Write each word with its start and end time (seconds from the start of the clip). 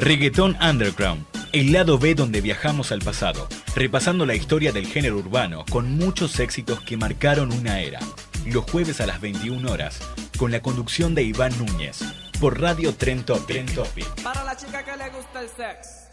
Reggaeton 0.00 0.56
Underground, 0.62 1.26
el 1.52 1.72
lado 1.72 1.98
B 1.98 2.14
donde 2.14 2.40
viajamos 2.40 2.90
al 2.90 3.00
pasado, 3.00 3.46
repasando 3.76 4.24
la 4.24 4.34
historia 4.34 4.72
del 4.72 4.86
género 4.86 5.18
urbano 5.18 5.66
con 5.70 5.94
muchos 5.94 6.40
éxitos 6.40 6.80
que 6.80 6.96
marcaron 6.96 7.52
una 7.52 7.80
era. 7.80 8.00
Los 8.46 8.64
jueves 8.70 9.02
a 9.02 9.06
las 9.06 9.20
21 9.20 9.70
horas, 9.70 10.00
con 10.38 10.52
la 10.52 10.62
conducción 10.62 11.14
de 11.14 11.24
Iván 11.24 11.52
Núñez, 11.58 12.00
por 12.40 12.58
Radio 12.62 12.94
Tren 12.94 13.26
Topic. 13.26 14.06
Para 14.22 14.42
la 14.42 14.56
chica 14.56 14.82
que 14.82 14.96
le 14.96 15.10
gusta 15.10 15.42
el 15.42 15.48
sex. 15.50 16.08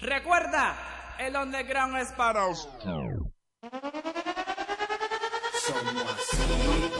Recuerda, 0.00 0.74
el 1.18 1.36
underground 1.36 1.98
es 1.98 2.08
para 2.12 2.46
usted. 2.46 2.88
Somos 5.72 6.04
así, 6.04 6.42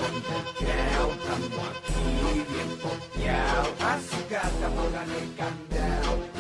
underground, 0.09 1.20
estamos 1.20 1.65
aquí 1.69 2.33
bien 2.53 2.70
pokeados. 2.81 3.69
Así 3.92 4.20
gata, 4.31 4.67
póngale 4.75 5.20
candado, 5.37 6.11
que 6.23 6.31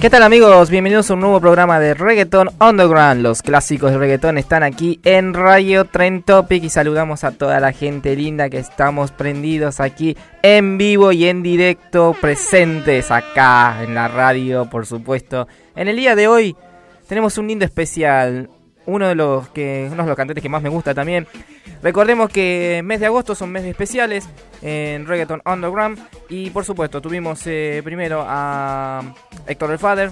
¿Qué 0.00 0.08
tal 0.08 0.22
amigos? 0.22 0.70
Bienvenidos 0.70 1.10
a 1.10 1.14
un 1.14 1.20
nuevo 1.20 1.40
programa 1.42 1.78
de 1.78 1.92
Reggaeton 1.92 2.48
Underground. 2.58 3.20
Los 3.20 3.42
clásicos 3.42 3.90
de 3.90 3.98
reggaeton 3.98 4.38
están 4.38 4.62
aquí 4.62 4.98
en 5.04 5.34
Radio 5.34 5.84
Trend 5.84 6.24
Topic 6.24 6.64
y 6.64 6.70
saludamos 6.70 7.22
a 7.22 7.32
toda 7.32 7.60
la 7.60 7.72
gente 7.72 8.16
linda 8.16 8.48
que 8.48 8.56
estamos 8.56 9.12
prendidos 9.12 9.78
aquí 9.78 10.16
en 10.40 10.78
vivo 10.78 11.12
y 11.12 11.26
en 11.26 11.42
directo, 11.42 12.16
presentes 12.18 13.10
acá 13.10 13.82
en 13.82 13.94
la 13.94 14.08
radio, 14.08 14.70
por 14.70 14.86
supuesto. 14.86 15.46
En 15.76 15.86
el 15.86 15.96
día 15.96 16.16
de 16.16 16.28
hoy 16.28 16.56
tenemos 17.06 17.36
un 17.36 17.48
lindo 17.48 17.66
especial, 17.66 18.48
uno 18.90 19.08
de 19.08 19.14
los 19.14 19.48
que 19.48 19.88
uno 19.90 20.02
de 20.02 20.08
los 20.08 20.16
cantantes 20.16 20.42
que 20.42 20.48
más 20.48 20.62
me 20.62 20.68
gusta 20.68 20.94
también. 20.94 21.26
Recordemos 21.82 22.30
que 22.30 22.82
mes 22.84 23.00
de 23.00 23.06
agosto 23.06 23.34
son 23.34 23.50
meses 23.50 23.70
especiales 23.70 24.28
en 24.60 25.06
Reggaeton 25.06 25.40
Underground 25.46 25.98
y 26.28 26.50
por 26.50 26.64
supuesto 26.64 27.00
tuvimos 27.00 27.42
eh, 27.46 27.80
primero 27.82 28.24
a 28.26 29.02
Héctor 29.46 29.70
el 29.70 29.78
Father, 29.78 30.10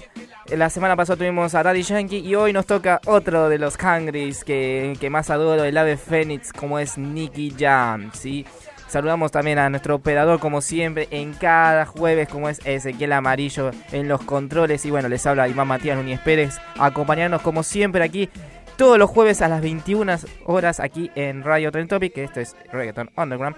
la 0.57 0.71
semana 0.71 0.97
pasada 0.97 1.19
tuvimos 1.19 1.55
a 1.55 1.63
Daddy 1.63 1.83
Yankee 1.83 2.21
y 2.21 2.35
hoy 2.35 2.55
nos 2.55 2.65
toca 2.65 3.01
otro 3.05 3.51
de 3.51 3.59
los 3.59 3.77
Hungries 3.77 4.45
que, 4.45 4.97
que 4.99 5.11
más 5.11 5.29
adoro, 5.29 5.63
el 5.65 5.77
ave 5.77 5.99
Fénix, 5.99 6.55
como 6.55 6.79
es 6.79 6.97
Nicky 6.97 7.55
Jam, 7.59 8.11
¿sí? 8.15 8.47
Saludamos 8.89 9.31
también 9.31 9.59
a 9.59 9.69
nuestro 9.69 9.97
operador 9.97 10.41
como 10.41 10.63
siempre 10.63 11.09
en 11.11 11.35
cada 11.35 11.85
jueves 11.85 12.27
como 12.29 12.49
es 12.49 12.61
Ezequiel 12.65 13.13
Amarillo 13.13 13.73
en 13.93 14.09
los 14.09 14.23
controles 14.23 14.87
y 14.87 14.91
bueno, 14.91 15.11
les 15.11 15.27
habla 15.27 15.47
Iván 15.49 15.69
Matías 15.69 15.99
Núñez 15.99 16.21
Pérez, 16.21 16.57
acompañarnos 16.79 17.43
como 17.43 17.63
siempre 17.63 18.03
aquí 18.03 18.31
todos 18.79 18.97
los 18.97 19.11
jueves 19.11 19.43
a 19.43 19.49
las 19.49 19.61
21 19.61 20.19
horas 20.45 20.79
aquí 20.79 21.11
en 21.17 21.43
Radio 21.43 21.73
Trend 21.73 21.91
Topic, 21.91 22.15
que 22.15 22.23
esto 22.23 22.39
es 22.39 22.57
Reggaeton 22.73 23.11
Underground. 23.17 23.57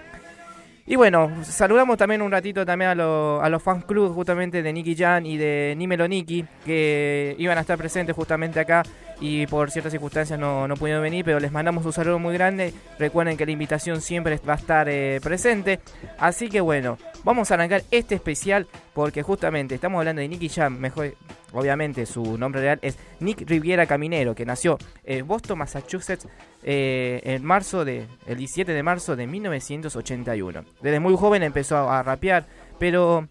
Y 0.91 0.97
bueno, 0.97 1.31
saludamos 1.45 1.97
también 1.97 2.21
un 2.21 2.29
ratito 2.29 2.65
también 2.65 2.91
a, 2.91 2.95
lo- 2.95 3.41
a 3.41 3.47
los 3.47 3.63
fans 3.63 3.85
club 3.85 4.13
justamente 4.13 4.61
de 4.61 4.73
Nicky 4.73 4.93
Jan 4.93 5.25
y 5.25 5.37
de 5.37 5.73
Nímelo 5.77 6.05
Nicky, 6.05 6.45
que 6.65 7.33
iban 7.39 7.57
a 7.57 7.61
estar 7.61 7.77
presentes 7.77 8.13
justamente 8.13 8.59
acá 8.59 8.83
y 9.21 9.47
por 9.47 9.71
ciertas 9.71 9.93
circunstancias 9.93 10.37
no, 10.37 10.67
no 10.67 10.75
pudieron 10.75 11.01
venir, 11.01 11.23
pero 11.23 11.39
les 11.39 11.49
mandamos 11.53 11.85
un 11.85 11.93
saludo 11.93 12.19
muy 12.19 12.33
grande. 12.33 12.73
Recuerden 12.99 13.37
que 13.37 13.45
la 13.45 13.53
invitación 13.53 14.01
siempre 14.01 14.37
va 14.45 14.51
a 14.51 14.57
estar 14.57 14.89
eh, 14.89 15.21
presente. 15.23 15.79
Así 16.19 16.49
que 16.49 16.59
bueno, 16.59 16.97
vamos 17.23 17.49
a 17.51 17.53
arrancar 17.53 17.83
este 17.89 18.15
especial 18.15 18.67
porque 18.93 19.23
justamente 19.23 19.75
estamos 19.75 19.99
hablando 19.99 20.21
de 20.21 20.27
Nicky 20.27 20.49
Jam, 20.49 20.77
mejor, 20.77 21.13
obviamente 21.53 22.05
su 22.05 22.37
nombre 22.37 22.59
real 22.59 22.79
es 22.81 22.97
Nick 23.21 23.49
Riviera 23.49 23.85
Caminero, 23.85 24.35
que 24.35 24.45
nació 24.45 24.77
en 25.05 25.25
Boston, 25.25 25.59
Massachusetts, 25.59 26.27
eh, 26.63 27.21
en 27.23 27.43
marzo 27.43 27.85
de, 27.85 28.07
el 28.27 28.37
17 28.37 28.71
de 28.71 28.83
marzo 28.83 29.15
de 29.15 29.27
1981. 29.27 30.65
Desde 30.81 30.99
muy 30.99 31.15
joven 31.15 31.43
empezó 31.43 31.89
a, 31.89 32.03
rapear, 32.03 32.45
pero 32.79 33.27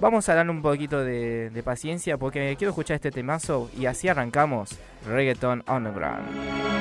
vamos 0.00 0.28
a 0.28 0.34
darle 0.34 0.52
un 0.52 0.62
poquito 0.62 1.04
de, 1.04 1.50
de 1.50 1.62
paciencia 1.62 2.16
porque 2.18 2.54
quiero 2.58 2.70
escuchar 2.70 2.96
este 2.96 3.10
temazo 3.10 3.70
y 3.78 3.86
así 3.86 4.08
arrancamos 4.08 4.78
Reggaeton 5.06 5.64
Underground. 5.68 6.74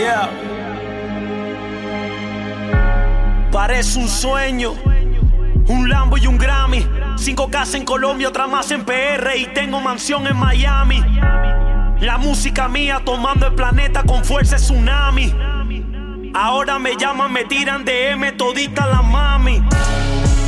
Yeah. 0.00 0.49
Parece 3.52 3.98
un 3.98 4.08
sueño, 4.08 4.74
un 5.66 5.88
Lambo 5.88 6.16
y 6.16 6.26
un 6.28 6.38
Grammy. 6.38 6.86
Cinco 7.16 7.50
casas 7.50 7.74
en 7.74 7.84
Colombia, 7.84 8.28
otra 8.28 8.46
más 8.46 8.70
en 8.70 8.84
PR 8.84 9.36
y 9.36 9.46
tengo 9.46 9.80
mansión 9.80 10.24
en 10.28 10.36
Miami. 10.36 11.04
La 12.00 12.16
música 12.16 12.68
mía 12.68 13.02
tomando 13.04 13.48
el 13.48 13.54
planeta 13.54 14.04
con 14.04 14.24
fuerza 14.24 14.54
es 14.54 14.62
tsunami. 14.62 15.34
Ahora 16.32 16.78
me 16.78 16.96
llaman, 16.96 17.32
me 17.32 17.44
tiran 17.44 17.84
DM 17.84 18.36
todita 18.36 18.86
la 18.86 19.02
mami. 19.02 19.60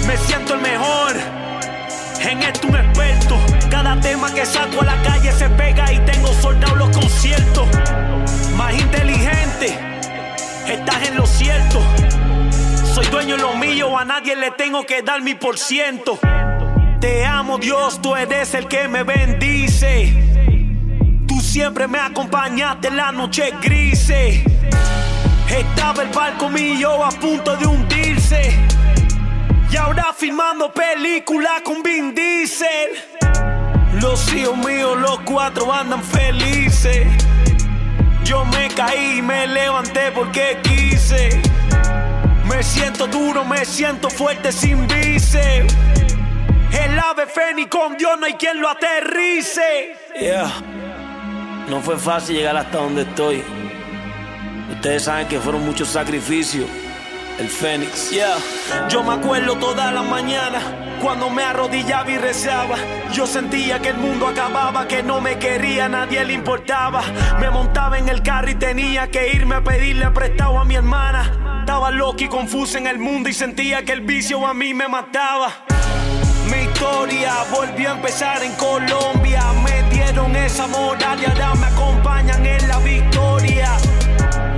Me 0.06 0.16
siento 0.16 0.54
el 0.54 0.60
mejor, 0.60 1.12
en 2.20 2.42
esto 2.42 2.68
un 2.68 2.76
experto. 2.76 3.36
Cada 3.68 4.00
tema 4.00 4.32
que 4.32 4.46
saco 4.46 4.80
a 4.80 4.84
la 4.84 5.02
calle 5.02 5.32
se 5.32 5.48
pega 5.50 5.92
y 5.92 5.98
tengo 6.00 6.28
soldados 6.34 6.78
los 6.78 6.96
conciertos. 6.96 7.66
Más 8.56 8.74
inteligente, 8.74 9.76
estás 10.68 11.08
en 11.08 11.16
lo 11.16 11.26
cierto. 11.26 11.80
Soy 12.94 13.06
dueño 13.06 13.36
de 13.36 13.42
lo 13.42 13.54
mío, 13.54 13.96
a 13.96 14.04
nadie 14.04 14.36
le 14.36 14.50
tengo 14.50 14.84
que 14.84 15.00
dar 15.00 15.22
mi 15.22 15.34
por 15.34 15.58
ciento. 15.58 16.18
Te 17.00 17.24
amo 17.24 17.56
Dios, 17.56 18.02
tú 18.02 18.14
eres 18.14 18.52
el 18.52 18.68
que 18.68 18.86
me 18.86 19.02
bendice. 19.02 20.12
Tú 21.26 21.40
siempre 21.40 21.88
me 21.88 21.98
acompañaste 21.98 22.88
en 22.88 22.98
la 22.98 23.10
noche 23.10 23.50
grises. 23.62 24.42
Estaba 25.48 26.02
el 26.02 26.10
barco 26.10 26.50
mío 26.50 27.02
a 27.02 27.08
punto 27.12 27.56
de 27.56 27.66
hundirse. 27.66 28.58
Y 29.70 29.76
ahora 29.78 30.12
filmando 30.14 30.70
película 30.70 31.62
con 31.64 31.82
Vin 31.82 32.14
Diesel. 32.14 32.90
Los 34.02 34.30
hijos 34.34 34.58
míos, 34.58 34.98
los 34.98 35.18
cuatro 35.20 35.72
andan 35.72 36.02
felices. 36.02 37.06
Yo 38.22 38.44
me 38.44 38.68
caí 38.68 39.18
y 39.18 39.22
me 39.22 39.46
levanté 39.46 40.12
porque 40.12 40.58
quise. 40.62 41.40
Me 42.54 42.62
siento 42.62 43.06
duro, 43.06 43.44
me 43.44 43.64
siento 43.64 44.10
fuerte 44.10 44.52
sin 44.52 44.86
vice. 44.86 45.66
El 46.70 46.98
ave 46.98 47.26
fénix 47.26 47.70
con 47.70 47.96
Dios 47.96 48.18
no 48.20 48.26
hay 48.26 48.34
quien 48.34 48.60
lo 48.60 48.68
aterrice. 48.68 49.96
Yeah. 50.20 50.52
No 51.68 51.80
fue 51.80 51.98
fácil 51.98 52.36
llegar 52.36 52.56
hasta 52.56 52.78
donde 52.78 53.02
estoy. 53.02 53.42
Ustedes 54.70 55.04
saben 55.04 55.28
que 55.28 55.40
fueron 55.40 55.64
muchos 55.64 55.88
sacrificios. 55.88 56.68
El 57.38 57.48
Fénix, 57.48 58.10
yeah. 58.10 58.36
Yo 58.88 59.02
me 59.02 59.14
acuerdo 59.14 59.56
todas 59.56 59.92
las 59.92 60.04
mañanas 60.04 60.62
cuando 61.00 61.30
me 61.30 61.42
arrodillaba 61.42 62.10
y 62.10 62.18
rezaba. 62.18 62.76
Yo 63.12 63.26
sentía 63.26 63.80
que 63.80 63.88
el 63.88 63.96
mundo 63.96 64.28
acababa, 64.28 64.86
que 64.86 65.02
no 65.02 65.20
me 65.20 65.38
quería, 65.38 65.88
nadie 65.88 66.24
le 66.24 66.34
importaba. 66.34 67.02
Me 67.40 67.50
montaba 67.50 67.98
en 67.98 68.08
el 68.10 68.22
carro 68.22 68.50
y 68.50 68.54
tenía 68.56 69.10
que 69.10 69.32
irme 69.32 69.56
a 69.56 69.64
pedirle 69.64 70.10
prestado 70.10 70.58
a 70.58 70.64
mi 70.64 70.74
hermana. 70.74 71.41
Estaba 71.72 71.90
loco 71.90 72.22
y 72.22 72.28
confuso 72.28 72.76
en 72.76 72.86
el 72.86 72.98
mundo 72.98 73.30
y 73.30 73.32
sentía 73.32 73.82
que 73.82 73.92
el 73.92 74.02
vicio 74.02 74.46
a 74.46 74.52
mí 74.52 74.74
me 74.74 74.88
mataba. 74.88 75.50
Mi 76.44 76.64
historia 76.64 77.32
volvió 77.50 77.88
a 77.88 77.92
empezar 77.94 78.42
en 78.42 78.52
Colombia. 78.56 79.42
Me 79.64 79.82
dieron 79.88 80.36
esa 80.36 80.66
moral 80.66 81.18
y 81.18 81.24
ahora 81.24 81.54
me 81.54 81.64
acompañan 81.64 82.44
en 82.44 82.68
la 82.68 82.78
victoria. 82.80 83.70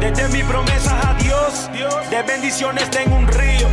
Desde 0.00 0.28
mis 0.30 0.42
promesas 0.42 1.04
a 1.06 1.14
Dios, 1.14 1.70
de 2.10 2.22
bendiciones 2.24 2.90
tengo 2.90 3.14
un 3.14 3.28
río. 3.28 3.68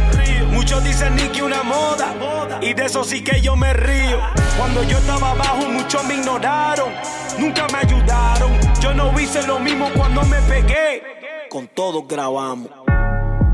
Muchos 0.51 0.83
dicen 0.83 1.15
ni 1.15 1.23
que 1.29 1.41
una 1.41 1.63
moda, 1.63 2.13
y 2.61 2.75
de 2.75 2.85
eso 2.85 3.03
sí 3.03 3.23
que 3.23 3.41
yo 3.41 3.55
me 3.55 3.73
río. 3.73 4.19
Cuando 4.55 4.83
yo 4.83 4.99
estaba 4.99 5.31
abajo, 5.31 5.65
muchos 5.67 6.03
me 6.03 6.13
ignoraron, 6.13 6.93
nunca 7.39 7.65
me 7.73 7.79
ayudaron. 7.79 8.51
Yo 8.79 8.93
no 8.93 9.19
hice 9.19 9.41
lo 9.47 9.57
mismo 9.57 9.89
cuando 9.95 10.21
me 10.25 10.37
pegué. 10.43 11.21
Con 11.49 11.67
todos 11.67 12.07
grabamos. 12.07 12.69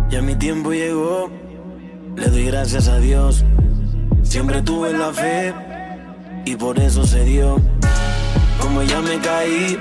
Ya 0.10 0.22
mi 0.22 0.36
tiempo 0.36 0.72
llegó, 0.72 1.30
le 2.16 2.28
doy 2.28 2.46
gracias 2.46 2.88
a 2.88 2.98
Dios. 3.00 3.44
Siempre 4.24 4.62
tuve 4.62 4.94
la 4.94 5.12
fe 5.12 5.54
y 6.46 6.56
por 6.56 6.80
eso 6.80 7.06
se 7.06 7.26
dio. 7.26 7.60
Como 8.62 8.84
ya 8.84 9.02
me 9.02 9.20
caí, 9.20 9.78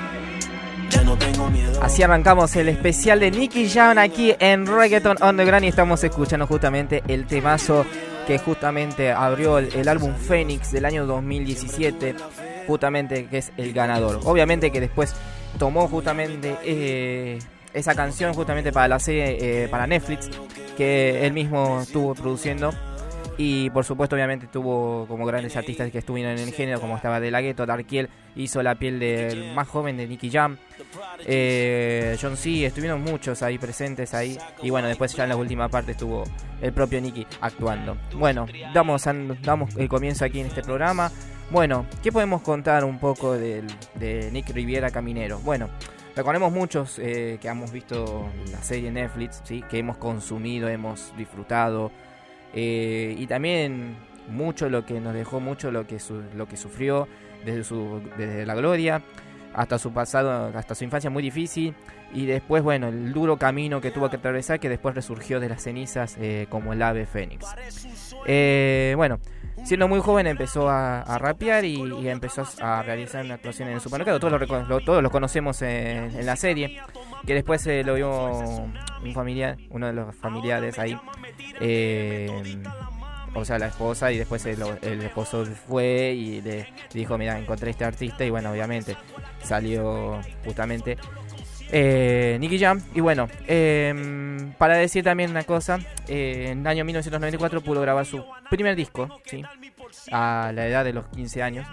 ya 0.89 1.01
no 1.03 1.17
tengo 1.17 1.49
miedo. 1.49 1.79
Así 1.81 2.03
arrancamos 2.03 2.53
el 2.57 2.67
especial 2.67 3.21
de 3.21 3.31
Nicky 3.31 3.69
Jam 3.69 3.97
aquí 3.97 4.35
en 4.39 4.65
Reggaeton 4.65 5.17
Underground 5.21 5.63
y 5.63 5.69
estamos 5.69 6.03
escuchando 6.03 6.45
justamente 6.45 7.03
el 7.07 7.25
temazo 7.25 7.85
que 8.27 8.37
justamente 8.37 9.13
abrió 9.13 9.59
el, 9.59 9.87
álbum 9.87 10.13
Phoenix 10.13 10.73
del 10.73 10.83
año 10.83 11.05
2017, 11.05 12.15
justamente 12.67 13.27
que 13.27 13.37
es 13.37 13.53
el 13.55 13.71
ganador. 13.71 14.19
Obviamente 14.25 14.71
que 14.71 14.81
después 14.81 15.15
tomó 15.57 15.87
justamente 15.87 16.57
eh, 16.65 17.39
esa 17.77 17.95
canción 17.95 18.33
justamente 18.33 18.71
para 18.71 18.87
la 18.87 18.99
serie, 18.99 19.63
eh, 19.63 19.67
para 19.67 19.85
Netflix, 19.87 20.29
que 20.75 21.25
él 21.25 21.33
mismo 21.33 21.81
estuvo 21.81 22.15
produciendo. 22.15 22.71
Y 23.39 23.69
por 23.69 23.85
supuesto, 23.85 24.15
obviamente, 24.15 24.47
tuvo 24.47 25.05
como 25.07 25.23
grandes 25.23 25.55
artistas 25.55 25.91
que 25.91 25.99
estuvieron 25.99 26.33
en 26.33 26.39
el 26.39 26.51
género, 26.51 26.81
como 26.81 26.95
estaba 26.95 27.19
De 27.19 27.29
La 27.29 27.39
Ghetto, 27.39 27.67
Darkiel, 27.67 28.09
hizo 28.35 28.63
la 28.63 28.73
piel 28.73 28.99
del 28.99 29.53
más 29.53 29.67
joven 29.67 29.95
de 29.95 30.07
Nicky 30.07 30.31
Jam. 30.31 30.57
Eh, 31.23 32.17
John 32.19 32.35
C, 32.35 32.65
estuvieron 32.65 33.03
muchos 33.03 33.43
ahí 33.43 33.59
presentes 33.59 34.15
ahí. 34.15 34.39
Y 34.63 34.71
bueno, 34.71 34.87
después 34.87 35.13
ya 35.13 35.23
en 35.23 35.29
la 35.29 35.35
última 35.35 35.69
parte 35.69 35.91
estuvo 35.91 36.23
el 36.61 36.73
propio 36.73 36.99
Nicky 36.99 37.27
actuando. 37.39 37.95
Bueno, 38.15 38.47
damos, 38.73 39.05
damos 39.43 39.75
el 39.75 39.87
comienzo 39.87 40.25
aquí 40.25 40.39
en 40.39 40.47
este 40.47 40.63
programa. 40.63 41.11
Bueno, 41.51 41.85
¿qué 42.01 42.11
podemos 42.11 42.41
contar 42.41 42.83
un 42.83 42.97
poco 42.97 43.33
de 43.33 43.61
Nick 44.31 44.49
Riviera 44.49 44.89
Caminero? 44.89 45.37
Bueno, 45.41 45.69
recordemos 46.17 46.51
muchos 46.51 46.99
eh, 46.99 47.37
que 47.41 47.47
hemos 47.47 47.71
visto 47.71 48.29
la 48.51 48.61
serie 48.61 48.91
Netflix, 48.91 49.41
¿sí? 49.45 49.63
que 49.69 49.79
hemos 49.79 49.97
consumido, 49.97 50.67
hemos 50.67 51.13
disfrutado. 51.17 51.91
eh, 52.53 53.15
y 53.17 53.27
también 53.27 53.95
mucho 54.29 54.69
lo 54.69 54.85
que 54.85 54.99
nos 54.99 55.13
dejó, 55.13 55.39
mucho 55.39 55.71
lo 55.71 55.85
que, 55.87 55.99
su- 55.99 56.23
lo 56.35 56.47
que 56.47 56.57
sufrió 56.57 57.07
desde, 57.45 57.63
su, 57.63 58.01
desde 58.17 58.45
la 58.45 58.55
gloria 58.55 59.01
hasta 59.53 59.79
su 59.79 59.91
pasado, 59.93 60.51
hasta 60.57 60.75
su 60.75 60.83
infancia 60.83 61.09
muy 61.09 61.23
difícil. 61.23 61.73
Y 62.13 62.25
después, 62.25 62.63
bueno, 62.63 62.87
el 62.87 63.11
duro 63.11 63.37
camino 63.37 63.81
que 63.81 63.91
tuvo 63.91 64.09
que 64.09 64.15
atravesar, 64.17 64.59
que 64.59 64.69
después 64.69 64.95
resurgió 64.95 65.39
de 65.39 65.49
las 65.49 65.63
cenizas 65.63 66.17
eh, 66.19 66.47
como 66.49 66.71
el 66.73 66.81
ave 66.81 67.05
fénix. 67.05 67.45
Eh, 68.25 68.93
bueno, 68.95 69.19
siendo 69.63 69.87
muy 69.87 69.99
joven 69.99 70.27
empezó 70.27 70.69
a, 70.69 71.01
a 71.01 71.17
rapear 71.17 71.65
y, 71.65 72.07
empezó 72.07 72.43
a 72.61 72.83
realizar 72.83 73.23
una 73.25 73.35
actuación 73.35 73.67
en 73.69 73.75
el 73.75 73.81
supermercado. 73.81 74.19
Todos 74.19 74.39
lo, 74.39 74.63
lo- 74.65 74.79
todos 74.81 75.03
lo 75.03 75.09
conocemos 75.11 75.61
en, 75.61 76.25
la 76.25 76.35
serie. 76.35 76.79
Que 77.25 77.33
después 77.33 77.65
eh, 77.67 77.83
lo 77.83 77.95
vio 77.95 78.31
un 79.03 79.13
familiar, 79.13 79.57
uno 79.69 79.87
de 79.87 79.93
los 79.93 80.15
familiares 80.15 80.79
ahí. 80.79 80.97
eh, 81.59 82.57
o 83.33 83.45
sea, 83.45 83.59
la 83.59 83.67
esposa 83.67 84.11
y 84.11 84.17
después 84.17 84.43
el, 84.47 84.63
el 84.81 85.01
esposo 85.03 85.45
fue 85.45 86.13
y 86.15 86.41
le 86.41 86.67
dijo, 86.93 87.17
mira, 87.19 87.37
encontré 87.37 87.69
este 87.71 87.85
artista 87.85 88.23
y 88.25 88.29
bueno, 88.31 88.49
obviamente 88.51 88.95
salió 89.43 90.19
justamente 90.43 90.97
eh, 91.71 92.37
Nicky 92.39 92.59
Jam. 92.59 92.81
Y 92.93 93.01
bueno, 93.01 93.27
eh, 93.47 93.93
para 94.57 94.75
decir 94.75 95.03
también 95.03 95.29
una 95.29 95.43
cosa, 95.43 95.79
eh, 96.07 96.49
en 96.51 96.61
el 96.61 96.67
año 96.67 96.85
1994 96.85 97.61
pudo 97.61 97.81
grabar 97.81 98.05
su 98.05 98.23
primer 98.49 98.75
disco, 98.75 99.19
¿sí? 99.25 99.43
A 100.11 100.51
la 100.53 100.67
edad 100.67 100.83
de 100.83 100.93
los 100.93 101.07
15 101.07 101.43
años. 101.43 101.67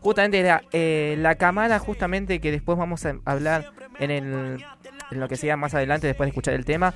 Justamente 0.00 0.38
era 0.38 0.62
eh, 0.72 1.16
la 1.18 1.34
cámara 1.34 1.78
justamente 1.78 2.40
que 2.40 2.50
después 2.50 2.78
vamos 2.78 3.04
a 3.06 3.16
hablar 3.24 3.72
en, 3.98 4.10
el, 4.10 4.64
en 5.10 5.20
lo 5.20 5.28
que 5.28 5.36
sea 5.36 5.56
más 5.56 5.74
adelante 5.74 6.06
después 6.06 6.26
de 6.26 6.30
escuchar 6.30 6.54
el 6.54 6.64
tema. 6.64 6.94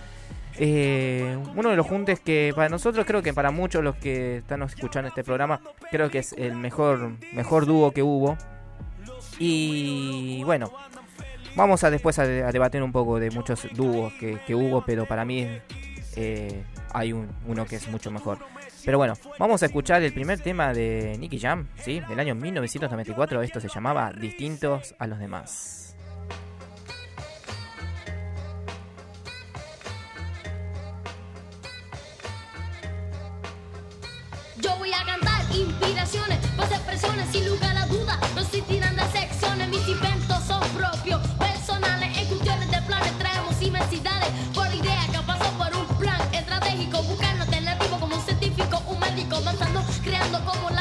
Eh, 0.58 1.36
uno 1.54 1.68
de 1.68 1.76
los 1.76 1.86
juntes 1.86 2.18
que 2.20 2.52
para 2.56 2.70
nosotros 2.70 3.04
creo 3.04 3.22
que 3.22 3.34
para 3.34 3.50
muchos 3.50 3.84
los 3.84 3.96
que 3.96 4.38
están 4.38 4.62
escuchando 4.62 5.08
este 5.08 5.22
programa 5.22 5.60
creo 5.90 6.08
que 6.08 6.20
es 6.20 6.32
el 6.32 6.54
mejor 6.54 7.12
mejor 7.34 7.66
dúo 7.66 7.90
que 7.90 8.02
hubo 8.02 8.38
y 9.38 10.42
bueno 10.44 10.72
vamos 11.56 11.82
a 11.84 11.90
después 11.90 12.18
a, 12.18 12.22
a 12.22 12.52
debatir 12.52 12.82
un 12.82 12.92
poco 12.92 13.18
de 13.18 13.30
muchos 13.30 13.66
dúos 13.74 14.12
que, 14.14 14.54
hubo 14.54 14.84
pero 14.84 15.06
para 15.06 15.24
mí 15.24 15.46
eh, 16.16 16.62
hay 16.92 17.12
un- 17.12 17.28
uno 17.46 17.64
que 17.66 17.76
es 17.76 17.88
mucho 17.88 18.10
mejor. 18.10 18.38
Pero 18.84 18.98
bueno 18.98 19.14
vamos 19.38 19.62
a 19.62 19.66
escuchar 19.66 20.02
el 20.02 20.12
primer 20.12 20.40
tema 20.40 20.72
de 20.72 21.16
Nicky 21.18 21.40
Jam 21.40 21.66
sí 21.82 22.00
del 22.08 22.20
año 22.20 22.34
1994 22.36 23.42
esto 23.42 23.60
se 23.60 23.68
llamaba 23.68 24.12
distintos 24.12 24.94
a 24.98 25.06
los 25.06 25.18
demás. 25.18 25.96
Yo 34.58 34.74
voy 34.78 34.90
a 34.92 35.04
cantar 35.04 35.42
inspiraciones, 35.54 36.38
más 36.56 36.70
expresiones 36.70 37.28
sin 37.30 37.46
lugar 37.46 37.76
a 37.76 37.86
duda. 37.86 38.18
No 38.34 38.40
existirán 38.40 38.96
de 38.96 39.02
secciones, 39.08 39.68
mis 39.68 39.86
inventos 39.88 40.42
son 40.44 40.60
propios, 40.70 41.20
como 50.46 50.75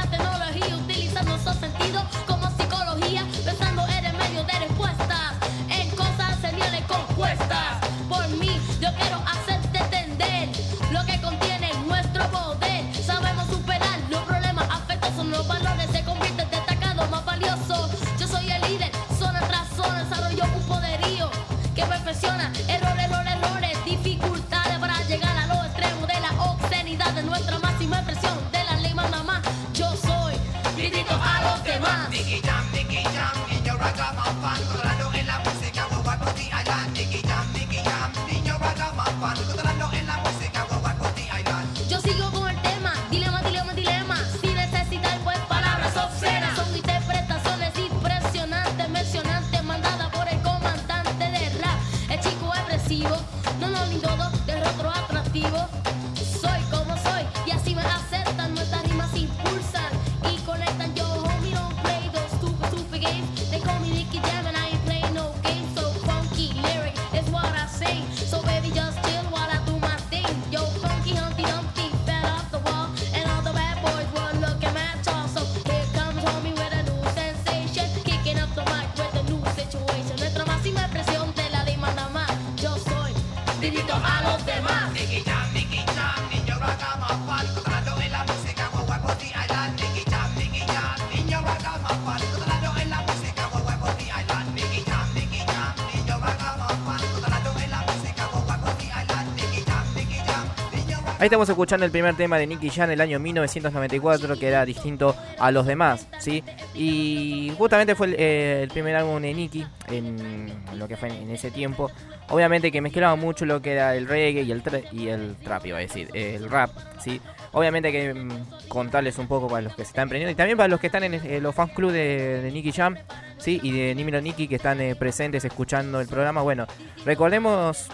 Estamos 101.26 101.50
escuchando 101.50 101.88
el 101.88 101.92
primer 101.92 102.16
tema 102.16 102.38
de 102.38 102.46
Nicky 102.46 102.70
Jam 102.70 102.88
del 102.88 103.02
año 103.02 103.18
1994, 103.18 104.38
que 104.38 104.48
era 104.48 104.64
distinto 104.64 105.16
a 105.40 105.50
los 105.50 105.66
demás, 105.66 106.08
¿sí? 106.20 106.44
Y 106.76 107.52
justamente 107.58 107.96
fue 107.96 108.08
el, 108.10 108.14
eh, 108.14 108.60
el 108.62 108.70
primer 108.70 108.96
álbum 108.96 109.20
de 109.20 109.34
Nicky 109.34 109.66
en 109.90 110.54
lo 110.76 110.88
que 110.88 110.96
fue 110.96 111.10
en, 111.10 111.32
ese 111.32 111.50
tiempo. 111.50 111.90
Obviamente 112.30 112.72
que 112.72 112.80
mezclaba 112.80 113.16
mucho 113.16 113.44
lo 113.46 113.60
que 113.60 113.72
era 113.72 113.96
el 113.96 114.08
reggae 114.08 114.44
y 114.44 114.52
el, 114.52 114.62
y 114.92 115.08
el 115.08 115.36
trap, 115.38 115.66
iba 115.66 115.80
a 115.80 115.82
decir, 115.82 116.10
el 116.14 116.48
rap, 116.48 116.70
¿sí? 117.00 117.20
Obviamente 117.54 117.92
que 117.92 118.14
mm, 118.14 118.68
contarles 118.68 119.18
un 119.18 119.28
poco 119.28 119.48
para 119.48 119.64
los 119.64 119.76
que 119.76 119.84
se 119.84 119.90
están 119.90 120.08
prendiendo 120.08 120.32
y 120.32 120.36
también 120.36 120.58
para 120.58 120.68
los 120.68 120.80
que 120.80 120.88
están 120.88 121.06
en 121.06 121.16
eh, 121.16 121.40
los 121.42 121.56
fans 121.56 121.72
club 121.72 121.92
de, 121.92 122.44
de 122.44 122.52
Nicky 122.52 122.72
Jam, 122.72 122.98
¿sí? 123.40 123.60
Y 123.64 123.72
de 123.72 123.96
Nimiro 123.96 124.22
Nicky 124.22 124.48
que 124.48 124.58
están 124.58 124.80
eh, 124.80 124.96
presentes 124.96 125.44
escuchando 125.44 126.00
el 126.00 126.08
programa. 126.08 126.44
Bueno, 126.44 126.68
recordemos, 127.04 127.90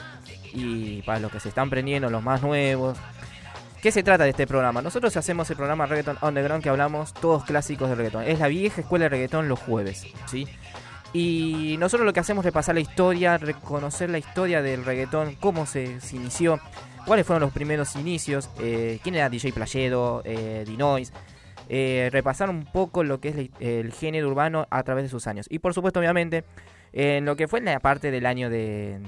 y 0.54 1.02
para 1.04 1.20
los 1.20 1.32
que 1.32 1.40
se 1.40 1.50
están 1.50 1.70
prendiendo, 1.70 2.10
los 2.10 2.24
más 2.24 2.42
nuevos, 2.42 2.98
¿Qué 3.82 3.92
se 3.92 4.04
trata 4.04 4.26
de 4.26 4.30
este 4.30 4.46
programa? 4.46 4.84
Nosotros 4.84 5.18
hacemos 5.18 5.50
el 5.50 5.56
programa 5.56 5.88
Reggaeton 5.88 6.20
Underground 6.22 6.62
que 6.62 6.70
hablamos 6.70 7.16
todos 7.16 7.44
clásicos 7.46 7.90
de 7.90 7.96
reggaeton. 7.96 8.24
Es 8.26 8.38
la 8.38 8.48
vieja 8.48 8.82
escuela 8.82 9.06
de 9.06 9.10
reggaeton 9.10 9.48
los 9.48 9.58
jueves, 9.58 10.06
¿sí? 10.28 10.48
Y 11.14 11.78
nosotros 11.80 12.06
lo 12.06 12.14
que 12.14 12.20
hacemos 12.20 12.44
es 12.44 12.46
repasar 12.46 12.76
la 12.76 12.82
historia, 12.82 13.40
reconocer 13.40 14.12
la 14.12 14.20
historia 14.20 14.62
del 14.62 14.86
reggaetón, 14.86 15.34
cómo 15.40 15.66
se, 15.66 15.98
inició, 16.14 16.60
cuáles 17.08 17.26
fueron 17.26 17.42
los 17.42 17.52
primeros 17.52 17.96
inicios, 17.96 18.52
eh, 18.60 19.00
quién 19.02 19.16
era 19.16 19.30
DJ 19.32 19.52
Playedo, 19.52 20.22
eh, 20.26 20.64
eh, 21.70 22.10
repasar 22.12 22.52
un 22.52 22.66
poco 22.66 23.04
lo 23.04 23.20
que 23.20 23.30
es 23.30 23.36
la- 23.36 23.50
el 23.60 23.92
género 23.94 24.28
urbano 24.30 24.68
a 24.70 24.84
través 24.84 25.06
de 25.06 25.10
sus 25.10 25.26
años. 25.26 25.48
Y 25.50 25.58
por 25.58 25.74
supuesto, 25.74 26.00
obviamente, 26.00 26.44
en 26.94 27.26
lo 27.26 27.36
que 27.36 27.48
fue 27.48 27.58
en 27.60 27.66
la 27.66 27.80
parte 27.80 28.12
del 28.12 28.28
año 28.28 28.52
de, 28.52 29.00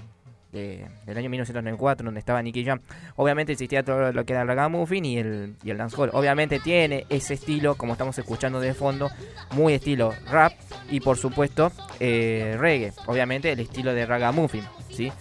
de- 0.53 0.88
del 1.05 1.17
año 1.17 1.29
1994, 1.29 2.05
donde 2.05 2.19
estaba 2.19 2.41
Nicky 2.41 2.63
Jam, 2.63 2.79
obviamente 3.17 3.51
existía 3.51 3.83
todo 3.83 4.13
lo 4.13 4.24
que 4.25 4.31
era 4.33 4.43
el 4.43 4.48
ragamuffin 4.48 5.03
y 5.03 5.17
el, 5.17 5.55
y 5.63 5.72
el 5.72 5.77
dancehall. 5.77 6.12
Obviamente 6.13 6.60
tiene 6.62 7.05
ese 7.10 7.33
estilo, 7.33 7.75
como 7.75 7.93
estamos 7.93 8.17
escuchando 8.17 8.60
de 8.62 8.74
fondo, 8.74 9.10
muy 9.51 9.74
estilo 9.74 10.13
rap 10.31 10.53
y 10.89 11.00
por 11.01 11.17
supuesto 11.17 11.72
eh, 12.00 12.55
reggae. 12.57 12.93
Obviamente 13.07 13.51
el 13.51 13.60
estilo 13.60 13.93
de 13.93 14.05
ragamuffin, 14.05 14.63
¿sí? 14.89 15.12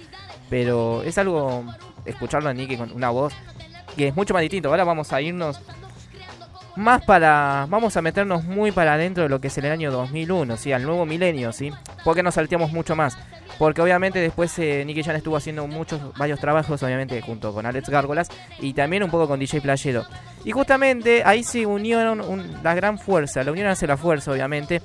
Pero 0.50 1.02
es 1.02 1.16
algo, 1.18 1.64
escucharlo 2.04 2.48
a 2.50 2.54
Nicky 2.54 2.76
con 2.76 2.92
una 2.92 3.10
voz 3.10 3.32
que 3.96 4.08
es 4.08 4.14
mucho 4.16 4.34
más 4.34 4.42
distinto. 4.42 4.68
Ahora 4.68 4.84
vamos 4.84 5.12
a 5.12 5.20
irnos 5.20 5.60
más 6.76 7.04
para. 7.04 7.66
Vamos 7.68 7.96
a 7.96 8.02
meternos 8.02 8.44
muy 8.44 8.72
para 8.72 8.94
adentro 8.94 9.22
de 9.22 9.28
lo 9.28 9.40
que 9.40 9.48
es 9.48 9.58
el 9.58 9.66
año 9.70 9.90
2001, 9.90 10.56
¿sí? 10.56 10.72
Al 10.72 10.82
nuevo 10.84 11.04
milenio, 11.06 11.52
¿sí? 11.52 11.70
Porque 12.04 12.22
nos 12.22 12.34
salteamos 12.34 12.72
mucho 12.72 12.96
más. 12.96 13.16
Porque 13.62 13.80
obviamente 13.80 14.18
después 14.18 14.58
eh, 14.58 14.82
Nicky 14.84 15.04
Jam 15.04 15.14
estuvo 15.14 15.36
haciendo 15.36 15.64
muchos, 15.68 16.00
varios 16.18 16.40
trabajos, 16.40 16.82
obviamente 16.82 17.20
junto 17.20 17.54
con 17.54 17.64
Alex 17.64 17.90
Gárgolas 17.90 18.28
y 18.58 18.72
también 18.72 19.04
un 19.04 19.10
poco 19.12 19.28
con 19.28 19.38
DJ 19.38 19.60
Playero. 19.60 20.04
Y 20.44 20.50
justamente 20.50 21.22
ahí 21.24 21.44
se 21.44 21.64
unieron 21.64 22.20
un- 22.22 22.56
la 22.64 22.74
gran 22.74 22.98
fuerza, 22.98 23.44
la 23.44 23.52
unión 23.52 23.68
hace 23.68 23.86
la 23.86 23.96
fuerza, 23.96 24.32
obviamente. 24.32 24.82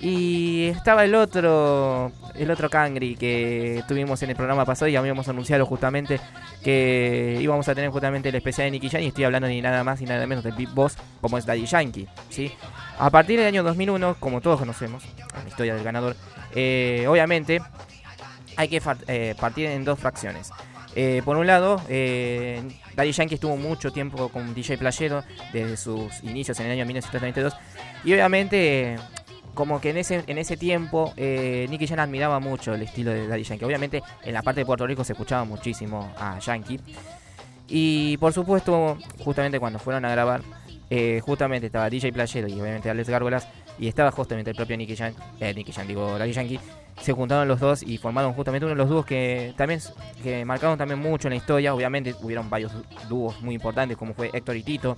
Y 0.00 0.66
estaba 0.70 1.04
el 1.04 1.14
otro, 1.14 2.10
el 2.34 2.50
otro 2.50 2.68
Cangri 2.68 3.14
que 3.14 3.84
tuvimos 3.86 4.20
en 4.24 4.30
el 4.30 4.36
programa 4.36 4.64
pasado 4.64 4.88
y 4.88 4.96
habíamos 4.96 5.28
anunciado 5.28 5.64
justamente 5.64 6.18
que 6.64 7.38
íbamos 7.40 7.68
a 7.68 7.76
tener 7.76 7.90
justamente 7.90 8.30
el 8.30 8.34
especial 8.34 8.66
de 8.66 8.72
Nicky 8.72 8.88
Jam 8.90 9.02
y 9.02 9.06
estoy 9.06 9.22
hablando 9.22 9.46
ni 9.46 9.62
nada 9.62 9.84
más 9.84 10.00
ni 10.00 10.06
nada 10.06 10.26
menos 10.26 10.42
del 10.42 10.54
Big 10.54 10.68
Boss 10.70 10.96
como 11.20 11.38
es 11.38 11.46
Daddy 11.46 11.64
Yankee, 11.64 12.08
¿sí? 12.28 12.52
A 12.98 13.08
partir 13.08 13.38
del 13.38 13.46
año 13.46 13.62
2001, 13.62 14.16
como 14.18 14.40
todos 14.40 14.58
conocemos, 14.58 15.04
la 15.32 15.48
historia 15.48 15.76
del 15.76 15.84
ganador, 15.84 16.16
eh, 16.56 17.06
obviamente 17.08 17.62
hay 18.56 18.68
que 18.68 18.80
eh, 19.08 19.34
partir 19.38 19.66
en 19.66 19.84
dos 19.84 19.98
fracciones. 19.98 20.50
Eh, 20.98 21.20
por 21.24 21.36
un 21.36 21.46
lado, 21.46 21.80
eh, 21.90 22.62
Daddy 22.94 23.12
Yankee 23.12 23.34
estuvo 23.34 23.56
mucho 23.58 23.92
tiempo 23.92 24.30
con 24.30 24.54
DJ 24.54 24.78
Playero 24.78 25.24
desde 25.52 25.76
sus 25.76 26.22
inicios 26.22 26.58
en 26.60 26.66
el 26.66 26.72
año 26.72 26.86
1932 26.86 27.54
y 28.02 28.14
obviamente 28.14 28.96
como 29.52 29.80
que 29.80 29.90
en 29.90 29.98
ese 29.98 30.24
en 30.26 30.38
ese 30.38 30.56
tiempo 30.56 31.12
eh, 31.16 31.66
Nicky 31.68 31.86
Jam 31.86 31.98
admiraba 31.98 32.40
mucho 32.40 32.74
el 32.74 32.82
estilo 32.82 33.10
de 33.10 33.26
Daddy 33.26 33.42
Yankee. 33.42 33.64
Obviamente 33.66 34.02
en 34.22 34.32
la 34.32 34.42
parte 34.42 34.60
de 34.60 34.66
Puerto 34.66 34.86
Rico 34.86 35.04
se 35.04 35.12
escuchaba 35.12 35.44
muchísimo 35.44 36.12
a 36.16 36.38
Yankee 36.38 36.80
y 37.68 38.16
por 38.16 38.32
supuesto 38.32 38.96
justamente 39.24 39.60
cuando 39.60 39.78
fueron 39.78 40.04
a 40.06 40.10
grabar 40.10 40.42
eh, 40.88 41.20
justamente 41.24 41.66
estaba 41.66 41.90
DJ 41.90 42.12
Playero 42.12 42.48
y 42.48 42.60
obviamente 42.60 42.88
Alex 42.88 43.08
Gárgolas 43.08 43.48
y 43.78 43.88
estaba 43.88 44.10
justamente 44.10 44.50
el 44.50 44.56
propio 44.56 44.76
Nicky 44.76 44.96
Jam, 44.96 45.12
eh, 45.40 45.52
Nicky 45.54 45.72
Jam 45.72 45.86
digo 45.86 46.18
Daddy 46.18 46.32
Yankee 46.32 46.60
se 47.00 47.12
juntaron 47.12 47.46
los 47.46 47.60
dos 47.60 47.82
y 47.82 47.98
formaron 47.98 48.32
justamente 48.32 48.64
uno 48.64 48.74
de 48.74 48.78
los 48.78 48.88
dúos 48.88 49.04
que 49.04 49.52
también 49.56 49.80
que 50.22 50.44
marcaron 50.46 50.78
también 50.78 50.98
mucho 50.98 51.28
en 51.28 51.32
la 51.32 51.36
historia. 51.36 51.74
Obviamente 51.74 52.14
hubieron 52.22 52.48
varios 52.48 52.72
dú- 52.72 52.84
dúos 53.08 53.42
muy 53.42 53.54
importantes 53.54 53.98
como 53.98 54.14
fue 54.14 54.30
Héctor 54.32 54.56
y 54.56 54.62
Tito. 54.62 54.96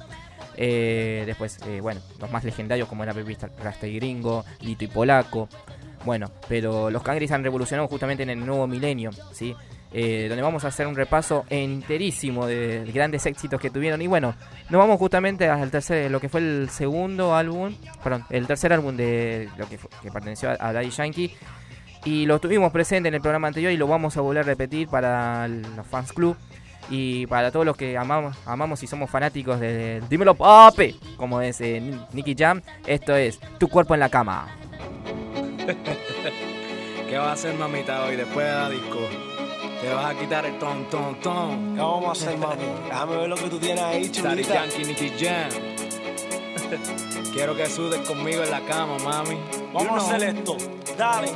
Eh, 0.56 1.24
después, 1.26 1.58
eh, 1.66 1.80
bueno, 1.80 2.00
los 2.20 2.30
más 2.30 2.44
legendarios 2.44 2.88
como 2.88 3.02
era 3.02 3.12
Baby 3.12 3.36
Rasta 3.62 3.86
y 3.88 3.96
Gringo, 3.96 4.44
Lito 4.60 4.84
y 4.84 4.88
Polaco. 4.88 5.48
Bueno, 6.04 6.30
pero 6.48 6.90
los 6.90 7.02
Cangris 7.02 7.32
han 7.32 7.42
revolucionado 7.42 7.88
justamente 7.88 8.22
en 8.22 8.30
el 8.30 8.46
nuevo 8.46 8.66
milenio, 8.68 9.10
¿sí? 9.32 9.54
Eh, 9.90 10.26
donde 10.28 10.42
vamos 10.42 10.64
a 10.64 10.68
hacer 10.68 10.86
un 10.86 10.94
repaso 10.94 11.46
enterísimo 11.48 12.46
de 12.46 12.84
grandes 12.92 13.24
éxitos 13.24 13.58
que 13.60 13.70
tuvieron. 13.70 14.02
Y 14.02 14.06
bueno, 14.06 14.34
nos 14.68 14.78
vamos 14.78 14.98
justamente 14.98 15.48
al 15.48 15.70
tercer, 15.70 16.10
lo 16.10 16.20
que 16.20 16.28
fue 16.28 16.40
el 16.40 16.68
segundo 16.70 17.34
álbum, 17.34 17.74
perdón, 18.04 18.24
el 18.28 18.46
tercer 18.46 18.72
álbum 18.72 18.96
de 18.96 19.48
lo 19.56 19.66
que, 19.68 19.78
perteneció 20.12 20.50
a, 20.50 20.72
Daddy 20.72 20.90
Yankee. 20.90 21.34
Y 22.04 22.26
lo 22.26 22.38
tuvimos 22.38 22.70
presente 22.70 23.08
en 23.08 23.14
el 23.14 23.20
programa 23.20 23.48
anterior 23.48 23.72
y 23.72 23.76
lo 23.76 23.86
vamos 23.86 24.16
a 24.16 24.20
volver 24.20 24.42
a 24.44 24.46
repetir 24.46 24.88
para 24.88 25.48
los 25.48 25.86
fans 25.86 26.12
club 26.12 26.36
y 26.90 27.26
para 27.26 27.50
todos 27.50 27.66
los 27.66 27.76
que 27.76 27.98
amamos, 27.98 28.36
amamos 28.46 28.82
y 28.82 28.86
somos 28.86 29.10
fanáticos 29.10 29.58
de 29.60 30.02
Dímelo 30.08 30.34
Papi, 30.34 30.98
como 31.16 31.40
es 31.40 31.60
eh, 31.60 31.80
Ni- 31.80 32.00
Nicky 32.12 32.34
Jam. 32.38 32.62
Esto 32.86 33.16
es 33.16 33.40
Tu 33.58 33.68
cuerpo 33.68 33.94
en 33.94 34.00
la 34.00 34.08
cama. 34.08 34.48
¿Qué 37.08 37.16
vas 37.16 37.28
a 37.28 37.32
hacer, 37.32 37.54
mamita, 37.54 38.04
hoy 38.04 38.16
después 38.16 38.46
de 38.46 38.52
la 38.52 38.70
disco? 38.70 38.98
Te 39.80 39.94
vas 39.94 40.06
a 40.06 40.14
quitar 40.18 40.44
el 40.44 40.58
ton, 40.58 40.84
ton, 40.90 41.14
ton. 41.20 41.74
¿Qué 41.74 41.80
vamos 41.80 42.08
a 42.08 42.12
hacer, 42.12 42.36
mami? 42.36 42.64
Déjame 42.84 43.16
ver 43.16 43.28
lo 43.28 43.36
que 43.36 43.48
tú 43.48 43.58
tienes 43.58 43.82
ahí, 43.82 44.08
Daddy 44.08 44.42
chulita. 44.42 44.54
Yankee, 44.54 44.84
Nicky 44.84 45.12
Jam. 45.18 45.50
Quiero 47.32 47.56
que 47.56 47.66
sudes 47.66 48.00
conmigo 48.00 48.42
en 48.42 48.50
la 48.50 48.60
cama, 48.62 48.98
mami. 49.04 49.38
Vamos 49.72 50.02
a 50.02 50.06
hacer 50.06 50.30
esto, 50.30 50.56
dale. 50.96 51.30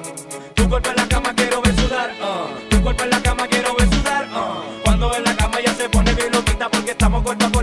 Tu 0.54 0.68
cuerpo 0.68 0.90
en 0.90 0.96
la 0.96 1.06
cama 1.06 1.32
quiero 1.36 1.62
ver 1.62 1.76
sudar, 1.76 2.10
uh. 2.20 2.68
Tu 2.68 2.82
cuerpo 2.82 3.04
en 3.04 3.10
la 3.10 3.22
cama 3.22 3.46
quiero 3.46 3.76
ver 3.76 3.88
sudar, 3.94 4.24
uh. 4.26 4.82
Cuando 4.82 5.14
en 5.14 5.24
la 5.24 5.36
cama 5.36 5.60
ya 5.64 5.74
se 5.74 5.88
pone 5.88 6.12
bien 6.12 6.32
loquita 6.32 6.68
porque 6.68 6.90
estamos 6.90 7.22
cuerpo 7.22 7.46
a 7.46 7.61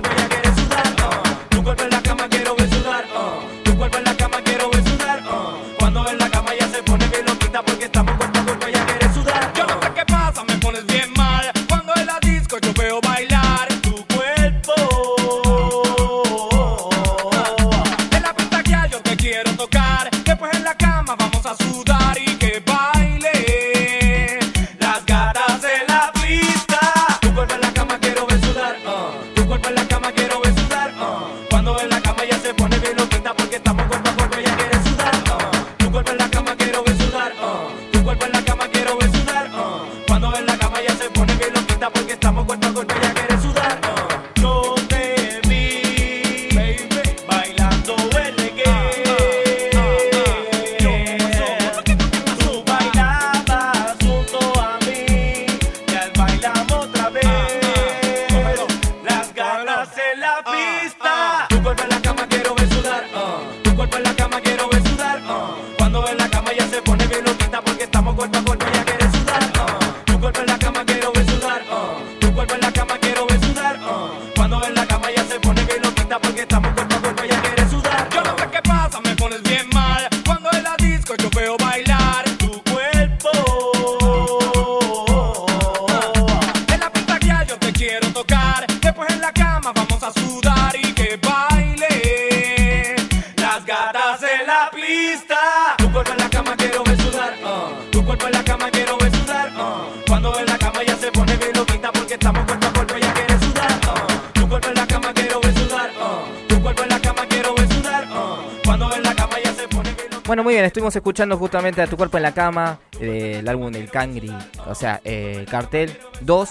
muy 110.49 110.55
bien, 110.55 110.65
estuvimos 110.65 110.95
escuchando 110.95 111.37
justamente 111.37 111.79
a 111.79 111.85
Tu 111.85 111.95
Cuerpo 111.95 112.17
en 112.17 112.23
la 112.23 112.31
Cama, 112.33 112.79
del 112.99 113.47
álbum 113.47 113.71
del 113.71 113.87
Cangri, 113.91 114.31
o 114.65 114.73
sea, 114.73 114.99
eh, 115.05 115.45
Cartel 115.47 115.91
2, 116.21 116.49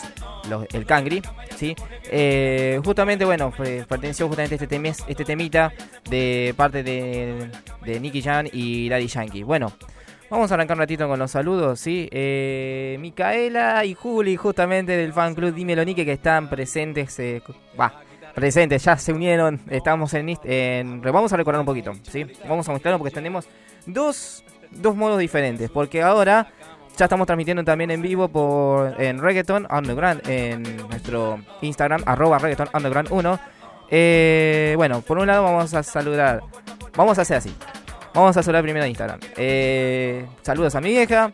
los- 0.49 0.67
el 0.73 0.87
Cangri, 0.87 1.21
¿sí? 1.57 1.75
Eh, 2.05 2.81
justamente, 2.85 3.25
bueno, 3.25 3.53
perteneció 3.89 4.29
justamente 4.29 4.55
este, 4.55 4.69
temes- 4.69 5.03
este 5.09 5.25
temita 5.25 5.73
de 6.09 6.55
parte 6.57 6.85
de, 6.85 7.51
Nicky 8.01 8.23
Jan 8.23 8.49
y 8.53 8.89
Daddy 8.89 9.09
Yankee. 9.09 9.43
Bueno, 9.43 9.73
vamos 10.31 10.49
a 10.53 10.55
arrancar 10.55 10.77
un 10.77 10.83
ratito 10.83 11.09
con 11.09 11.19
los 11.19 11.33
saludos, 11.33 11.81
¿sí? 11.81 12.09
Eh, 12.13 12.99
Micaela 13.01 13.85
y 13.85 13.95
Juli, 13.95 14.37
justamente 14.37 14.97
del 14.97 15.13
fan 15.13 15.35
club 15.35 15.53
Dímelo 15.53 15.85
Nicky, 15.85 16.05
que 16.05 16.13
están 16.13 16.49
presentes, 16.49 17.19
eh, 17.19 17.43
va, 17.79 18.01
presentes, 18.33 18.85
ya 18.85 18.97
se 18.97 19.13
unieron, 19.13 19.61
estamos 19.71 20.15
en, 20.15 20.37
en... 20.45 21.01
Vamos 21.03 21.33
a 21.33 21.37
recordar 21.37 21.59
un 21.59 21.67
poquito, 21.67 21.95
¿sí? 22.09 22.25
Vamos 22.49 22.69
a 22.69 22.71
mostrarlo 22.73 22.99
porque 22.99 23.13
tenemos 23.13 23.49
dos, 23.87 24.45
dos 24.71 24.97
modos 24.97 25.19
diferentes, 25.19 25.71
porque 25.71 26.03
ahora 26.03 26.49
ya 26.97 27.05
estamos 27.05 27.27
transmitiendo 27.27 27.63
también 27.63 27.91
en 27.93 28.03
vivo 28.03 28.29
por 28.29 29.01
en 29.01 29.21
Reggaeton 29.21 29.69
Underground, 29.71 30.29
en 30.29 30.89
nuestro 30.89 31.39
Instagram, 31.63 32.03
arroba 32.07 32.39
Reggaeton 32.39 32.69
Underground 32.75 33.09
1. 33.11 33.41
Eh, 33.91 34.75
bueno, 34.77 35.01
por 35.01 35.19
un 35.19 35.27
lado 35.27 35.45
vamos 35.45 35.73
a 35.75 35.83
saludar, 35.83 36.43
vamos 36.97 37.19
a 37.19 37.23
hacer 37.23 37.37
así, 37.39 37.55
vamos 38.13 38.37
a 38.37 38.43
saludar 38.43 38.63
primero 38.63 38.85
a 38.85 38.89
Instagram. 38.89 39.21
Eh, 39.37 40.27
saludos 40.43 40.75
a 40.75 40.81
mi 40.81 40.91
vieja, 40.91 41.33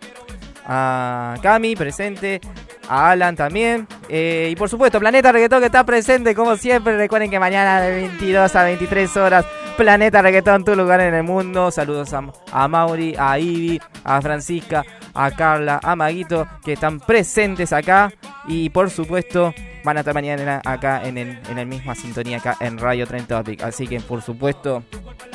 a 0.66 1.34
Cami 1.42 1.74
presente, 1.76 2.40
a 2.88 3.10
Alan 3.10 3.34
también. 3.34 3.88
eh, 4.08 4.48
y 4.52 4.56
por 4.56 4.68
supuesto, 4.68 5.00
Planeta 5.00 5.32
Reggaetón 5.32 5.60
que 5.60 5.66
está 5.66 5.84
presente 5.84 6.34
como 6.34 6.56
siempre. 6.56 6.96
Recuerden 6.96 7.30
que 7.30 7.40
mañana 7.40 7.80
de 7.80 7.90
22 8.02 8.54
a 8.54 8.64
23 8.64 9.16
horas, 9.16 9.46
Planeta 9.76 10.22
Reggaetón, 10.22 10.64
tu 10.64 10.76
lugar 10.76 11.00
en 11.00 11.14
el 11.14 11.24
mundo. 11.24 11.70
Saludos 11.70 12.12
a, 12.12 12.22
a 12.52 12.68
Mauri, 12.68 13.16
a 13.18 13.38
Ivy, 13.38 13.80
a 14.04 14.22
Francisca, 14.22 14.84
a 15.12 15.30
Carla, 15.32 15.80
a 15.82 15.96
Maguito 15.96 16.46
que 16.64 16.74
están 16.74 17.00
presentes 17.00 17.72
acá. 17.72 18.12
Y 18.46 18.70
por 18.70 18.88
supuesto, 18.90 19.52
van 19.82 19.96
a 19.96 20.00
estar 20.00 20.14
mañana 20.14 20.62
acá 20.64 21.02
en 21.04 21.18
el, 21.18 21.40
en 21.50 21.58
el 21.58 21.66
misma 21.66 21.94
sintonía 21.96 22.38
acá 22.38 22.56
en 22.60 22.78
Radio 22.78 23.06
Trend 23.06 23.26
Topic. 23.26 23.62
Así 23.62 23.88
que 23.88 24.00
por 24.00 24.22
supuesto, 24.22 24.84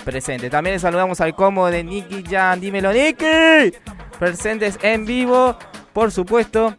presente. 0.05 0.49
También 0.49 0.75
le 0.75 0.79
saludamos 0.79 1.19
al 1.19 1.35
combo 1.35 1.69
de 1.69 1.83
Nicky 1.83 2.23
Jan. 2.23 2.61
Dímelo, 2.61 2.93
Nicky. 2.93 3.73
Presentes 4.17 4.79
en 4.81 5.05
vivo, 5.05 5.57
por 5.91 6.11
supuesto. 6.11 6.75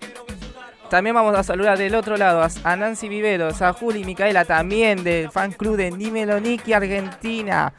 También 0.90 1.14
vamos 1.14 1.37
a 1.38 1.42
saludar 1.44 1.78
del 1.78 1.94
otro 1.94 2.16
lado 2.16 2.42
a- 2.64 2.76
Nancy 2.76 3.09
Viveros, 3.09 3.62
a 3.62 3.73
Juli 3.73 4.04
Micaela, 4.04 4.44
también 4.44 5.04
del 5.04 5.30
fan 5.30 5.52
club 5.52 5.76
de 5.76 5.90
Dímelo 5.92 6.40
Nicky 6.40 6.73
Argentina. 6.73 7.73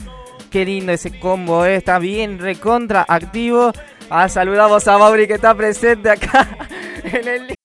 Qué 0.49 0.65
lindo 0.65 0.91
ese 0.93 1.19
combo, 1.19 1.65
eh, 1.65 1.75
está 1.75 1.99
bien 1.99 2.39
recontra 2.39 3.05
activo. 3.07 3.71
Ah, 4.09 4.27
saludamos 4.29 4.87
a 4.87 4.97
Mauri 4.97 5.27
que 5.27 5.35
está 5.35 5.53
presente 5.55 6.09
acá 6.09 6.47
en 7.03 7.27
el 7.27 7.55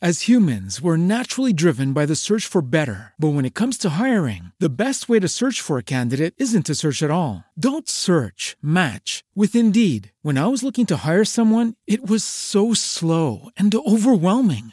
As 0.00 0.28
humans, 0.28 0.82
we're 0.82 0.98
naturally 0.98 1.54
driven 1.54 1.94
by 1.94 2.04
the 2.04 2.14
search 2.14 2.46
for 2.46 2.60
better. 2.60 3.14
But 3.18 3.32
when 3.32 3.46
it 3.46 3.54
comes 3.54 3.78
to 3.78 3.90
hiring, 3.98 4.52
the 4.60 4.68
best 4.68 5.08
way 5.08 5.18
to 5.18 5.28
search 5.28 5.62
for 5.62 5.78
a 5.78 5.82
candidate 5.82 6.34
isn't 6.36 6.66
to 6.66 6.74
search 6.74 7.02
at 7.02 7.10
all. 7.10 7.44
Don't 7.58 7.88
search, 7.88 8.54
match 8.60 9.24
with 9.34 9.54
Indeed. 9.56 10.10
When 10.20 10.36
I 10.36 10.48
was 10.48 10.62
looking 10.62 10.84
to 10.86 10.96
hire 11.08 11.24
someone, 11.24 11.74
it 11.86 12.06
was 12.06 12.22
so 12.22 12.74
slow 12.74 13.48
and 13.56 13.74
overwhelming. 13.74 14.72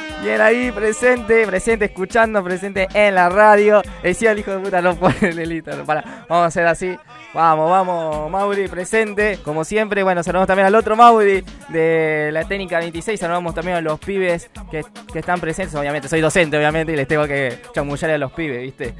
Bien 0.23 0.39
ahí, 0.39 0.71
presente, 0.71 1.47
presente, 1.47 1.85
escuchando, 1.85 2.43
presente 2.43 2.87
en 2.93 3.15
la 3.15 3.27
radio. 3.29 3.81
Decía 4.03 4.31
el 4.33 4.39
hijo 4.39 4.51
de 4.51 4.59
puta, 4.59 4.79
no 4.81 4.95
pone 4.95 5.15
el. 5.21 5.63
Vamos 5.63 5.89
a 6.29 6.45
hacer 6.45 6.67
así. 6.67 6.95
Vamos, 7.33 7.69
vamos, 7.71 8.29
Mauri, 8.29 8.67
presente. 8.67 9.39
Como 9.43 9.63
siempre, 9.63 10.03
bueno, 10.03 10.21
saludamos 10.21 10.45
también 10.47 10.67
al 10.67 10.75
otro 10.75 10.95
Mauri 10.95 11.43
de 11.69 12.29
la 12.31 12.43
técnica 12.43 12.77
26. 12.77 13.19
Saludamos 13.19 13.55
también 13.55 13.77
a 13.77 13.81
los 13.81 13.99
pibes 13.99 14.51
que, 14.69 14.83
están 15.15 15.39
presentes. 15.39 15.73
Obviamente, 15.73 16.07
soy 16.07 16.21
docente, 16.21 16.55
obviamente, 16.55 16.93
y 16.93 16.97
les 16.97 17.07
tengo 17.07 17.25
que 17.25 17.57
chamullar 17.73 18.11
a 18.11 18.17
los 18.19 18.31
pibes, 18.31 18.61
¿viste? 18.61 18.93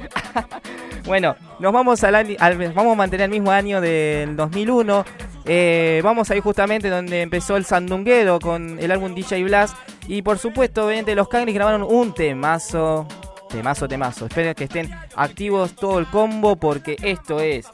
bueno, 1.05 1.35
nos 1.59 1.71
vamos 1.71 2.03
al, 2.03 2.15
al- 2.15 2.57
vamos 2.73 2.93
a 2.93 2.95
mantener 2.95 3.25
el 3.25 3.31
mismo 3.31 3.51
año 3.51 3.79
del 3.79 4.35
2001. 4.35 5.05
Eh, 5.45 6.01
vamos 6.03 6.29
a 6.29 6.35
ir 6.35 6.41
justamente 6.41 6.89
donde 6.89 7.21
empezó 7.21 7.57
el 7.57 7.65
Sandunguero 7.65 8.39
con 8.39 8.79
el 8.79 8.91
álbum 8.91 9.13
DJ 9.13 9.43
Blast. 9.43 9.75
Y 10.07 10.21
por 10.21 10.37
supuesto, 10.37 10.85
obviamente, 10.85 11.15
los 11.15 11.27
Cangris 11.27 11.55
grabaron 11.55 11.83
un 11.83 12.13
temazo. 12.13 13.07
Temazo, 13.49 13.87
temazo. 13.87 14.25
Espero 14.27 14.55
que 14.55 14.65
estén 14.65 14.91
activos 15.15 15.75
todo 15.75 15.99
el 15.99 16.07
combo 16.07 16.55
porque 16.55 16.95
esto 17.01 17.39
es 17.39 17.67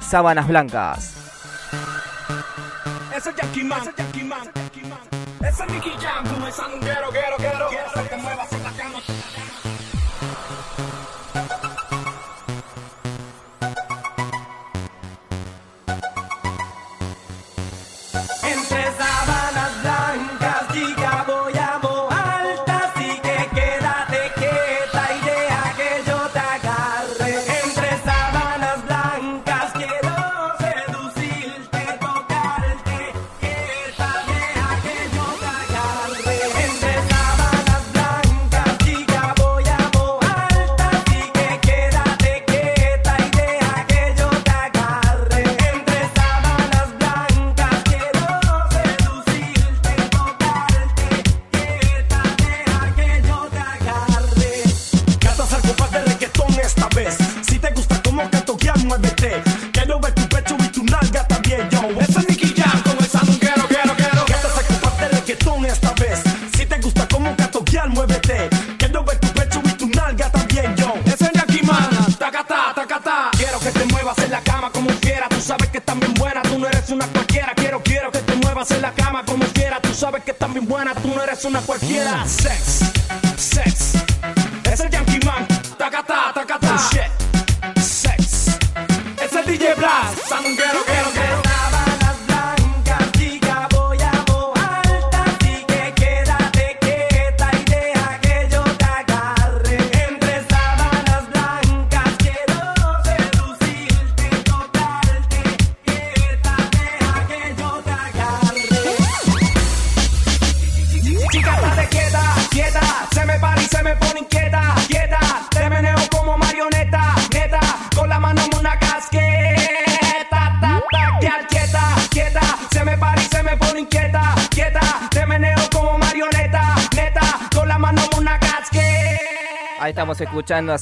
Sábanas 0.00 0.46
Blancas. 0.46 1.16
Ese 3.16 3.30
es 3.30 3.36
Jackie 3.36 3.64
Man, 3.64 3.80
ese 3.80 3.90
es 3.90 3.96
Jackie 3.96 4.24
Man, 4.24 4.48
ese 5.40 5.62
es 5.62 5.70
Nicky 5.70 5.90
Jam, 6.00 6.24
tú 6.24 6.40
me 6.40 6.50
sandunguero, 6.50 7.08
quiero, 7.10 7.36
quiero, 7.36 7.68
quiero 7.68 8.08
que 8.08 8.16
muevas 8.16 8.52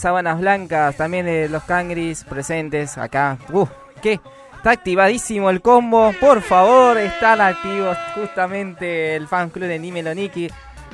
Sábanas 0.03 0.41
Blancas, 0.41 0.97
también 0.97 1.27
de 1.27 1.49
los 1.49 1.63
Cangris 1.63 2.25
presentes 2.25 2.99
acá. 2.99 3.39
Uh, 3.53 3.67
¿qué? 4.03 4.19
Está 4.57 4.73
activadísimo 4.73 5.49
el 5.49 5.61
combo, 5.63 6.13
por 6.19 6.43
favor, 6.43 6.99
están 6.99 7.41
activos 7.41 7.97
justamente 8.17 9.15
el 9.15 9.29
fan 9.29 9.51
club 9.51 9.69
de 9.69 9.79
Dímelo 9.79 10.13
Niki. 10.13 10.51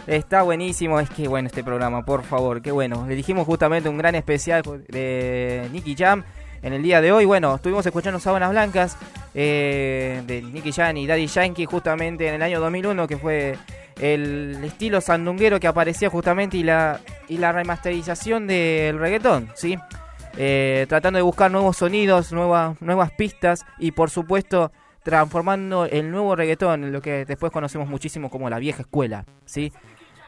Está 0.06 0.42
buenísimo, 0.42 1.00
es 1.00 1.08
que 1.08 1.26
bueno 1.26 1.46
este 1.46 1.64
programa, 1.64 2.04
por 2.04 2.22
favor, 2.22 2.60
qué 2.60 2.70
bueno. 2.70 3.06
Le 3.08 3.14
dijimos 3.14 3.46
justamente 3.46 3.88
un 3.88 3.96
gran 3.96 4.14
especial 4.14 4.62
de 4.88 5.70
Nicky 5.72 5.96
Jam 5.96 6.22
en 6.60 6.74
el 6.74 6.82
día 6.82 7.00
de 7.00 7.10
hoy. 7.10 7.24
Bueno, 7.24 7.54
estuvimos 7.54 7.86
escuchando 7.86 8.20
Sábanas 8.20 8.50
Blancas 8.50 8.98
eh, 9.34 10.22
de 10.26 10.42
Nicky 10.42 10.72
Jam 10.72 10.94
y 10.98 11.06
Daddy 11.06 11.28
Yankee 11.28 11.64
justamente 11.64 12.28
en 12.28 12.34
el 12.34 12.42
año 12.42 12.60
2001, 12.60 13.08
que 13.08 13.16
fue 13.16 13.56
el 14.00 14.58
estilo 14.64 15.00
sandunguero 15.00 15.60
que 15.60 15.66
aparecía 15.66 16.10
justamente 16.10 16.56
y 16.56 16.62
la, 16.62 17.00
y 17.28 17.38
la 17.38 17.52
remasterización 17.52 18.46
del 18.46 18.98
reggaetón, 18.98 19.50
¿sí? 19.54 19.78
Eh, 20.36 20.86
tratando 20.88 21.16
de 21.16 21.22
buscar 21.22 21.50
nuevos 21.50 21.76
sonidos, 21.76 22.32
nuevas, 22.32 22.80
nuevas 22.80 23.10
pistas 23.10 23.64
y 23.78 23.90
por 23.92 24.10
supuesto 24.10 24.70
transformando 25.02 25.86
el 25.86 26.10
nuevo 26.10 26.36
reggaetón 26.36 26.84
en 26.84 26.92
lo 26.92 27.00
que 27.00 27.24
después 27.24 27.50
conocemos 27.50 27.88
muchísimo 27.88 28.30
como 28.30 28.50
la 28.50 28.58
vieja 28.58 28.82
escuela, 28.82 29.24
¿sí? 29.44 29.72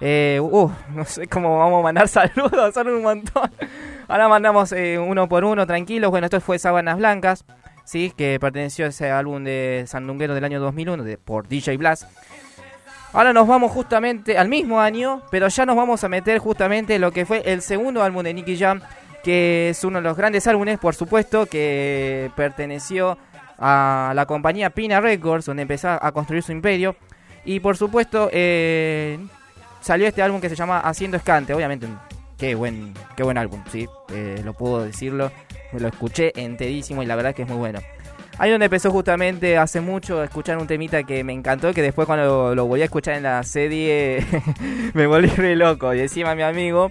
Eh, 0.01 0.41
uh, 0.41 0.71
no 0.95 1.05
sé 1.05 1.27
cómo 1.27 1.59
vamos 1.59 1.81
a 1.81 1.83
mandar 1.83 2.09
saludos, 2.09 2.75
son 2.75 2.89
un 2.89 3.03
montón. 3.03 3.51
Ahora 4.09 4.29
mandamos 4.29 4.73
eh, 4.73 4.99
uno 4.99 5.29
por 5.29 5.45
uno, 5.45 5.67
tranquilos. 5.67 6.11
Bueno, 6.11 6.25
esto 6.27 6.41
fue 6.41 6.59
Sábanas 6.59 6.97
Blancas, 6.97 7.45
¿sí? 7.85 8.13
Que 8.17 8.39
perteneció 8.41 8.87
a 8.87 8.89
ese 8.89 9.11
álbum 9.11 9.45
de 9.45 9.85
Sandunguero 9.87 10.35
del 10.35 10.45
año 10.45 10.61
2001 10.61 11.05
de, 11.05 11.19
por 11.19 11.47
DJ 11.47 11.77
Blast. 11.77 12.05
Ahora 13.13 13.33
nos 13.33 13.49
vamos 13.49 13.73
justamente 13.73 14.39
al 14.39 14.49
mismo 14.49 14.81
año, 14.81 15.23
pero 15.31 15.49
ya 15.49 15.67
nos 15.67 15.75
vamos 15.75 16.05
a 16.05 16.09
meter 16.09 16.39
justamente 16.39 16.95
en 16.95 17.01
lo 17.01 17.11
que 17.11 17.27
fue 17.27 17.43
el 17.45 17.61
segundo 17.61 18.03
álbum 18.05 18.23
de 18.23 18.33
Nicky 18.33 18.57
Jam, 18.57 18.81
que 19.25 19.71
es 19.71 19.83
uno 19.83 19.99
de 19.99 20.03
los 20.03 20.17
grandes 20.17 20.47
álbumes, 20.47 20.79
por 20.79 20.95
supuesto, 20.95 21.47
que 21.47 22.31
perteneció 22.37 23.19
a 23.59 24.13
la 24.15 24.27
compañía 24.27 24.71
Pina 24.71 25.01
Records, 25.01 25.47
donde 25.47 25.63
empezó 25.63 25.89
a 25.89 26.13
construir 26.13 26.43
su 26.45 26.53
imperio. 26.53 26.95
Y 27.45 27.59
por 27.59 27.77
supuesto, 27.77 28.29
eh, 28.33 29.19
salió 29.81 30.07
este 30.07 30.23
álbum 30.23 30.41
que 30.41 30.49
se 30.49 30.55
llama 30.55 30.79
Haciendo 30.79 31.17
Escante. 31.17 31.53
Obviamente, 31.53 31.89
qué 32.39 32.55
buen, 32.55 32.95
qué 33.17 33.25
buen 33.25 33.39
álbum, 33.39 33.63
sí, 33.71 33.89
eh, 34.13 34.41
lo 34.45 34.55
puedo 34.55 34.85
decirlo. 34.85 35.33
Lo 35.73 35.89
escuché 35.89 36.33
enterísimo 36.41 37.03
y 37.03 37.07
la 37.07 37.17
verdad 37.17 37.35
que 37.35 37.43
es 37.43 37.49
muy 37.49 37.59
bueno. 37.59 37.81
Ahí 38.41 38.51
donde 38.51 38.65
empezó 38.65 38.91
justamente 38.91 39.59
hace 39.59 39.83
mucho 39.83 40.19
a 40.19 40.25
escuchar 40.25 40.57
un 40.57 40.67
temita 40.67 41.03
que 41.03 41.23
me 41.23 41.35
encantó, 41.35 41.75
que 41.75 41.83
después 41.83 42.07
cuando 42.07 42.55
lo 42.55 42.65
volví 42.65 42.81
a 42.81 42.87
escuchar 42.87 43.17
en 43.17 43.25
la 43.25 43.43
serie 43.43 44.25
me 44.95 45.07
volví 45.07 45.29
re 45.29 45.57
loco. 45.57 45.93
Y 45.93 46.01
encima 46.01 46.35
mi 46.35 46.41
amigo, 46.41 46.91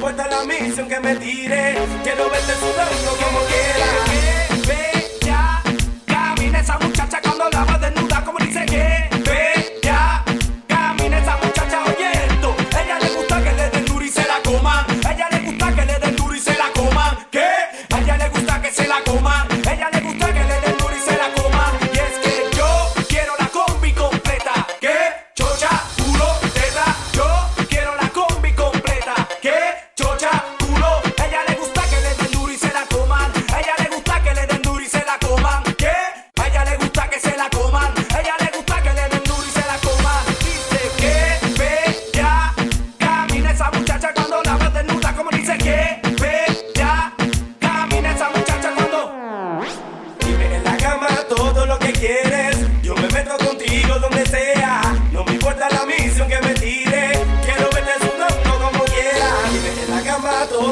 importa 0.00 0.26
la 0.28 0.44
misión 0.44 0.88
que 0.88 0.98
me 0.98 1.14
tire. 1.16 1.76
Quiero 2.02 2.30
verte 2.30 2.54
sudando 2.54 3.10
como 3.22 3.38
quieras. 3.50 4.66
Ve 4.66 5.18
ya. 5.20 5.62
Camina 6.06 6.60
esa 6.60 6.78
muchacha 6.78 7.20
cuando 7.22 7.50
la 7.50 7.64
va 7.64 7.78
desnuda 7.78 8.24
como 8.24 8.38
dice 8.38 8.64
que. 8.64 9.10
Ve 9.28 9.78
ya. 9.82 10.24
Camina 10.66 11.18
esa 11.18 11.36
muchacha 11.36 11.82
oyendo. 11.84 12.56
Ella 12.82 12.98
le 12.98 13.08
gusta 13.10 13.44
que 13.44 13.52
le 13.52 13.68
den 13.68 13.84
duro 13.84 14.04
y 14.06 14.08
se 14.08 14.26
la 14.26 14.40
coman. 14.42 14.86
Ella 15.00 15.28
le 15.32 15.38
gusta 15.40 15.74
que 15.74 15.84
le 15.84 15.98
den 15.98 16.16
duro 16.16 16.34
y 16.34 16.40
se 16.40 16.56
la 16.56 16.72
coman. 16.72 17.18
¿Qué? 17.30 17.48
A 17.94 18.00
ella 18.00 18.16
le 18.16 18.28
gusta 18.30 18.62
que 18.62 18.72
se 18.72 18.88
la 18.88 19.02
coman. 19.04 19.49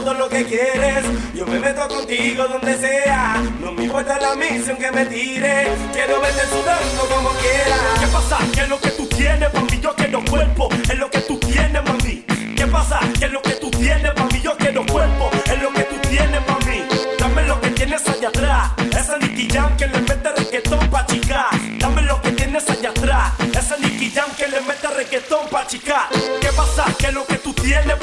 Todo 0.01 0.15
lo 0.15 0.29
que 0.29 0.45
quieres. 0.45 1.05
Yo 1.35 1.47
me 1.47 1.59
meto 1.59 1.89
contigo 1.89 2.47
donde 2.47 2.77
sea. 2.79 3.43
No 3.61 3.73
me 3.73 3.85
importa 3.85 4.19
la 4.21 4.35
misión 4.37 4.77
que 4.77 4.91
me 4.93 5.05
tire. 5.07 5.67
Quiero 5.93 6.21
verte 6.21 6.43
sudando 6.47 7.03
como 7.15 7.31
quieras. 7.31 7.81
¿Qué 8.01 8.07
pasa? 8.07 8.39
¿Qué 8.55 8.61
es 8.61 8.69
lo 8.69 8.81
que 8.81 8.91
tú 8.91 9.07
tienes, 9.07 9.53
mami? 9.53 9.81
Yo 9.81 9.95
quiero 9.97 10.25
cuerpo. 10.25 10.69
Es 10.73 10.99
lo 10.99 11.11
que 11.11 11.21
tú 11.23 11.39
tienes, 11.39 11.83
mami. 11.85 12.25
¿Qué 12.57 12.67
pasa? 12.67 13.01
¿Qué 13.19 13.25
es 13.27 13.33
lo 13.33 13.43
que 13.43 13.55
tú 13.55 13.71
tienes, 13.71 14.13
mami? 14.17 14.41
Yo 14.41 14.57
quiero 14.57 14.87
cuerpo. 14.87 15.31
Es 15.47 15.63
lo 15.63 15.73
que 15.73 15.83
tú 15.83 15.97
tienes, 16.09 16.41
mami. 16.47 16.85
Dame 17.19 17.43
lo 17.43 17.61
que 17.61 17.71
tienes 17.71 18.09
allá 18.09 18.29
atrás. 18.29 18.71
Esa 18.97 19.19
Nicky 19.19 19.49
Jam 19.51 19.77
que 19.77 19.87
le 19.87 20.01
mete 20.01 20.31
reggaetón 20.37 20.91
pa' 20.91 21.07
chicar. 21.07 21.49
Dame 21.79 22.03
lo 22.03 22.21
que 22.23 22.33
tienes 22.33 22.69
allá 22.71 22.91
atrás. 22.91 23.33
Esa 23.53 23.77
Nicky 23.79 24.11
Jam 24.11 24.31
que 24.37 24.47
le 24.47 24.61
mete 24.61 24.89
reggaetón 24.89 25.49
pa' 25.49 25.67
chicar. 25.67 26.09
¿Qué 26.41 26.49
pasa? 26.57 26.85
¿Qué 26.99 27.09
es 27.09 27.15
lo 27.15 27.27
que 27.27 27.37
tú 27.39 27.53
tienes, 27.53 27.98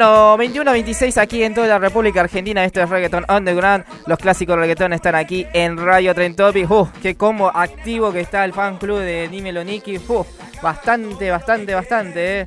Bueno, 0.00 0.38
21-26 0.38 1.20
aquí 1.20 1.42
en 1.42 1.52
toda 1.52 1.66
la 1.66 1.78
República 1.78 2.22
Argentina. 2.22 2.64
Esto 2.64 2.80
es 2.80 2.88
Reggaeton 2.88 3.26
Underground. 3.28 3.84
Los 4.06 4.18
clásicos 4.18 4.56
reggaeton 4.56 4.94
están 4.94 5.14
aquí 5.14 5.46
en 5.52 5.76
Radio 5.76 6.14
Tren 6.14 6.34
Topic. 6.34 6.70
Uh, 6.70 6.88
qué 7.02 7.16
combo 7.16 7.54
activo 7.54 8.10
que 8.10 8.20
está 8.20 8.46
el 8.46 8.54
fan 8.54 8.78
club 8.78 9.00
de 9.00 9.28
Dímelo 9.28 9.62
Nicky. 9.62 9.98
Uh, 10.08 10.24
bastante, 10.62 11.30
bastante, 11.30 11.74
bastante. 11.74 12.40
eh. 12.40 12.46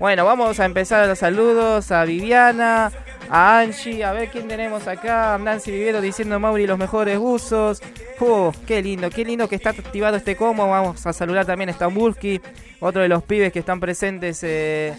Bueno, 0.00 0.24
vamos 0.24 0.58
a 0.60 0.64
empezar 0.64 1.06
los 1.06 1.18
saludos 1.18 1.92
a 1.92 2.06
Viviana, 2.06 2.90
a 3.28 3.58
Angie, 3.58 4.02
a 4.02 4.14
ver 4.14 4.30
quién 4.30 4.48
tenemos 4.48 4.88
acá, 4.88 5.38
Nancy 5.38 5.72
Vivedo 5.72 6.00
diciendo 6.00 6.40
Mauri 6.40 6.66
los 6.66 6.78
mejores 6.78 7.18
buzos. 7.18 7.82
Uf, 8.18 8.56
qué 8.66 8.80
lindo, 8.82 9.10
qué 9.10 9.26
lindo 9.26 9.46
que 9.46 9.56
está 9.56 9.70
activado 9.70 10.16
este 10.16 10.36
combo. 10.36 10.66
Vamos 10.66 11.06
a 11.06 11.12
saludar 11.12 11.44
también 11.44 11.68
a 11.68 11.74
Stambulski, 11.74 12.40
otro 12.80 13.02
de 13.02 13.08
los 13.08 13.22
pibes 13.22 13.52
que 13.52 13.58
están 13.58 13.78
presentes 13.78 14.40
eh, 14.42 14.94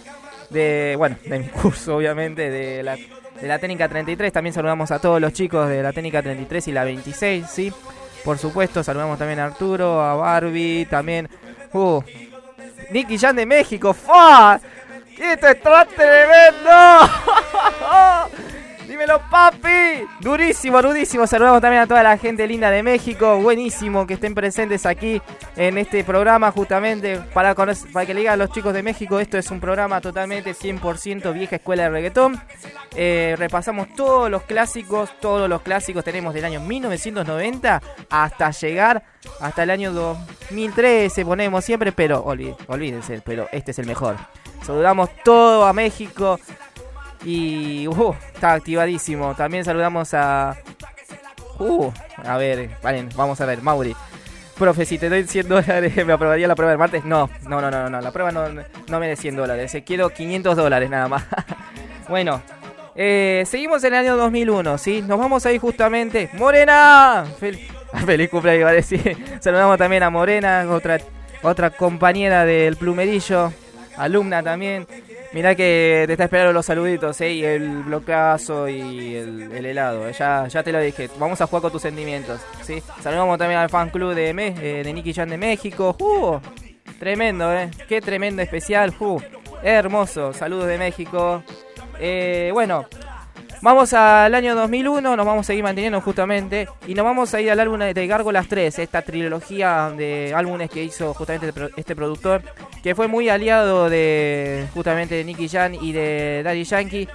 de, 0.50 0.96
bueno, 0.98 1.18
de 1.24 1.40
mi 1.40 1.48
curso 1.48 1.98
obviamente, 1.98 2.50
de 2.50 2.84
la, 2.84 2.96
de 2.96 3.48
la 3.48 3.60
técnica 3.60 3.88
33. 3.88 4.32
También 4.32 4.54
saludamos 4.54 4.92
a 4.92 5.00
todos 5.00 5.20
los 5.22 5.34
chicos 5.34 5.70
de 5.70 5.82
la 5.84 5.94
técnica 5.94 6.22
33 6.22 6.68
y 6.68 6.72
la 6.72 6.84
26, 6.84 7.46
¿sí? 7.50 7.74
Por 8.24 8.38
supuesto, 8.38 8.84
saludamos 8.84 9.20
también 9.20 9.40
a 9.40 9.46
Arturo, 9.46 10.02
a 10.02 10.16
Barbie, 10.16 10.86
también... 10.86 11.30
Uh, 11.74 12.02
Nicky 12.92 13.18
Jan 13.18 13.36
de 13.36 13.46
México, 13.46 13.94
¡fa! 13.94 14.60
¡Esto 15.18 15.48
está 15.48 15.86
tremendo! 15.86 16.70
¡Dímelo, 18.96 19.20
papi! 19.30 20.08
Durísimo, 20.22 20.82
durísimo. 20.82 21.28
Saludamos 21.28 21.60
también 21.60 21.82
a 21.84 21.86
toda 21.86 22.02
la 22.02 22.18
gente 22.18 22.48
linda 22.48 22.72
de 22.72 22.82
México. 22.82 23.38
Buenísimo 23.42 24.08
que 24.08 24.14
estén 24.14 24.34
presentes 24.34 24.86
aquí 24.86 25.22
en 25.58 25.78
este 25.78 26.06
programa, 26.06 26.50
justamente 26.52 27.20
para, 27.34 27.54
conocer- 27.54 27.92
para 27.92 28.06
que 28.06 28.14
le 28.14 28.22
digan 28.22 28.36
a 28.36 28.38
los 28.38 28.52
chicos 28.52 28.74
de 28.74 28.84
México. 28.84 29.20
Esto 29.20 29.38
es 29.38 29.52
un 29.52 29.60
programa 29.60 30.00
totalmente 30.00 30.54
100% 30.56 31.34
vieja 31.34 31.58
escuela 31.58 31.84
de 31.84 31.90
reggaetón. 31.90 32.42
Eh, 32.96 33.36
repasamos 33.38 33.90
todos 33.98 34.32
los 34.32 34.44
clásicos, 34.44 35.10
todos 35.20 35.50
los 35.50 35.62
clásicos 35.62 36.06
tenemos 36.06 36.34
del 36.34 36.46
año 36.46 36.62
1990 36.62 37.82
hasta 38.10 38.52
llegar 38.52 39.04
hasta 39.42 39.64
el 39.64 39.72
año 39.72 39.92
2013, 39.92 41.26
ponemos 41.26 41.66
siempre, 41.66 41.92
pero 41.92 42.24
olví- 42.24 42.56
olvídense, 42.68 43.22
pero 43.26 43.50
este 43.52 43.72
es 43.72 43.80
el 43.80 43.88
mejor. 43.88 44.16
Saludamos 44.66 45.10
todo 45.26 45.66
a 45.66 45.74
México 45.74 46.40
y 47.23 47.88
uh, 47.88 48.13
está 48.34 48.54
activadísimo. 48.54 49.36
También 49.36 49.63
saludamos 49.65 50.13
a... 50.13 50.56
Uh, 51.60 51.89
a 52.23 52.38
ver, 52.38 52.71
valen, 52.84 53.10
vamos 53.15 53.39
a 53.41 53.45
ver, 53.45 53.62
Mauri. 53.62 53.95
Profe, 54.58 54.86
si 54.86 54.97
te 54.97 55.10
doy 55.10 55.23
100 55.25 55.47
dólares, 55.49 56.06
¿me 56.06 56.13
aprobaría 56.13 56.47
la 56.47 56.56
prueba 56.56 56.71
del 56.71 56.80
martes? 56.80 57.06
No, 57.06 57.30
no, 57.47 57.62
no, 57.62 57.69
no, 57.71 57.89
no, 57.89 58.01
la 58.01 58.12
prueba 58.12 58.32
no, 58.32 58.47
no 58.49 58.99
me 58.99 59.08
da 59.10 59.15
100 59.15 59.36
dólares, 59.36 59.75
quiero 59.86 60.10
500 60.10 60.56
dólares 60.56 60.89
nada 60.89 61.08
más. 61.08 61.25
bueno, 62.10 62.41
eh, 62.95 63.43
seguimos 63.45 63.84
en 63.84 63.93
el 63.93 63.99
año 63.99 64.17
2001, 64.17 64.78
¿sí? 64.78 65.01
Nos 65.01 65.19
vamos 65.19 65.45
a 65.45 65.51
ir 65.51 65.60
justamente... 65.60 66.30
¡Morena! 66.34 67.25
Fel- 67.39 67.60
Feliz 68.06 68.30
cumpleaños. 68.30 68.86
Saludamos 69.39 69.78
también 69.78 70.04
a 70.04 70.10
Morena, 70.10 70.65
otra, 70.69 70.99
otra 71.41 71.69
compañera 71.71 72.45
del 72.45 72.75
plumerillo, 72.78 73.51
alumna 73.97 74.41
también. 74.43 74.88
Mirá 75.36 75.54
que 75.54 76.06
te 76.08 76.13
está 76.13 76.24
esperando 76.24 76.54
los 76.54 76.65
saluditos, 76.65 77.19
¿eh? 77.19 77.34
Y 77.34 77.43
el 77.43 77.84
blocazo 77.84 78.69
y 78.69 79.15
el, 79.15 79.52
el 79.52 79.65
helado. 79.65 80.10
Ya, 80.12 80.48
ya 80.48 80.63
te 80.63 80.71
lo 80.71 80.80
dije. 80.80 81.10
Vamos 81.19 81.41
a 81.41 81.45
jugar 81.48 81.62
con 81.62 81.74
tus 81.74 81.82
sentimientos, 81.82 82.39
¿sí? 82.62 82.82
Saludamos 83.02 83.38
también 83.38 83.60
al 83.60 83.69
fan 83.69 83.89
club 83.89 84.13
de, 84.15 84.34
Me- 84.34 84.56
eh, 84.62 84.82
de 84.82 84.93
Nicky 84.93 85.13
Jan 85.13 85.28
de 85.28 85.38
México. 85.38 85.93
¡Uh! 86.00 86.39
Tremendo, 87.00 87.54
¿eh? 87.54 87.69
Qué 87.89 88.00
tremendo 88.00 88.41
especial. 88.41 88.93
¡Uh! 88.98 89.19
Hermoso. 89.62 90.32
Saludos 90.32 90.67
de 90.67 90.78
México. 90.78 91.43
Eh, 92.00 92.52
bueno, 92.54 92.86
Vamos 93.62 93.94
al 93.94 94.36
año 94.36 94.54
2001, 94.56 95.15
nos 95.15 95.26
vamos 95.26 95.46
a 95.46 95.48
seguir 95.48 95.63
manteniendo 95.63 96.00
justamente 96.02 96.68
y 96.88 96.94
nos 96.94 97.04
vamos 97.04 97.34
a 97.34 97.41
ir 97.41 97.50
al 97.50 97.60
álbum 97.60 97.80
de 97.80 98.08
Gárgolas 98.08 98.48
3, 98.48 98.78
esta 98.80 99.02
trilogía 99.02 99.91
de 99.96 100.34
álbumes 100.36 100.70
que 100.70 100.84
hizo 100.84 101.13
justamente 101.15 101.48
este 101.76 101.96
pro- 101.96 102.06
productor, 102.06 102.41
que 102.84 102.94
fue 102.94 103.08
muy 103.08 103.30
aliado 103.30 103.89
de 103.89 104.68
justamente 104.74 105.15
de 105.15 105.24
Nicky 105.24 105.48
Jan 105.50 105.74
y 105.74 105.94
de 105.94 106.41
Daddy 106.44 106.63
Yankee. 106.63 107.08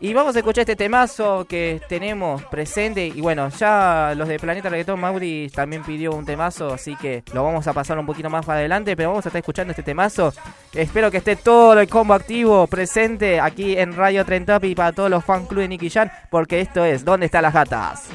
Y 0.00 0.14
vamos 0.14 0.36
a 0.36 0.38
escuchar 0.38 0.62
este 0.62 0.76
temazo 0.76 1.44
que 1.48 1.80
tenemos 1.88 2.44
presente. 2.44 3.06
Y 3.06 3.20
bueno, 3.20 3.48
ya 3.48 4.14
los 4.16 4.28
de 4.28 4.38
Planeta 4.38 4.68
Reggaetón, 4.68 5.00
Mauri 5.00 5.50
también 5.52 5.82
pidió 5.82 6.12
un 6.12 6.24
temazo, 6.24 6.72
así 6.72 6.94
que 6.96 7.24
lo 7.32 7.42
vamos 7.42 7.66
a 7.66 7.72
pasar 7.72 7.98
un 7.98 8.06
poquito 8.06 8.30
más 8.30 8.46
para 8.46 8.60
adelante. 8.60 8.96
Pero 8.96 9.10
vamos 9.10 9.26
a 9.26 9.30
estar 9.30 9.40
escuchando 9.40 9.72
este 9.72 9.82
temazo. 9.82 10.32
Espero 10.72 11.10
que 11.10 11.16
esté 11.16 11.34
todo 11.34 11.80
el 11.80 11.88
combo 11.88 12.14
activo 12.14 12.66
presente 12.68 13.40
aquí 13.40 13.76
en 13.76 13.96
Radio 13.96 14.24
Trentop 14.24 14.64
y 14.64 14.74
para 14.76 14.92
todos 14.92 15.10
los 15.10 15.24
fan 15.24 15.46
club 15.46 15.62
de 15.62 15.68
Nicky 15.68 15.90
Jan, 15.90 16.12
porque 16.30 16.60
esto 16.60 16.84
es 16.84 17.04
¿Dónde 17.04 17.26
están 17.26 17.42
las 17.42 17.54
gatas? 17.54 18.08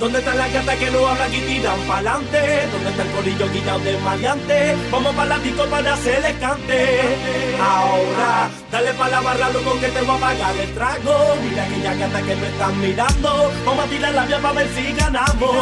¿Dónde 0.00 0.18
están 0.18 0.38
las 0.38 0.50
gatas 0.50 0.76
que 0.76 0.90
no 0.90 1.06
hablan 1.06 1.34
y 1.34 1.40
tiran 1.40 1.78
pa'lante? 1.80 2.68
¿Dónde 2.72 2.88
está 2.88 3.02
el 3.02 3.10
corillo 3.10 3.52
quitado 3.52 3.78
de 3.80 3.98
maleante? 3.98 4.74
Vamos 4.90 5.14
para 5.14 5.28
la 5.28 5.38
disco 5.40 5.66
para 5.66 5.92
hacerle 5.92 6.34
cante. 6.40 7.00
Ahora, 7.60 8.48
dale 8.72 8.94
pa' 8.94 9.08
la 9.10 9.20
barra, 9.20 9.50
loco, 9.50 9.78
que 9.78 9.88
te 9.88 10.00
voy 10.00 10.16
a 10.16 10.20
pagar 10.20 10.56
el 10.56 10.72
trago. 10.72 11.36
Mira 11.44 11.64
aquella 11.64 11.94
gata 11.96 12.22
que 12.22 12.34
me 12.34 12.46
están 12.46 12.80
mirando. 12.80 13.52
Vamos 13.66 13.84
a 13.84 13.88
tirar 13.88 14.14
la 14.14 14.24
vía 14.24 14.38
para 14.38 14.54
ver 14.54 14.68
si 14.74 14.92
ganamos. 14.94 15.54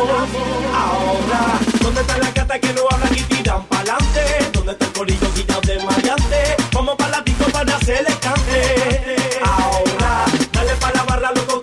Ahora, 0.72 1.40
¿dónde 1.82 2.00
están 2.00 2.20
las 2.20 2.32
gatas 2.32 2.60
que 2.60 2.72
no 2.74 2.82
hablan 2.92 3.14
y 3.18 3.22
tiran 3.22 3.64
pa'lante? 3.64 4.22
¿Dónde 4.52 4.70
está 4.70 4.84
el 4.84 4.92
corillo 4.92 5.34
quitado 5.34 5.60
de 5.62 5.82
maleante? 5.82 6.56
Vamos 6.72 6.94
para 6.94 7.10
la 7.10 7.20
disco 7.22 7.44
para 7.50 7.74
hacerle 7.74 8.14
cante. 8.20 9.16
Ahora, 9.42 10.24
dale 10.52 10.74
pa' 10.76 10.92
la 10.94 11.02
barra, 11.02 11.32
loco, 11.32 11.57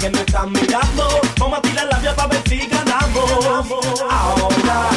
que 0.00 0.08
me 0.08 0.20
están 0.20 0.50
mirando. 0.52 1.20
Vamos 1.38 1.58
a 1.58 1.62
tirar 1.62 1.86
la 1.86 1.98
vía 1.98 2.16
para 2.16 2.28
ver 2.28 2.42
si 2.48 2.66
ganamos. 2.66 3.46
Ahora, 4.08 4.88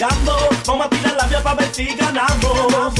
Vamos 0.00 0.86
a 0.86 0.90
tirar 0.90 1.16
la 1.16 1.26
vía 1.26 1.42
para 1.42 1.56
ver 1.56 1.74
si 1.74 1.86
ganamos. 1.86 2.94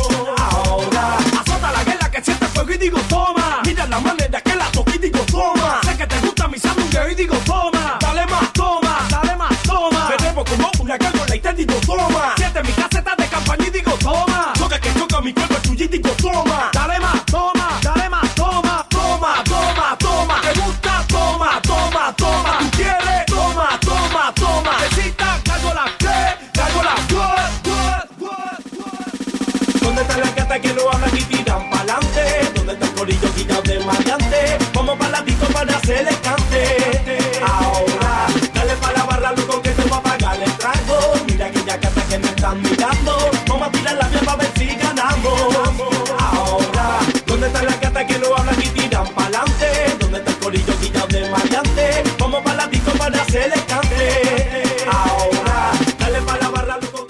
Ahora, 0.53 1.17
azota 1.41 1.71
la 1.73 1.85
guerra 1.85 2.11
que 2.11 2.25
siente 2.25 2.47
fuego 2.47 2.73
y 2.73 2.79
digo 2.79 2.99
toma. 3.09 3.61
Mira 3.65 3.87
la 3.87 4.01
manera 4.01 4.41
que 4.41 4.55
la 4.57 4.65
toqué 4.73 4.97
y 4.97 4.99
digo 4.99 5.21
toma. 5.31 5.81
Sé 5.85 5.97
que 5.97 6.07
te 6.07 6.19
gusta 6.19 6.49
mi 6.49 6.59
sándwich 6.59 6.99
y 7.13 7.15
digo 7.15 7.37
toma. 7.47 7.68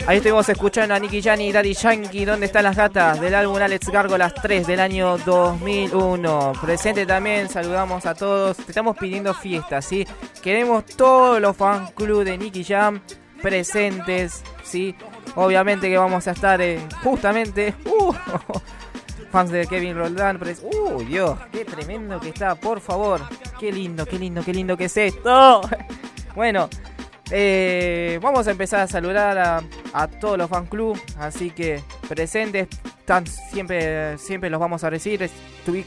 Ahí 0.08 0.16
estuvimos 0.16 0.48
escuchando 0.48 0.94
a 0.94 0.98
Nicky 0.98 1.20
Jan 1.20 1.38
y 1.42 1.52
Daddy 1.52 1.74
Yankee, 1.74 2.24
¿Dónde 2.24 2.46
están 2.46 2.64
las 2.64 2.74
gatas? 2.74 3.20
Del 3.20 3.34
álbum 3.34 3.56
Alex 3.56 3.90
Gárgolas 3.90 4.32
3 4.40 4.66
del 4.66 4.80
año 4.80 5.18
2001. 5.18 6.52
Presente 6.62 7.04
también, 7.04 7.50
saludamos 7.50 8.06
a 8.06 8.14
todos. 8.14 8.56
Te 8.56 8.62
estamos 8.72 8.96
pidiendo 8.96 9.34
fiesta, 9.34 9.82
¿sí? 9.82 10.06
Queremos 10.42 10.86
todos 10.86 11.42
los 11.42 11.54
fan 11.54 11.88
club 11.88 12.24
de 12.24 12.38
Nicky 12.38 12.64
Jam 12.64 13.02
presentes, 13.42 14.42
¿sí? 14.62 14.94
Obviamente 15.34 15.90
que 15.90 15.98
vamos 15.98 16.26
a 16.26 16.30
estar 16.30 16.58
en 16.62 16.88
justamente. 17.04 17.74
uh, 17.84 18.14
fans 19.30 19.50
de 19.50 19.66
Kevin 19.66 19.94
Roldán. 19.94 20.38
pres- 20.40 20.62
¡Uh, 20.62 21.02
Dios! 21.04 21.38
¡Qué 21.52 21.66
tremendo 21.66 22.18
que 22.18 22.30
está! 22.30 22.54
Por 22.54 22.80
favor. 22.80 23.20
¡Qué 23.60 23.70
lindo, 23.70 24.06
qué 24.06 24.18
lindo, 24.18 24.42
qué 24.42 24.54
lindo 24.54 24.74
que 24.74 24.86
es 24.86 24.96
esto! 24.96 25.60
bueno. 26.34 26.70
Eh, 27.30 28.18
vamos 28.22 28.46
a 28.46 28.50
empezar 28.50 28.80
a 28.80 28.86
saludar 28.86 29.38
a, 29.92 30.08
todos 30.20 30.38
los 30.38 30.48
fan 30.48 30.66
club, 30.66 31.00
así 31.18 31.50
que 31.50 31.82
presentes, 32.08 32.68
están 32.98 33.26
siempre, 33.26 34.16
siempre 34.18 34.50
los 34.50 34.60
vamos 34.60 34.84
a 34.84 34.90
recibir. 34.90 35.30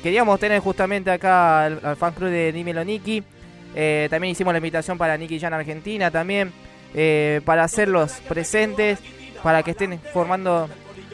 Queríamos 0.02 0.40
tener 0.40 0.60
justamente 0.60 1.12
acá 1.12 1.66
al, 1.66 1.80
al 1.84 1.96
fan 1.96 2.14
club 2.14 2.30
de 2.30 2.52
Dímelo 2.52 2.84
Niki. 2.84 3.24
Eh, 3.76 4.08
también 4.10 4.32
hicimos 4.32 4.54
la 4.54 4.58
invitación 4.58 4.98
para 4.98 5.18
Nicky 5.18 5.40
Jan 5.40 5.54
Argentina 5.54 6.12
también, 6.12 6.52
eh, 6.94 7.42
para 7.46 7.64
hacerlos 7.64 8.14
presentes, 8.28 9.00
para 9.42 9.64
que 9.64 9.72
estén 9.72 10.00
formando 10.14 10.70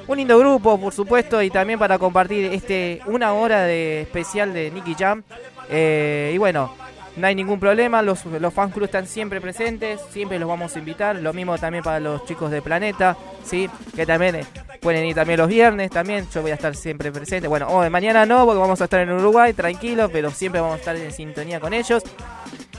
un 0.08 0.18
lindo 0.18 0.40
grupo, 0.40 0.80
por 0.80 0.94
supuesto, 0.94 1.42
y 1.42 1.50
también 1.50 1.78
para 1.78 2.00
compartir 2.00 2.46
este 2.46 3.02
una 3.06 3.34
hora 3.34 3.64
de 3.64 4.02
especial 4.02 4.54
de 4.54 4.72
Nicky 4.72 4.96
Jam. 4.96 5.24
Eh, 5.70 6.32
y 6.34 6.38
bueno, 6.38 6.74
no 7.18 7.28
hay 7.28 7.36
ningún 7.36 7.60
problema, 7.60 8.02
los, 8.02 8.26
los 8.26 8.54
fan 8.54 8.70
club 8.70 8.86
están 8.86 9.08
siempre 9.08 9.42
presentes, 9.42 10.00
siempre 10.12 10.38
los 10.38 10.48
vamos 10.48 10.76
a 10.76 10.80
invitar. 10.80 11.16
Lo 11.16 11.34
mismo 11.34 11.58
también 11.58 11.84
para 11.84 12.00
los 12.00 12.24
chicos 12.26 12.52
de 12.52 12.62
Planeta, 12.62 13.18
¿sí? 13.44 13.70
que 13.96 14.06
también 14.06 14.36
eh, 14.36 14.46
pueden 14.80 15.04
ir 15.06 15.16
también 15.16 15.40
los 15.40 15.48
viernes, 15.48 15.90
también 15.90 16.28
yo 16.34 16.42
voy 16.42 16.52
a 16.52 16.54
estar 16.54 16.76
siempre 16.76 17.12
presente. 17.12 17.48
Bueno, 17.48 17.68
hoy, 17.70 17.90
mañana 17.90 18.26
no, 18.26 18.46
porque 18.46 18.60
vamos 18.60 18.80
a 18.82 18.84
estar 18.84 19.02
en 19.02 19.12
Uruguay, 19.12 19.54
tranquilos, 19.54 20.10
pero 20.14 20.30
siempre 20.30 20.62
vamos 20.62 20.76
a 20.76 20.80
estar 20.80 20.96
en 20.96 21.12
sintonía 21.12 21.60
con 21.60 21.74
ellos. 21.74 22.04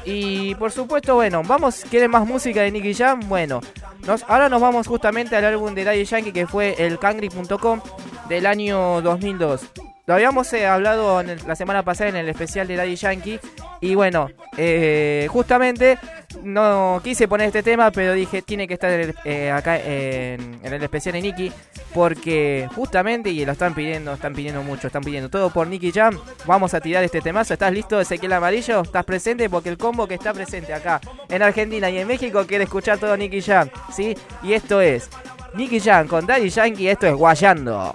Y 0.04 0.54
por 0.54 0.70
supuesto, 0.70 1.16
bueno, 1.16 1.42
vamos, 1.44 1.84
¿quieren 1.90 2.10
más 2.10 2.26
música 2.26 2.62
de 2.62 2.70
Nicky 2.70 2.94
Jam? 2.94 3.20
Bueno, 3.28 3.60
nos, 4.06 4.24
ahora 4.28 4.48
nos 4.48 4.60
vamos 4.60 4.86
justamente 4.86 5.34
al 5.36 5.44
álbum 5.44 5.74
de 5.74 5.84
Daddy 5.84 6.04
Yankee 6.04 6.32
que 6.32 6.46
fue 6.46 6.76
el 6.78 6.98
Cangri.com 6.98 7.80
del 8.28 8.46
año 8.46 9.02
2002. 9.02 9.68
Lo 10.08 10.14
habíamos 10.14 10.50
eh, 10.54 10.66
hablado 10.66 11.22
la 11.22 11.54
semana 11.54 11.82
pasada 11.82 12.08
en 12.08 12.16
el 12.16 12.30
especial 12.30 12.66
de 12.66 12.76
Daddy 12.76 12.96
Yankee. 12.96 13.38
Y 13.82 13.94
bueno, 13.94 14.30
eh, 14.56 15.28
justamente 15.30 15.98
no 16.42 16.98
quise 17.04 17.28
poner 17.28 17.48
este 17.48 17.62
tema, 17.62 17.90
pero 17.90 18.14
dije 18.14 18.40
tiene 18.40 18.66
que 18.66 18.72
estar 18.72 18.90
eh, 19.26 19.50
acá 19.50 19.76
en, 19.76 20.60
en 20.62 20.72
el 20.72 20.82
especial 20.82 21.12
de 21.12 21.20
Nicky. 21.20 21.52
Porque 21.92 22.66
justamente, 22.74 23.28
y 23.28 23.44
lo 23.44 23.52
están 23.52 23.74
pidiendo, 23.74 24.14
están 24.14 24.32
pidiendo 24.32 24.62
mucho, 24.62 24.86
están 24.86 25.04
pidiendo 25.04 25.28
todo 25.28 25.50
por 25.50 25.66
Nicky 25.66 25.92
Jam. 25.92 26.18
Vamos 26.46 26.72
a 26.72 26.80
tirar 26.80 27.04
este 27.04 27.20
temazo. 27.20 27.52
¿Estás 27.52 27.74
listo, 27.74 28.00
Ezequiel 28.00 28.32
Amarillo? 28.32 28.80
¿Estás 28.80 29.04
presente? 29.04 29.50
Porque 29.50 29.68
el 29.68 29.76
combo 29.76 30.08
que 30.08 30.14
está 30.14 30.32
presente 30.32 30.72
acá 30.72 31.02
en 31.28 31.42
Argentina 31.42 31.90
y 31.90 31.98
en 31.98 32.08
México 32.08 32.46
quiere 32.46 32.64
escuchar 32.64 32.96
todo 32.96 33.14
Nicky 33.14 33.42
Jam. 33.42 33.68
¿Sí? 33.94 34.16
Y 34.42 34.54
esto 34.54 34.80
es 34.80 35.10
Nicky 35.52 35.80
Jam 35.80 36.08
con 36.08 36.26
Daddy 36.26 36.48
Yankee. 36.48 36.88
Esto 36.88 37.06
es 37.06 37.12
Guayando. 37.12 37.94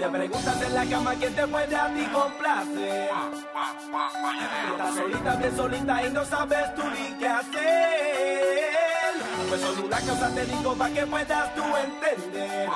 Te 0.00 0.08
preguntas 0.08 0.62
en 0.62 0.74
la 0.74 0.86
cama 0.86 1.14
quién 1.14 1.34
te 1.34 1.46
puede 1.46 1.76
a 1.76 1.94
ti 1.94 2.04
complacer. 2.06 3.10
Estás 4.70 4.94
solita, 4.94 5.36
bien 5.36 5.56
solita 5.56 6.06
y 6.06 6.10
no 6.10 6.24
sabes 6.24 6.74
tú 6.74 6.82
ni 6.84 7.18
qué 7.18 7.28
hacer. 7.28 8.70
Pues 9.48 9.60
solo 9.60 9.84
una 9.84 10.00
cosa 10.00 10.34
te 10.34 10.46
digo 10.46 10.74
para 10.74 10.94
que 10.94 11.06
puedas 11.06 11.54
tú 11.54 11.62
entender. 11.76 12.70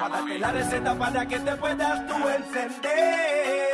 Para 0.00 0.14
darte 0.14 0.38
la 0.38 0.52
receta 0.52 0.94
para 0.94 1.26
que 1.26 1.40
te 1.40 1.56
puedas 1.56 2.06
tú 2.06 2.28
encender. 2.28 3.72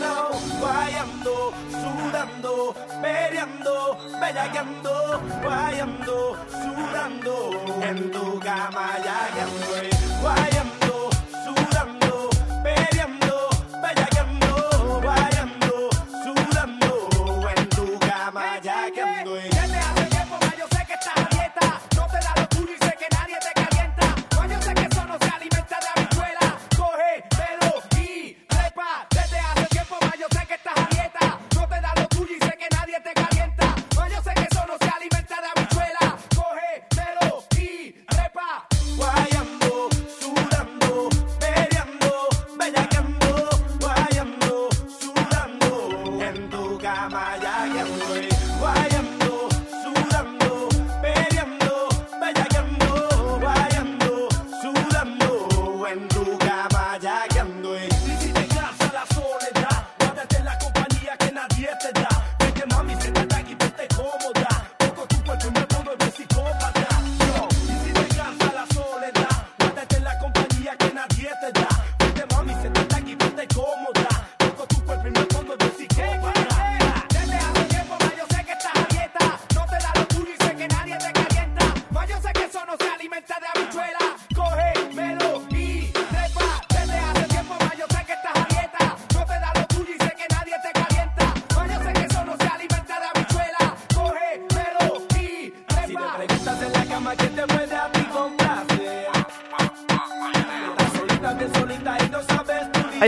No, 0.00 0.30
guayando, 0.58 1.52
sudando, 1.70 2.74
peleando, 3.00 3.98
bellaqueando 4.20 5.20
Guayando, 5.42 6.36
sudando, 6.50 7.50
en 7.82 8.10
tu 8.10 8.38
cama 8.40 8.98
ya 9.04 9.28
que 9.34 9.40
ando 9.40 9.66
Guayando, 10.20 10.71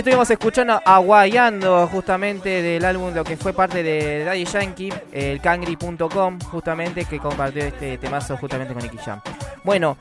estuvimos 0.04 0.28
escuchando 0.30 0.82
Aguayando 0.84 1.86
justamente 1.88 2.60
del 2.60 2.84
álbum 2.84 3.14
lo 3.14 3.24
que 3.24 3.38
fue 3.38 3.54
parte 3.54 3.82
de 3.82 4.22
Daddy 4.24 4.44
Yankee, 4.44 4.92
el 5.10 5.40
Cangri.com, 5.40 6.38
justamente 6.50 7.06
que 7.06 7.18
compartió 7.18 7.64
este 7.64 7.96
temazo 7.96 8.36
justamente 8.36 8.74
con 8.74 8.82
Nicky 8.82 8.98
Jam. 8.98 9.22
Bueno, 9.62 9.96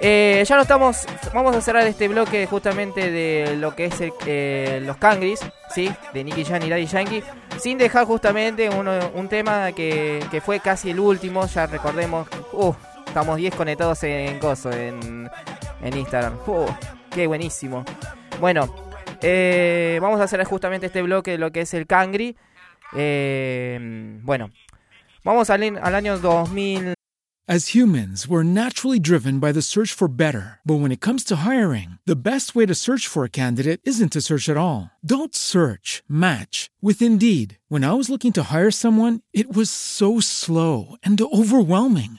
eh, 0.00 0.42
ya 0.44 0.56
no 0.56 0.62
estamos, 0.62 1.06
vamos 1.32 1.54
a 1.54 1.60
cerrar 1.60 1.86
este 1.86 2.08
bloque 2.08 2.44
justamente 2.46 3.08
de 3.12 3.56
lo 3.56 3.72
que 3.76 3.84
es 3.84 3.94
eh, 4.26 4.80
los 4.84 4.96
Cangris, 4.96 5.38
¿sí? 5.72 5.92
De 6.12 6.24
Nicky 6.24 6.44
Jam 6.44 6.60
y 6.64 6.68
Daddy 6.68 6.86
Yankee, 6.86 7.22
sin 7.58 7.78
dejar 7.78 8.04
justamente 8.04 8.68
uno- 8.68 9.12
un 9.14 9.28
tema 9.28 9.70
que, 9.70 10.26
que 10.32 10.40
fue 10.40 10.58
casi 10.58 10.90
el 10.90 10.98
último, 10.98 11.46
ya 11.46 11.66
recordemos, 11.68 12.26
uh, 12.52 12.72
estamos 13.06 13.36
10 13.36 13.54
conectados 13.54 14.02
en 14.02 14.40
Coso, 14.40 14.72
en, 14.72 15.30
en 15.82 15.96
Instagram, 15.96 16.34
uh, 16.48 16.66
qué 17.10 17.28
buenísimo. 17.28 17.84
Bueno, 18.40 18.68
eh, 19.28 19.98
vamos 20.00 20.20
a 20.20 20.24
hacer 20.24 20.42
justamente 20.44 20.86
este 20.86 21.02
bloque 21.02 21.32
de 21.32 21.38
lo 21.38 21.50
que 21.50 21.62
es 21.62 21.74
el 21.74 21.86
Cangri. 21.86 22.36
Eh, 22.94 24.18
bueno, 24.22 24.52
vamos 25.24 25.50
al, 25.50 25.78
al 25.78 25.94
año 25.94 26.18
2000. 26.18 26.94
As 27.48 27.76
humans, 27.76 28.26
we're 28.26 28.42
naturally 28.42 28.98
driven 28.98 29.38
by 29.38 29.52
the 29.52 29.62
search 29.62 29.92
for 29.92 30.08
better. 30.08 30.58
But 30.66 30.80
when 30.80 30.90
it 30.90 31.00
comes 31.00 31.22
to 31.24 31.44
hiring, 31.44 31.98
the 32.04 32.16
best 32.16 32.56
way 32.56 32.66
to 32.66 32.74
search 32.74 33.06
for 33.06 33.22
a 33.22 33.28
candidate 33.28 33.80
isn't 33.84 34.12
to 34.14 34.20
search 34.20 34.48
at 34.48 34.56
all. 34.56 34.90
Don't 35.04 35.32
search, 35.32 36.02
match 36.08 36.70
with 36.82 37.00
Indeed. 37.00 37.58
When 37.68 37.84
I 37.84 37.92
was 37.92 38.10
looking 38.10 38.32
to 38.32 38.44
hire 38.44 38.72
someone, 38.72 39.20
it 39.32 39.54
was 39.54 39.70
so 39.70 40.18
slow 40.18 40.96
and 41.04 41.20
overwhelming. 41.20 42.18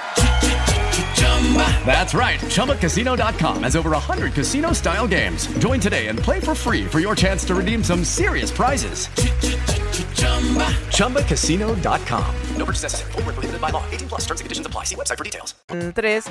That's 1.85 2.13
right. 2.13 2.39
ChumbaCasino.com 2.39 3.63
has 3.63 3.75
over 3.75 3.89
100 3.91 4.33
casino 4.33 4.71
style 4.73 5.07
games. 5.07 5.47
Join 5.59 5.79
today 5.79 6.07
and 6.07 6.17
play 6.19 6.39
for 6.39 6.53
free 6.55 6.85
for 6.85 6.99
your 6.99 7.15
chance 7.15 7.43
to 7.45 7.55
redeem 7.55 7.83
some 7.83 8.05
serious 8.05 8.51
prizes. 8.51 9.09
ChumbaCasino.com. 10.91 12.23
No 12.57 12.65
purchase 12.65 12.83
necessary. 12.83 13.11
By 13.59 13.71
law. 13.71 13.83
18 13.91 14.07
plus 14.07 14.21
terms 14.25 14.39
and 14.41 14.45
conditions 14.45 14.67
apply. 14.67 14.85
See 14.85 14.95
website 14.95 15.17
for 15.17 15.23
details. 15.25 15.55
El 15.69 15.93
3, 15.93 16.23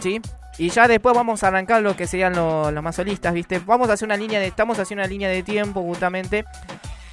¿sí? 0.00 0.20
Y 0.58 0.70
ya 0.70 0.88
después 0.88 1.14
vamos 1.14 1.42
a 1.42 1.48
arrancar 1.48 1.82
lo 1.82 1.94
que 1.96 2.06
serían 2.06 2.34
lo- 2.34 2.70
los 2.70 2.82
más 2.82 2.96
solistas, 2.96 3.34
¿viste? 3.34 3.58
Vamos 3.60 3.90
a 3.90 3.94
hacer 3.94 4.06
una 4.06 4.16
línea. 4.16 4.42
Estamos 4.44 4.78
haciendo 4.78 5.02
una 5.02 5.08
línea 5.08 5.28
de 5.28 5.42
tiempo 5.42 5.82
justamente. 5.82 6.44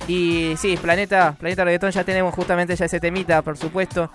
Y 0.08 0.54
sí, 0.58 0.78
Planeta, 0.82 1.36
Planeta 1.40 1.64
Reggaetón 1.66 1.92
ya 1.92 2.04
tenemos 2.04 2.34
justamente 2.34 2.76
ya 2.76 2.86
ese 2.86 3.00
temita, 3.00 3.42
por 3.42 3.58
supuesto. 3.58 4.10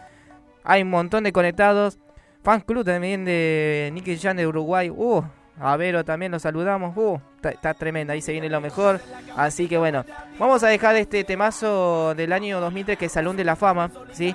Hay 0.64 0.82
un 0.82 0.90
montón 0.90 1.24
de 1.24 1.32
conectados. 1.32 1.98
Fan 2.46 2.60
Club 2.60 2.84
también 2.84 3.24
de 3.24 3.90
Nicky 3.92 4.16
Jan 4.16 4.36
de 4.36 4.46
Uruguay. 4.46 4.88
Uh, 4.88 5.20
a 5.58 5.76
Vero 5.76 6.04
también 6.04 6.30
lo 6.30 6.38
saludamos. 6.38 6.96
Uh, 6.96 7.18
está, 7.42 7.74
tremenda, 7.74 8.12
ahí 8.12 8.22
se 8.22 8.30
viene 8.30 8.48
lo 8.48 8.60
mejor. 8.60 9.00
Así 9.36 9.66
que 9.66 9.76
bueno, 9.76 10.04
vamos 10.38 10.62
a 10.62 10.68
dejar 10.68 10.94
este 10.94 11.24
temazo 11.24 12.14
del 12.14 12.32
año 12.32 12.60
2003 12.60 12.96
que 12.96 13.06
es 13.06 13.12
Salón 13.12 13.36
de 13.36 13.42
la 13.42 13.56
Fama, 13.56 13.90
¿sí? 14.12 14.32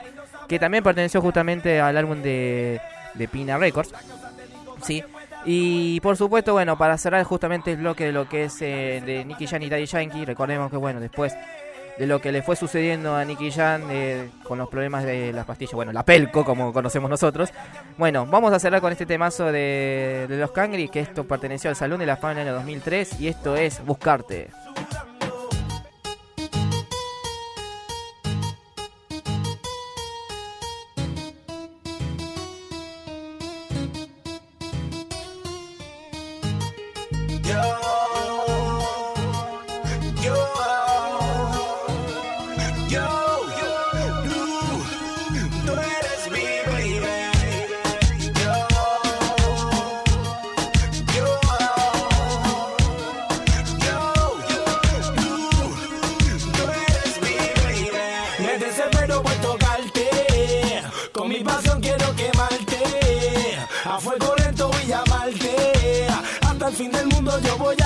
Que 0.50 0.60
también 0.60 0.84
perteneció 0.84 1.22
justamente 1.22 1.80
al 1.80 1.96
álbum 1.96 2.22
de, 2.22 2.82
de 3.14 3.28
Pina 3.30 3.58
Records. 3.58 3.94
Sí. 4.82 5.02
Y 5.46 6.02
por 6.02 6.18
supuesto, 6.18 6.52
bueno, 6.52 6.78
para 6.78 6.98
cerrar 6.98 7.24
justamente 7.24 7.72
el 7.72 7.78
bloque 7.78 8.08
de 8.08 8.12
lo 8.12 8.28
que 8.28 8.44
es 8.44 8.62
eh, 8.62 9.02
de 9.06 9.24
Nicky 9.24 9.48
Jan 9.48 9.64
y 9.64 9.70
Daddy 9.70 9.86
Yankee, 9.86 10.26
recordemos 10.26 10.70
que 10.70 10.76
bueno, 10.76 11.00
después 11.00 11.34
de 11.98 12.08
lo 12.08 12.20
que 12.22 12.32
le 12.32 12.42
fue 12.42 12.56
sucediendo 12.56 13.16
a 13.16 13.26
Nicky 13.26 13.52
Jan 13.52 13.84
eh, 13.90 14.30
con 14.44 14.58
los 14.58 14.70
problemas 14.70 15.04
de 15.04 15.34
las 15.34 15.46
pastillas, 15.46 15.74
bueno, 15.74 15.92
la 15.92 16.04
pelco 16.04 16.44
como 16.44 16.74
conocemos 16.74 17.10
nosotros. 17.10 17.52
Bueno, 17.98 18.26
vamos 18.26 18.54
a 18.54 18.60
cerrar 18.60 18.82
con 18.82 18.92
este 18.92 19.06
temazo 19.06 19.52
de, 19.52 20.26
de 20.28 20.38
los 20.38 20.52
Cangri, 20.52 20.90
que 20.90 21.00
esto 21.00 21.26
perteneció 21.26 21.70
al 21.70 21.76
Salón 21.76 22.00
de 22.00 22.06
la 22.06 22.18
Fama 22.18 22.34
en 22.34 22.38
el 22.40 22.48
año 22.48 22.56
2003 22.56 23.20
y 23.20 23.28
esto 23.28 23.56
es 23.56 23.84
Buscarte. 23.86 24.50
Fuego 64.02 64.34
lento 64.36 64.68
voy 64.68 64.92
a 64.92 65.04
llamarte, 65.06 66.08
hasta 66.42 66.68
el 66.70 66.74
fin 66.74 66.92
del 66.92 67.06
mundo 67.08 67.40
yo 67.42 67.56
voy 67.58 67.76
a 67.76 67.81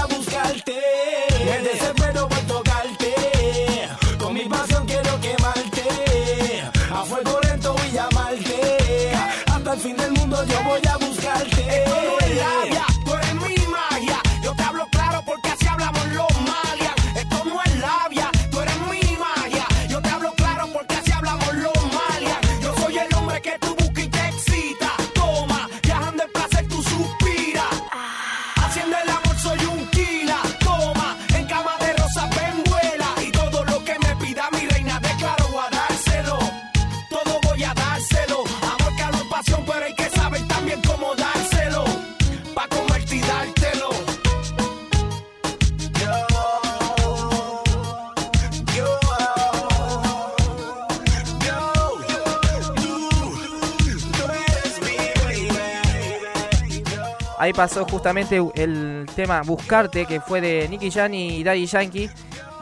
pasó 57.56 57.86
justamente 57.86 58.42
el 58.56 59.06
tema 59.16 59.42
Buscarte, 59.44 60.06
que 60.06 60.20
fue 60.22 60.42
de 60.42 60.68
Nicky 60.70 60.92
Jan 60.92 61.14
y 61.14 61.44
Daddy 61.44 61.66
Yankee, 61.66 62.10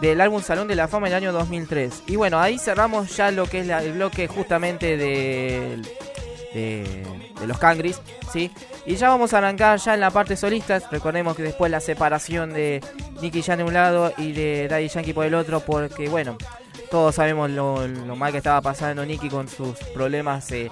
del 0.01 0.21
álbum 0.21 0.41
Salón 0.41 0.67
de 0.67 0.75
la 0.75 0.87
Fama 0.87 1.07
del 1.07 1.15
año 1.15 1.31
2003. 1.33 2.03
Y 2.07 2.15
bueno, 2.15 2.39
ahí 2.39 2.57
cerramos 2.59 3.15
ya 3.15 3.31
lo 3.31 3.45
que 3.45 3.59
es 3.61 3.67
la- 3.67 3.81
el 3.83 3.93
bloque 3.93 4.27
justamente 4.27 4.97
de, 4.97 5.79
de, 6.53 7.03
los 7.47 7.57
Cangris, 7.57 7.99
¿sí? 8.31 8.51
Y 8.85 8.95
ya 8.95 9.09
vamos 9.09 9.33
a 9.33 9.37
arrancar 9.39 9.79
ya 9.79 9.93
en 9.93 9.99
la 10.01 10.11
parte 10.11 10.35
solistas. 10.35 10.83
Recordemos 10.91 11.35
que 11.35 11.43
después 11.43 11.71
la 11.71 11.79
separación 11.79 12.53
de 12.53 12.81
Nicky 13.21 13.41
Jan 13.41 13.57
de 13.59 13.63
un 13.63 13.73
lado 13.73 14.13
y 14.17 14.33
de 14.33 14.67
Daddy 14.67 14.87
Yankee 14.89 15.13
por 15.13 15.25
el 15.25 15.35
otro, 15.35 15.61
porque 15.61 16.09
bueno, 16.09 16.37
todos 16.91 17.15
sabemos 17.15 17.49
lo, 17.49 17.87
lo 17.87 18.15
mal 18.15 18.31
que 18.31 18.37
estaba 18.39 18.61
pasando 18.61 19.05
Nicky 19.05 19.29
con 19.29 19.47
sus 19.47 19.77
problemas 19.93 20.51
eh, 20.51 20.69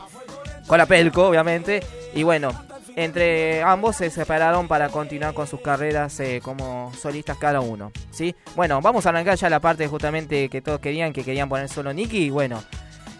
con 0.67 0.77
la 0.77 0.85
Pelco, 0.85 1.27
obviamente. 1.27 1.81
Y 2.13 2.23
bueno, 2.23 2.51
entre 2.95 3.63
ambos 3.63 3.95
se 3.97 4.09
separaron 4.09 4.67
para 4.67 4.89
continuar 4.89 5.33
con 5.33 5.47
sus 5.47 5.61
carreras 5.61 6.19
eh, 6.19 6.41
como 6.43 6.91
solistas 6.93 7.37
cada 7.37 7.61
uno. 7.61 7.91
¿sí? 8.11 8.35
Bueno, 8.55 8.81
vamos 8.81 9.05
a 9.05 9.09
arrancar 9.09 9.37
ya 9.37 9.49
la 9.49 9.59
parte 9.59 9.87
justamente 9.87 10.49
que 10.49 10.61
todos 10.61 10.79
querían, 10.79 11.13
que 11.13 11.23
querían 11.23 11.49
poner 11.49 11.69
solo 11.69 11.93
Nicky. 11.93 12.29
Bueno, 12.29 12.63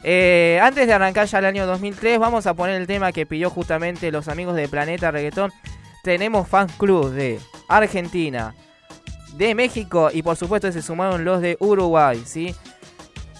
eh, 0.03 0.59
antes 0.61 0.87
de 0.87 0.93
arrancar 0.93 1.27
ya 1.27 1.39
el 1.39 1.45
año 1.45 1.65
2003, 1.65 2.19
vamos 2.19 2.47
a 2.47 2.53
poner 2.53 2.79
el 2.81 2.87
tema 2.87 3.11
que 3.11 3.25
pidió 3.25 3.49
justamente 3.49 4.11
los 4.11 4.27
amigos 4.27 4.55
de 4.55 4.67
Planeta 4.67 5.11
Reggaetón. 5.11 5.51
Tenemos 6.03 6.47
fan 6.47 6.67
club 6.77 7.11
de 7.11 7.39
Argentina, 7.67 8.55
de 9.33 9.53
México 9.53 10.09
y 10.11 10.23
por 10.23 10.35
supuesto 10.35 10.71
se 10.71 10.81
sumaron 10.81 11.23
los 11.23 11.41
de 11.41 11.57
Uruguay, 11.59 12.21
¿sí? 12.25 12.55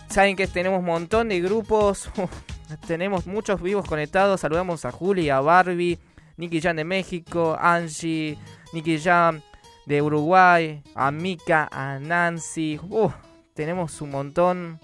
Saben 0.09 0.35
que 0.35 0.45
tenemos 0.45 0.79
un 0.79 0.85
montón 0.85 1.29
de 1.29 1.39
grupos, 1.41 2.09
tenemos 2.87 3.27
muchos 3.27 3.61
vivos 3.61 3.87
conectados. 3.87 4.41
Saludamos 4.41 4.85
a 4.85 4.91
Juli, 4.91 5.29
a 5.29 5.39
Barbie, 5.39 5.97
Nicky 6.41 6.59
Jan 6.59 6.75
de 6.75 6.83
México, 6.83 7.55
Angie, 7.59 8.35
Nicky 8.73 8.97
Jan 8.97 9.43
de 9.85 10.01
Uruguay, 10.01 10.81
a 10.95 11.11
Mika, 11.11 11.69
a 11.71 11.99
Nancy. 11.99 12.79
Uf, 12.89 13.13
tenemos 13.53 14.01
un 14.01 14.09
montón. 14.09 14.79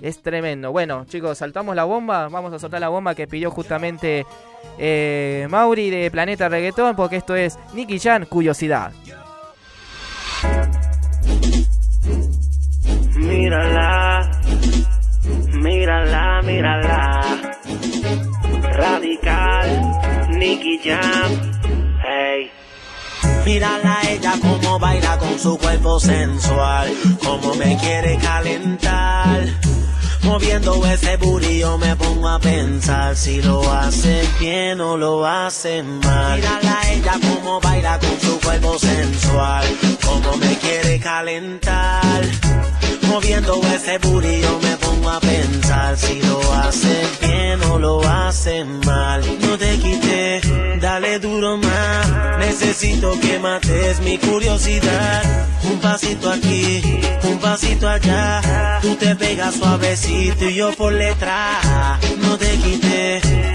Es 0.00 0.20
tremendo. 0.22 0.72
Bueno, 0.72 1.04
chicos, 1.04 1.38
saltamos 1.38 1.76
la 1.76 1.84
bomba. 1.84 2.28
Vamos 2.28 2.52
a 2.52 2.58
soltar 2.58 2.80
la 2.80 2.88
bomba 2.88 3.14
que 3.14 3.28
pidió 3.28 3.52
justamente 3.52 4.26
eh, 4.76 5.46
Mauri 5.48 5.88
de 5.88 6.10
Planeta 6.10 6.48
Reggaetón, 6.48 6.96
porque 6.96 7.16
esto 7.16 7.36
es 7.36 7.60
Nicky 7.74 8.00
Jan, 8.00 8.26
Curiosidad. 8.26 8.92
Mírala, 13.14 14.32
mírala, 15.52 16.42
mírala. 16.42 17.52
Radical, 18.72 20.01
Nicky 20.42 20.76
Jam, 20.82 21.30
hey. 22.02 22.50
Mírala 23.46 24.00
ella 24.10 24.34
como 24.42 24.76
baila 24.76 25.16
con 25.16 25.38
su 25.38 25.56
cuerpo 25.56 26.00
sensual, 26.00 26.92
como 27.24 27.54
me 27.54 27.78
quiere 27.78 28.18
calentar. 28.18 29.46
Moviendo 30.24 30.84
ese 30.84 31.16
yo 31.60 31.78
me 31.78 31.94
pongo 31.94 32.28
a 32.28 32.40
pensar 32.40 33.14
si 33.14 33.40
lo 33.40 33.62
hacen 33.72 34.26
bien 34.40 34.80
o 34.80 34.96
lo 34.96 35.24
hacen 35.24 36.00
mal. 36.00 36.40
Mírala 36.40 36.80
ella 36.90 37.20
como 37.22 37.60
baila 37.60 38.00
con 38.00 38.20
su 38.20 38.40
cuerpo 38.40 38.76
sensual, 38.80 39.64
como 40.04 40.36
me 40.38 40.58
quiere 40.58 40.98
calentar. 40.98 42.20
Moviendo 43.02 43.60
ese 43.72 44.00
yo 44.40 44.58
me 44.58 44.81
a 45.08 45.20
pensar 45.20 45.96
si 45.96 46.20
lo 46.22 46.40
hacen 46.52 47.06
bien 47.20 47.62
o 47.70 47.78
lo 47.78 48.00
hacen 48.02 48.80
mal. 48.86 49.22
No 49.40 49.58
te 49.58 49.78
quité, 49.78 50.40
dale 50.80 51.18
duro 51.18 51.56
más. 51.56 52.38
Necesito 52.38 53.18
que 53.20 53.38
mates 53.38 54.00
mi 54.00 54.18
curiosidad. 54.18 55.22
Un 55.64 55.78
pasito 55.80 56.30
aquí, 56.30 56.82
un 57.24 57.38
pasito 57.38 57.88
allá. 57.88 58.78
Tú 58.82 58.94
te 58.96 59.14
pegas 59.14 59.54
suavecito 59.54 60.44
y 60.48 60.54
yo 60.54 60.72
por 60.72 60.92
letra. 60.92 61.60
No 62.18 62.36
te 62.36 62.56
más. 62.56 63.51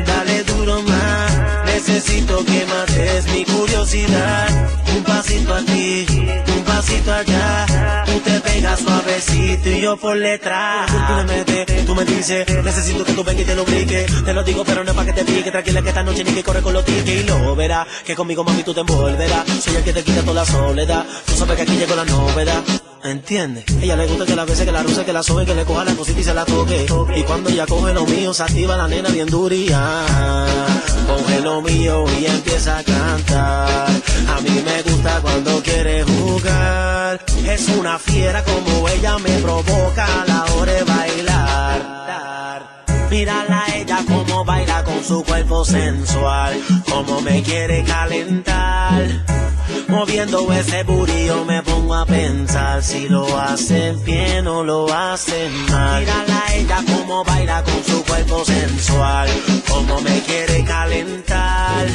Necesito 1.87 2.43
que 2.43 2.65
mates 2.65 3.25
mi 3.31 3.45
curiosidad. 3.45 4.47
Un 4.93 5.03
pasito 5.03 5.53
aquí, 5.53 6.05
un 6.57 6.63
pasito 6.65 7.13
allá. 7.13 8.03
Tú 8.05 8.19
te 8.19 8.41
pegas 8.41 8.81
suavecito 8.81 9.69
y 9.69 9.81
yo 9.81 9.95
por 9.95 10.17
letra. 10.17 10.85
Tú 10.85 11.13
me 11.13 11.23
metes, 11.23 11.85
tú 11.85 11.95
me 11.95 12.03
dices, 12.03 12.45
necesito 12.61 13.05
que 13.05 13.13
tú 13.13 13.23
vengas 13.23 13.43
y 13.43 13.45
te 13.45 13.55
lo 13.55 13.63
brique. 13.63 14.05
Te 14.25 14.33
lo 14.33 14.43
digo, 14.43 14.65
pero 14.65 14.83
no 14.83 14.91
es 14.91 14.97
para 14.97 15.13
que 15.13 15.23
te 15.23 15.31
pique. 15.31 15.49
Tranquila 15.49 15.81
que 15.81 15.89
esta 15.89 16.03
noche 16.03 16.25
ni 16.25 16.33
que 16.33 16.43
corre 16.43 16.61
con 16.61 16.73
los 16.73 16.83
tickets 16.83 17.09
y 17.09 17.23
lo 17.23 17.55
verás. 17.55 17.87
Que 18.05 18.15
conmigo 18.15 18.43
mami 18.43 18.63
tú 18.63 18.73
te 18.73 18.81
envolverás. 18.81 19.47
Soy 19.63 19.77
el 19.77 19.83
que 19.83 19.93
te 19.93 20.03
quita 20.03 20.21
toda 20.23 20.41
la 20.41 20.45
soledad. 20.45 21.05
Tú 21.25 21.37
sabes 21.37 21.55
que 21.55 21.61
aquí 21.61 21.77
llegó 21.77 21.95
la 21.95 22.03
novedad. 22.03 22.63
¿Entiendes? 23.03 23.63
Ella 23.81 23.95
le 23.95 24.07
gusta 24.07 24.25
que 24.25 24.35
la 24.35 24.43
veces 24.43 24.65
que 24.65 24.71
la 24.73 24.83
rusa, 24.83 25.05
que 25.05 25.13
la 25.13 25.23
sobe, 25.23 25.45
que 25.45 25.55
le 25.55 25.63
coja 25.63 25.85
la 25.85 25.93
cosita 25.93 26.19
y 26.19 26.23
se 26.23 26.33
la 26.33 26.43
toque. 26.43 26.85
Y 27.15 27.23
cuando 27.23 27.49
ella 27.49 27.65
coge 27.65 27.93
lo 27.93 28.05
mío, 28.05 28.33
se 28.33 28.43
activa 28.43 28.75
la 28.75 28.87
nena 28.89 29.07
bien 29.09 29.27
duría. 29.27 30.03
Coge 31.07 31.39
lo 31.39 31.61
mío 31.61 31.76
y 31.79 32.25
empieza 32.25 32.79
a 32.79 32.83
cantar. 32.83 33.87
A 34.27 34.41
mí 34.41 34.63
me 34.65 34.81
gusta 34.81 35.21
cuando 35.21 35.61
quiere 35.61 36.03
jugar. 36.03 37.23
Es 37.45 37.69
una 37.69 37.99
fiera 37.99 38.43
como 38.43 38.89
ella 38.89 39.17
me 39.19 39.37
provoca 39.39 40.05
a 40.21 40.25
la 40.25 40.45
hora 40.53 40.73
de 40.73 40.83
bailar. 40.83 42.56
Mírala 43.09 43.63
ella 43.73 43.99
como 44.05 44.43
baila 44.43 44.83
con 44.83 45.03
su 45.03 45.23
cuerpo 45.23 45.63
sensual, 45.63 46.59
como 46.89 47.21
me 47.21 47.41
quiere 47.41 47.83
calentar. 47.83 49.03
Moviendo 49.87 50.51
ese 50.51 50.83
burillo 50.83 51.45
me 51.45 51.63
pongo 51.63 51.95
a 51.95 52.05
pensar 52.05 52.83
si 52.83 53.07
lo 53.07 53.25
hacen 53.39 54.03
bien 54.03 54.45
o 54.47 54.63
lo 54.63 54.93
hacen 54.93 55.51
mal. 55.71 56.01
Mírala 56.01 56.43
ella 56.53 56.83
como 56.85 57.23
baila 57.23 57.63
con 57.63 57.83
su 57.83 58.03
cuerpo 58.03 58.43
sensual, 58.43 59.29
como 59.69 60.01
me 60.01 60.19
quiere 60.21 60.63
calentar. 60.65 61.87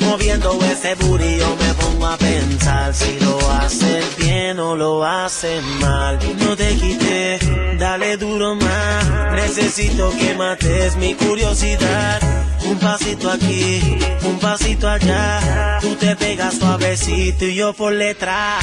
Moviendo 0.00 0.58
ese 0.64 0.94
burillo 0.94 1.54
me 1.56 1.74
pongo 1.74 2.06
a 2.06 2.16
pensar 2.16 2.94
si 2.94 3.20
lo 3.20 3.38
hacen 3.50 4.02
bien 4.20 4.56
lo 4.56 5.04
hacen 5.04 5.64
mal. 5.80 6.18
No 6.38 6.56
te 6.56 6.74
quité, 6.76 7.38
dale 7.78 8.16
duro 8.16 8.54
más. 8.54 9.32
Necesito 9.32 10.10
que 10.10 10.34
mates 10.34 10.96
mi 10.96 11.14
curiosidad. 11.14 12.20
Un 12.66 12.78
pasito 12.78 13.30
aquí, 13.30 13.98
un 14.24 14.38
pasito 14.38 14.88
allá. 14.88 15.78
Tú 15.80 15.94
te 15.96 16.14
pegas 16.16 16.54
suavecito 16.54 17.44
y 17.46 17.54
yo 17.54 17.72
por 17.72 17.92
letra. 17.92 18.58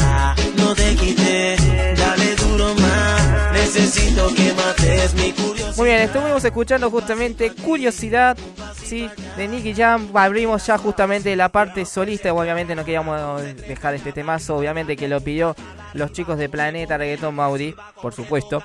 No 0.56 0.74
te 0.76 0.96
quité, 0.96 1.56
dale 1.96 2.36
duro 2.36 2.74
más. 2.76 3.54
Necesito 3.54 4.34
que 4.36 4.54
mates 4.54 5.14
mi 5.16 5.32
curiosidad. 5.32 5.78
Muy 5.78 5.90
bien, 5.90 6.02
estuvimos 6.02 6.44
escuchando 6.44 6.90
justamente 6.90 7.52
Curiosidad, 7.52 8.38
sí, 8.88 9.10
de 9.36 9.48
Nicky 9.48 9.74
Jam. 9.74 10.10
Abrimos 10.14 10.66
ya 10.66 10.78
justamente 10.78 11.36
la 11.36 11.50
parte 11.50 11.86
solista. 11.86 12.34
Obviamente 12.34 12.76
no 12.76 12.86
queríamos 12.86 13.44
dejar 13.68 13.96
este 13.96 14.12
temazo, 14.12 14.56
obviamente 14.56 14.96
que 14.96 15.08
lo 15.08 15.22
pidió 15.22 15.56
los 15.94 16.12
chicos 16.14 16.38
de 16.38 16.50
Planeta 16.50 16.98
Reggaeton 16.98 17.36
Maudi, 17.36 17.76
por 18.02 18.14
supuesto. 18.14 18.64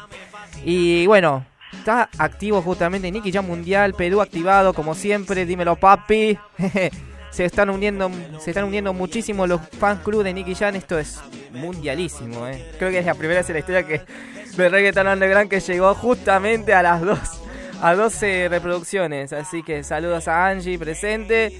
Y 0.64 1.06
bueno, 1.06 1.44
está 1.72 2.08
activo 2.18 2.62
justamente 2.62 3.10
Nicky 3.10 3.32
Jam 3.32 3.46
Mundial, 3.46 3.94
Perú 3.94 4.20
activado 4.20 4.72
como 4.72 4.94
siempre, 4.94 5.44
dímelo 5.44 5.76
papi. 5.76 6.38
se 7.30 7.46
están 7.46 7.70
uniendo 7.70 8.10
se 8.40 8.50
están 8.50 8.64
uniendo 8.64 8.92
muchísimo 8.92 9.46
los 9.46 9.60
fan 9.78 9.98
club 10.04 10.22
de 10.22 10.34
Nicky 10.34 10.54
Jam, 10.54 10.76
esto 10.76 10.98
es 10.98 11.18
mundialísimo, 11.52 12.46
eh. 12.46 12.72
Creo 12.78 12.90
que 12.90 12.98
es 12.98 13.06
la 13.06 13.14
primera 13.14 13.40
vez 13.40 13.48
en 13.48 13.54
la 13.54 13.60
historia 13.60 13.86
que 13.86 14.02
de 14.56 14.68
Reggaeton 14.68 15.08
Underground 15.08 15.50
que 15.50 15.60
llegó 15.60 15.94
justamente 15.94 16.74
a 16.74 16.82
las 16.82 17.00
dos 17.00 17.41
a 17.82 17.94
12 17.96 18.48
reproducciones, 18.48 19.32
así 19.32 19.64
que 19.64 19.82
saludos 19.82 20.28
a 20.28 20.46
Angie 20.46 20.78
presente. 20.78 21.58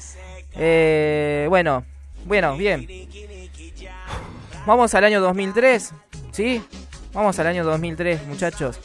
Eh, 0.55 1.47
bueno, 1.49 1.85
bueno, 2.25 2.57
bien. 2.57 2.87
Vamos 4.65 4.95
al 4.95 5.05
año 5.05 5.21
2003, 5.21 5.93
¿sí? 6.31 6.63
Vamos 7.13 7.37
al 7.41 7.49
año 7.49 7.65
2003, 7.65 8.25
muchachos. 8.29 8.79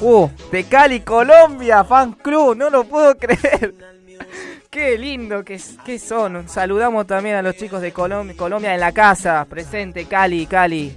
Uh, 0.00 0.30
de 0.50 0.64
Cali, 0.64 1.00
Colombia, 1.00 1.84
fan 1.84 2.12
club, 2.14 2.56
no 2.56 2.70
lo 2.70 2.84
puedo 2.84 3.14
creer. 3.18 3.74
Qué 4.70 4.96
lindo 4.96 5.44
que, 5.44 5.60
que 5.84 5.98
son. 5.98 6.48
Saludamos 6.48 7.06
también 7.06 7.36
a 7.36 7.42
los 7.42 7.54
chicos 7.56 7.82
de 7.82 7.92
Colombia, 7.92 8.34
Colombia 8.34 8.72
en 8.72 8.80
la 8.80 8.92
casa, 8.92 9.44
presente, 9.44 10.06
Cali, 10.06 10.46
Cali. 10.46 10.96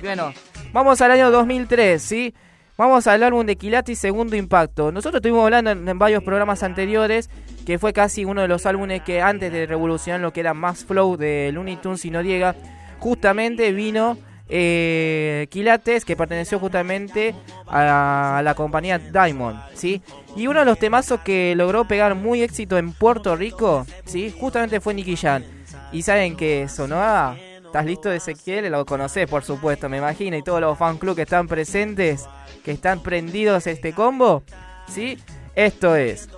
Bueno, 0.00 0.32
vamos 0.72 1.02
al 1.02 1.10
año 1.10 1.30
2003, 1.30 2.02
¿sí? 2.02 2.34
Vamos 2.76 3.06
al 3.06 3.22
álbum 3.22 3.46
de 3.46 3.56
Kilati, 3.56 3.94
Segundo 3.94 4.34
Impacto. 4.34 4.90
Nosotros 4.90 5.20
estuvimos 5.20 5.44
hablando 5.44 5.70
en, 5.70 5.88
en, 5.88 5.98
varios 5.98 6.24
programas 6.24 6.64
anteriores 6.64 7.30
que 7.64 7.78
fue 7.78 7.92
casi 7.92 8.24
uno 8.24 8.42
de 8.42 8.48
los 8.48 8.66
álbumes 8.66 9.02
que 9.02 9.22
antes 9.22 9.52
de 9.52 9.66
revolucionar 9.66 10.20
lo 10.20 10.32
que 10.32 10.40
era 10.40 10.54
más 10.54 10.84
flow 10.84 11.16
de 11.16 11.50
Looney 11.52 11.76
Tunes 11.76 12.04
y 12.04 12.10
Noriega, 12.10 12.56
justamente 12.98 13.70
vino 13.70 14.18
eh, 14.48 15.46
Quilates, 15.50 16.04
que 16.04 16.16
perteneció 16.16 16.58
justamente 16.58 17.34
a, 17.66 18.38
a, 18.38 18.42
la 18.42 18.54
compañía 18.54 18.98
Diamond, 18.98 19.58
¿sí? 19.74 20.02
Y 20.36 20.48
uno 20.48 20.60
de 20.60 20.66
los 20.66 20.78
temazos 20.78 21.20
que 21.20 21.54
logró 21.56 21.86
pegar 21.86 22.14
muy 22.14 22.42
éxito 22.42 22.76
en 22.76 22.92
Puerto 22.92 23.36
Rico, 23.36 23.86
¿sí? 24.04 24.34
Justamente 24.38 24.80
fue 24.80 24.94
Nicky 24.94 25.16
Jan. 25.16 25.44
Y 25.92 26.02
saben 26.02 26.36
que 26.36 26.68
Sonora, 26.68 27.36
¿estás 27.74 27.86
listo 27.86 28.12
Ezequiel? 28.12 28.70
Lo 28.70 28.86
conocés, 28.86 29.28
por 29.28 29.42
supuesto, 29.42 29.88
me 29.88 29.96
imagino, 29.96 30.36
y 30.36 30.42
todos 30.44 30.60
los 30.60 30.78
fan 30.78 30.96
club 30.96 31.16
que 31.16 31.22
están 31.22 31.48
presentes, 31.48 32.24
que 32.64 32.70
están 32.70 33.02
prendidos 33.02 33.66
a 33.66 33.70
este 33.72 33.92
combo, 33.92 34.44
¿sí? 34.86 35.18
Esto 35.56 35.96
es 35.96 36.28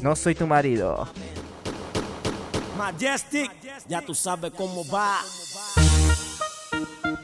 No 0.00 0.16
Soy 0.16 0.34
Tu 0.34 0.44
Marido. 0.44 1.08
Majestic, 2.76 3.52
ya 3.86 4.02
tú 4.02 4.12
sabes 4.12 4.50
cómo 4.56 4.84
va. 4.88 5.20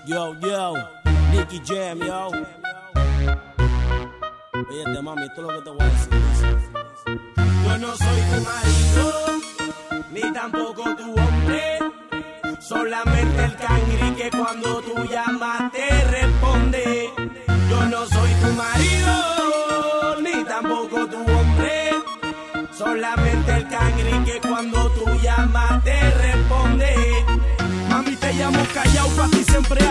Yo, 0.06 0.38
yo, 0.38 0.74
Nicky 1.32 1.60
Jam, 1.66 1.98
yo. 1.98 2.28
Oye, 4.70 5.02
mami, 5.02 5.22
esto 5.24 5.40
es 5.40 5.42
lo 5.42 5.48
que 5.48 5.64
te 5.64 5.70
voy 5.70 5.80
a 5.80 5.84
decir. 5.84 6.10
Yo 7.64 7.78
no 7.78 7.96
soy 7.96 8.20
tu 8.20 8.40
marido, 8.44 9.12
ni 10.12 10.32
tampoco 10.32 10.94
tu 10.94 11.10
hombre. 11.10 11.77
Solamente 12.68 13.44
el 13.44 13.56
cangri 13.56 14.10
que 14.14 14.28
cuando 14.28 14.82
tú 14.82 14.94
llamas 15.10 15.72
te 15.72 15.88
responde. 16.04 17.10
Yo 17.70 17.86
no 17.86 18.04
soy 18.04 18.30
tu 18.42 18.52
marido, 18.52 20.20
ni 20.20 20.44
tampoco 20.44 21.06
tu 21.06 21.16
hombre. 21.16 21.92
Solamente 22.76 23.52
el 23.56 23.68
cangri 23.68 24.22
que 24.26 24.46
cuando 24.46 24.90
tú 24.90 25.06
llamas 25.22 25.82
te 25.82 25.98
responde. 26.10 26.94
Mami, 27.88 28.14
te 28.16 28.34
llamo 28.34 28.62
callao, 28.74 29.08
pa' 29.16 29.28
ti 29.28 29.44
siempre 29.44 29.88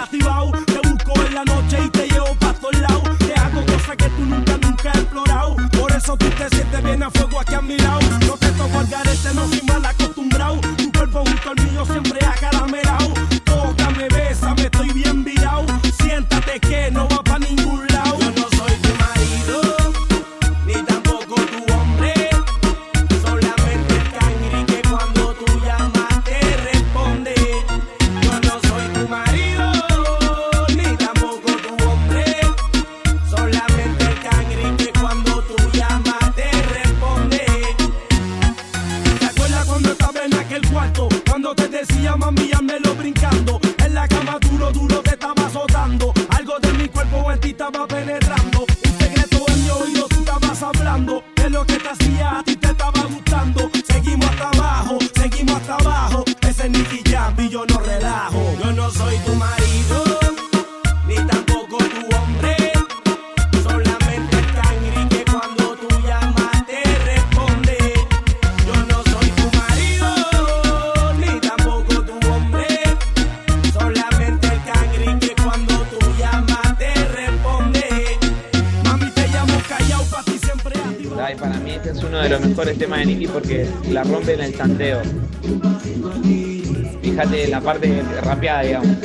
Fíjate 87.02 87.48
la 87.48 87.62
parte 87.62 88.04
rapeada, 88.24 88.62
digamos. 88.62 88.98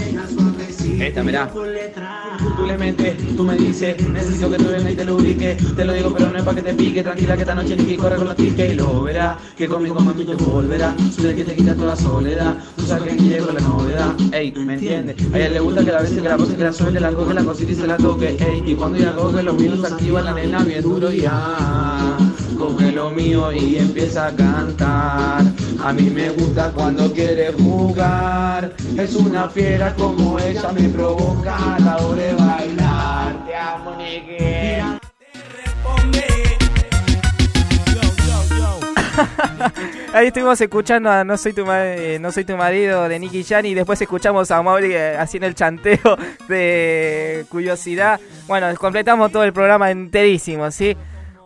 Esta, 0.98 1.22
mirá. 1.22 1.48
Tú 1.48 2.66
le 2.66 2.78
metes, 2.78 3.36
tú 3.36 3.44
me 3.44 3.56
dices, 3.56 4.08
necesito 4.08 4.50
que 4.50 4.56
tú 4.56 4.68
vengas 4.68 4.92
y 4.92 4.96
te 4.96 5.04
lo 5.04 5.16
ubique. 5.16 5.56
Te 5.76 5.84
lo 5.84 5.92
digo, 5.92 6.14
pero 6.16 6.30
no 6.30 6.38
es 6.38 6.44
para 6.44 6.56
que 6.56 6.62
te 6.62 6.74
pique. 6.74 7.02
Tranquila 7.02 7.34
que 7.34 7.42
esta 7.42 7.54
noche 7.54 7.76
Nicky 7.76 7.96
corre 7.96 8.16
con 8.16 8.28
los 8.28 8.36
tickets 8.36 8.72
y 8.72 8.76
lo 8.76 9.02
verás. 9.02 9.36
Que 9.56 9.68
conmigo 9.68 10.00
mami 10.00 10.24
te 10.24 10.34
volverá. 10.34 10.94
El 11.18 11.34
que 11.34 11.44
te 11.44 11.54
quita 11.54 11.74
toda 11.74 11.96
soledad. 11.96 12.56
Tú 12.76 12.86
sabes 12.86 13.04
que 13.04 13.10
aquí 13.14 13.28
llegó 13.28 13.52
la 13.52 13.60
novedad. 13.60 14.14
Ey, 14.32 14.52
¿me 14.52 14.74
entiendes? 14.74 15.16
A 15.32 15.38
ella 15.38 15.48
le 15.50 15.60
gusta 15.60 15.84
que 15.84 15.92
la 15.92 16.02
bese, 16.02 16.16
que 16.16 16.28
la 16.28 16.36
pose, 16.36 16.56
que 16.56 16.64
la 16.64 16.72
suelte, 16.72 17.00
la 17.00 17.12
coge, 17.12 17.34
la 17.34 17.44
cosita 17.44 17.72
y 17.72 17.74
se 17.74 17.86
la 17.86 17.96
toque. 17.96 18.28
Ey, 18.28 18.62
y 18.64 18.74
cuando 18.74 18.98
ella 18.98 19.12
coge 19.14 19.42
los 19.42 19.54
míos 19.56 19.80
se 19.80 19.86
activa 19.86 20.22
la 20.22 20.32
nena 20.32 20.62
bien 20.64 20.82
duro 20.82 21.12
y 21.12 21.24
ah, 21.28 22.16
coge 22.62 22.92
lo 22.92 23.10
mío 23.10 23.50
y 23.52 23.76
empieza 23.76 24.28
a 24.28 24.36
cantar. 24.36 25.42
A 25.82 25.92
mí 25.92 26.10
me 26.10 26.30
gusta 26.30 26.70
cuando 26.70 27.12
quiere 27.12 27.52
jugar. 27.52 28.72
Es 28.96 29.16
una 29.16 29.48
fiera 29.48 29.92
como 29.94 30.38
ella 30.38 30.70
me 30.72 30.88
provoca 30.88 31.74
a 31.74 31.80
la 31.80 31.96
hora 31.96 32.22
de 32.22 32.34
bailar. 32.34 33.44
Te 33.46 33.56
amo, 33.56 33.96
Nicky. 33.96 34.36
Ahí 40.14 40.28
estuvimos 40.28 40.60
escuchando 40.60 41.10
a 41.10 41.24
No 41.24 41.36
soy 41.36 41.52
tu, 41.52 41.64
eh, 41.68 42.18
no 42.20 42.30
soy 42.30 42.44
tu 42.44 42.56
marido 42.56 43.08
de 43.08 43.18
Nicky 43.18 43.42
Jam 43.44 43.66
y 43.66 43.74
después 43.74 44.00
escuchamos 44.00 44.50
a 44.50 44.62
Mauri 44.62 44.92
eh, 44.94 45.16
haciendo 45.16 45.48
el 45.48 45.54
chanteo 45.54 46.16
de 46.48 47.44
Curiosidad. 47.48 48.20
Bueno, 48.46 48.68
completamos 48.76 49.32
todo 49.32 49.42
el 49.42 49.52
programa 49.52 49.90
enterísimo, 49.90 50.70
¿sí? 50.70 50.96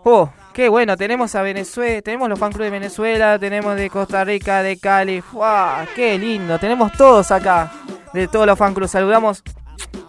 Oh, 0.05 0.31
qué 0.57 0.71
bueno, 0.71 0.97
tenemos 0.97 1.35
a 1.35 1.43
Venezuela, 1.43 2.01
tenemos 2.01 2.31
los 2.31 2.39
fan 2.39 2.51
clubs 2.51 2.65
de 2.65 2.71
Venezuela, 2.71 3.39
tenemos 3.39 3.77
de 3.77 3.91
Costa 3.91 4.25
Rica, 4.25 4.63
de 4.63 4.79
Cali. 4.79 5.23
¡Wow! 5.31 5.87
¡Qué 5.95 6.19
lindo! 6.19 6.59
Tenemos 6.59 6.93
todos 6.93 7.31
acá, 7.31 7.71
de 8.15 8.27
todos 8.27 8.47
los 8.47 8.59
fan 8.59 8.73
clubs. 8.73 8.93
Saludamos 8.93 9.43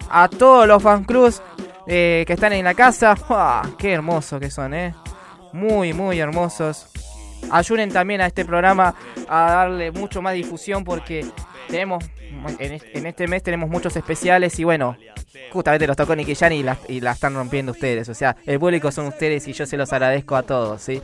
a 0.10 0.30
todos 0.30 0.66
los 0.66 0.82
fan 0.82 1.04
clubs 1.04 1.42
eh, 1.86 2.24
que 2.26 2.32
están 2.32 2.54
en 2.54 2.64
la 2.64 2.74
casa. 2.76 3.14
¡Wow! 3.28 3.76
¡Qué 3.78 3.92
hermosos 3.92 4.40
que 4.40 4.50
son, 4.50 4.74
eh! 4.74 4.96
Muy, 5.52 5.92
muy 5.92 6.18
hermosos 6.18 6.88
ayuden 7.52 7.92
también 7.92 8.22
a 8.22 8.28
este 8.28 8.46
programa 8.46 8.96
a 9.28 9.52
darle 9.52 9.92
mucho 9.92 10.22
más 10.22 10.34
difusión 10.34 10.84
porque 10.84 11.26
tenemos 11.68 12.04
en 12.60 12.74
es- 12.74 12.84
en 12.94 13.06
este 13.06 13.28
mes 13.28 13.44
tenemos 13.44 13.70
muchos 13.70 13.96
especiales 13.96 14.58
y 14.60 14.64
bueno 14.64 14.96
justamente 15.52 15.88
los 15.88 15.96
tocó 15.96 16.16
Nicky 16.16 16.36
Jam 16.36 16.52
y 16.54 16.64
la, 16.64 16.78
y 16.88 17.02
la 17.02 17.12
están 17.12 17.34
rompiendo 17.36 17.72
ustedes 17.72 18.08
o 18.10 18.14
sea 18.14 18.36
el 18.46 18.60
público 18.60 18.92
son 18.92 19.08
ustedes 19.08 19.48
y 19.48 19.54
yo 19.54 19.66
se 19.66 19.78
los 19.78 19.92
agradezco 19.94 20.36
a 20.36 20.44
todos 20.44 20.82
sí 20.82 21.02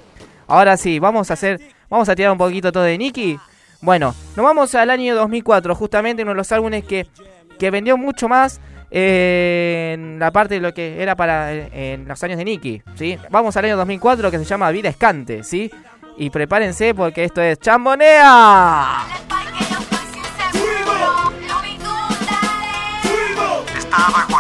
ahora 0.48 0.78
sí 0.78 1.00
vamos 1.00 1.30
a 1.32 1.34
hacer 1.36 1.60
vamos 1.90 2.10
a 2.10 2.16
tirar 2.16 2.32
un 2.32 2.38
poquito 2.38 2.72
todo 2.72 2.84
de 2.84 2.98
Nicky 2.98 3.38
bueno 3.82 4.14
nos 4.36 4.46
vamos 4.46 4.74
al 4.76 4.90
año 4.90 5.16
2004 5.16 5.76
justamente 5.76 6.24
uno 6.24 6.32
de 6.32 6.38
los 6.38 6.52
álbumes 6.52 6.84
que 6.84 7.08
que 7.60 7.70
vendió 7.72 7.98
mucho 7.98 8.28
más 8.28 8.60
eh, 8.96 9.92
en 9.96 10.20
la 10.20 10.32
parte 10.32 10.56
de 10.56 10.60
lo 10.62 10.74
que 10.74 11.02
era 11.02 11.16
para 11.16 11.52
eh, 11.54 11.94
en 11.94 12.08
los 12.08 12.24
años 12.24 12.38
de 12.38 12.46
Nicky, 12.46 12.84
¿sí? 12.94 13.18
Vamos 13.32 13.58
al 13.58 13.66
año 13.66 13.78
2004 13.78 14.30
que 14.30 14.38
se 14.38 14.46
llama 14.46 14.70
Vida 14.70 14.90
Escante, 14.90 15.44
¿sí? 15.44 15.72
Y 16.18 16.30
prepárense 16.30 16.94
porque 16.94 17.24
esto 17.24 17.42
es 17.42 17.58
Chambonea. 17.60 18.98
Está 23.96 24.33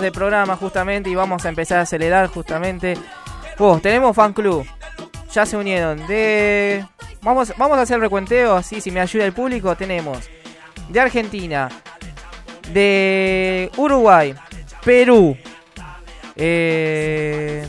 de 0.00 0.12
programa 0.12 0.56
justamente 0.56 1.10
y 1.10 1.14
vamos 1.14 1.44
a 1.44 1.48
empezar 1.48 1.78
a 1.78 1.82
acelerar 1.82 2.28
justamente. 2.28 2.96
Oh, 3.58 3.78
tenemos 3.80 4.16
fan 4.16 4.32
club. 4.32 4.64
Ya 5.32 5.44
se 5.46 5.56
unieron. 5.56 6.06
De 6.06 6.84
vamos 7.22 7.52
vamos 7.56 7.78
a 7.78 7.82
hacer 7.82 7.98
recuenteo 8.00 8.54
así 8.56 8.80
si 8.80 8.90
me 8.90 9.00
ayuda 9.00 9.24
el 9.24 9.32
público. 9.32 9.74
Tenemos 9.76 10.28
de 10.88 11.00
Argentina, 11.00 11.68
de 12.72 13.70
Uruguay, 13.76 14.34
Perú. 14.84 15.36
Eh, 16.36 17.66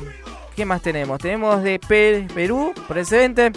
¿Qué 0.55 0.65
más 0.65 0.81
tenemos? 0.81 1.19
Tenemos 1.19 1.63
de 1.63 1.79
Per- 1.79 2.27
Perú, 2.27 2.73
presente. 2.87 3.51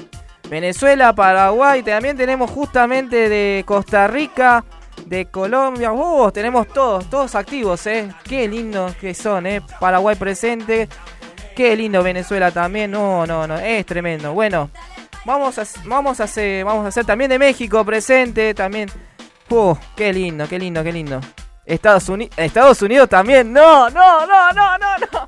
Venezuela, 0.49 1.13
Paraguay. 1.15 1.83
También 1.83 2.17
tenemos 2.17 2.51
justamente 2.51 3.29
de 3.29 3.65
Costa 3.67 4.07
Rica, 4.07 4.65
de 5.07 5.27
Colombia. 5.27 5.93
Oh, 5.93 6.31
tenemos 6.33 6.69
todos, 6.69 7.09
todos 7.09 7.35
activos, 7.35 7.87
¿eh? 7.87 8.13
Qué 8.25 8.47
lindos 8.47 8.95
que 8.97 9.15
son, 9.15 9.47
¿eh? 9.47 9.63
Paraguay 9.81 10.17
presente. 10.17 10.89
Qué 11.55 11.75
lindo 11.75 12.03
Venezuela 12.03 12.51
también. 12.51 12.91
No, 12.91 13.27
no, 13.27 13.47
no. 13.47 13.57
Es 13.59 13.87
tremendo. 13.87 14.35
Bueno, 14.35 14.71
vamos 15.25 15.59
a, 15.59 15.65
vamos 15.85 16.21
a 16.21 16.25
hacer, 16.25 16.65
vamos 16.65 16.85
a 16.85 16.89
hacer 16.89 17.07
también 17.07 17.31
de 17.31 17.39
México 17.39 17.85
presente. 17.85 18.53
También. 18.53 18.91
Oh, 19.49 19.79
qué 19.97 20.13
lindo, 20.13 20.47
qué 20.49 20.59
lindo, 20.59 20.83
qué 20.83 20.93
lindo. 20.93 21.21
Estados, 21.67 22.09
Uni- 22.09 22.31
Estados 22.37 22.81
Unidos 22.83 23.09
también. 23.09 23.53
No, 23.53 23.91
no, 23.91 24.27
no, 24.27 24.53
no, 24.53 24.79
no, 24.79 24.99
no. 25.13 25.27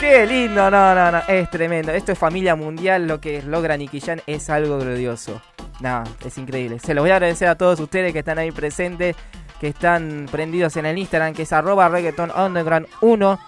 Qué 0.00 0.26
lindo, 0.26 0.70
no, 0.70 0.94
no, 0.94 1.10
no. 1.10 1.18
Es 1.28 1.50
tremendo. 1.50 1.92
Esto 1.92 2.12
es 2.12 2.18
familia 2.18 2.54
mundial. 2.54 3.06
Lo 3.06 3.20
que 3.20 3.42
logra 3.42 3.76
Nicky 3.76 4.00
Jam 4.00 4.20
es 4.26 4.50
algo 4.50 4.78
glorioso. 4.78 5.40
No, 5.80 6.04
es 6.24 6.36
increíble. 6.38 6.78
Se 6.78 6.94
los 6.94 7.02
voy 7.02 7.10
a 7.10 7.14
agradecer 7.16 7.48
a 7.48 7.56
todos 7.56 7.80
ustedes 7.80 8.12
que 8.12 8.20
están 8.20 8.38
ahí 8.38 8.52
presentes, 8.52 9.16
que 9.60 9.68
están 9.68 10.28
prendidos 10.30 10.76
en 10.76 10.86
el 10.86 10.98
Instagram, 10.98 11.32
que 11.34 11.42
es 11.42 11.52
arroba 11.52 11.88
reggaeton 11.88 12.30
underground 12.36 12.86
1. 13.00 13.38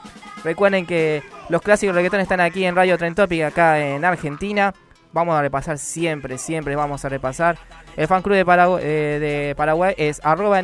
Recuerden 0.45 0.87
que 0.87 1.23
los 1.51 1.61
clásicos 1.63 1.95
reggaeton 1.95 2.21
están 2.21 2.41
aquí 2.41 2.65
en 2.65 2.75
Radio 2.75 2.97
Trend 2.99 3.17
Topic, 3.17 3.43
acá 3.43 3.79
en 3.81 4.05
Argentina. 4.05 4.73
Vamos 5.13 5.37
a 5.37 5.43
repasar 5.43 5.79
siempre, 5.79 6.37
siempre 6.39 6.75
vamos 6.75 7.05
a 7.05 7.09
repasar. 7.09 7.59
El 7.97 8.07
fan 8.09 8.23
club 8.23 8.37
de, 8.37 8.45
Paragu- 8.47 8.79
eh, 8.81 9.19
de 9.21 9.55
Paraguay 9.57 9.95
es 9.97 10.21
arroba 10.23 10.63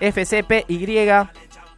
FCPY. 0.00 1.28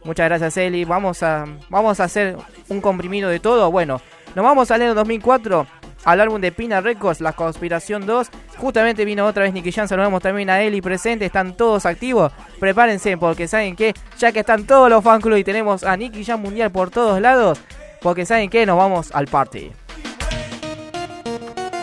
Muchas 0.03 0.25
gracias, 0.29 0.57
Eli. 0.57 0.85
Vamos 0.85 1.23
a, 1.23 1.45
vamos 1.69 1.99
a 1.99 2.03
hacer 2.05 2.37
un 2.69 2.81
comprimido 2.81 3.29
de 3.29 3.39
todo. 3.39 3.71
Bueno, 3.71 4.01
Nos 4.35 4.43
vamos 4.43 4.69
al 4.71 4.81
año 4.81 4.93
2004 4.93 5.65
al 6.05 6.21
álbum 6.21 6.39
de 6.39 6.51
Pina 6.51 6.79
Records, 6.79 7.19
La 7.21 7.33
Conspiración 7.33 8.05
2. 8.05 8.29
Justamente 8.57 9.03
vino 9.03 9.25
otra 9.25 9.43
vez 9.43 9.51
Nicky 9.53 9.71
Jam, 9.71 9.87
saludamos 9.87 10.21
también 10.21 10.49
a 10.49 10.61
Eli 10.61 10.79
presente, 10.81 11.25
están 11.25 11.57
todos 11.57 11.85
activos. 11.85 12.31
Prepárense 12.59 13.17
porque 13.17 13.47
saben 13.47 13.75
que 13.75 13.93
ya 14.17 14.31
que 14.31 14.39
están 14.39 14.65
todos 14.65 14.89
los 14.89 15.03
fan 15.03 15.19
club 15.21 15.37
y 15.37 15.43
tenemos 15.43 15.83
a 15.83 15.97
Nicky 15.97 16.23
Jam 16.23 16.41
Mundial 16.41 16.71
por 16.71 16.89
todos 16.91 17.19
lados, 17.19 17.59
porque 18.01 18.25
saben 18.25 18.49
que 18.49 18.65
nos 18.65 18.77
vamos 18.77 19.11
al 19.13 19.25
party. 19.27 19.71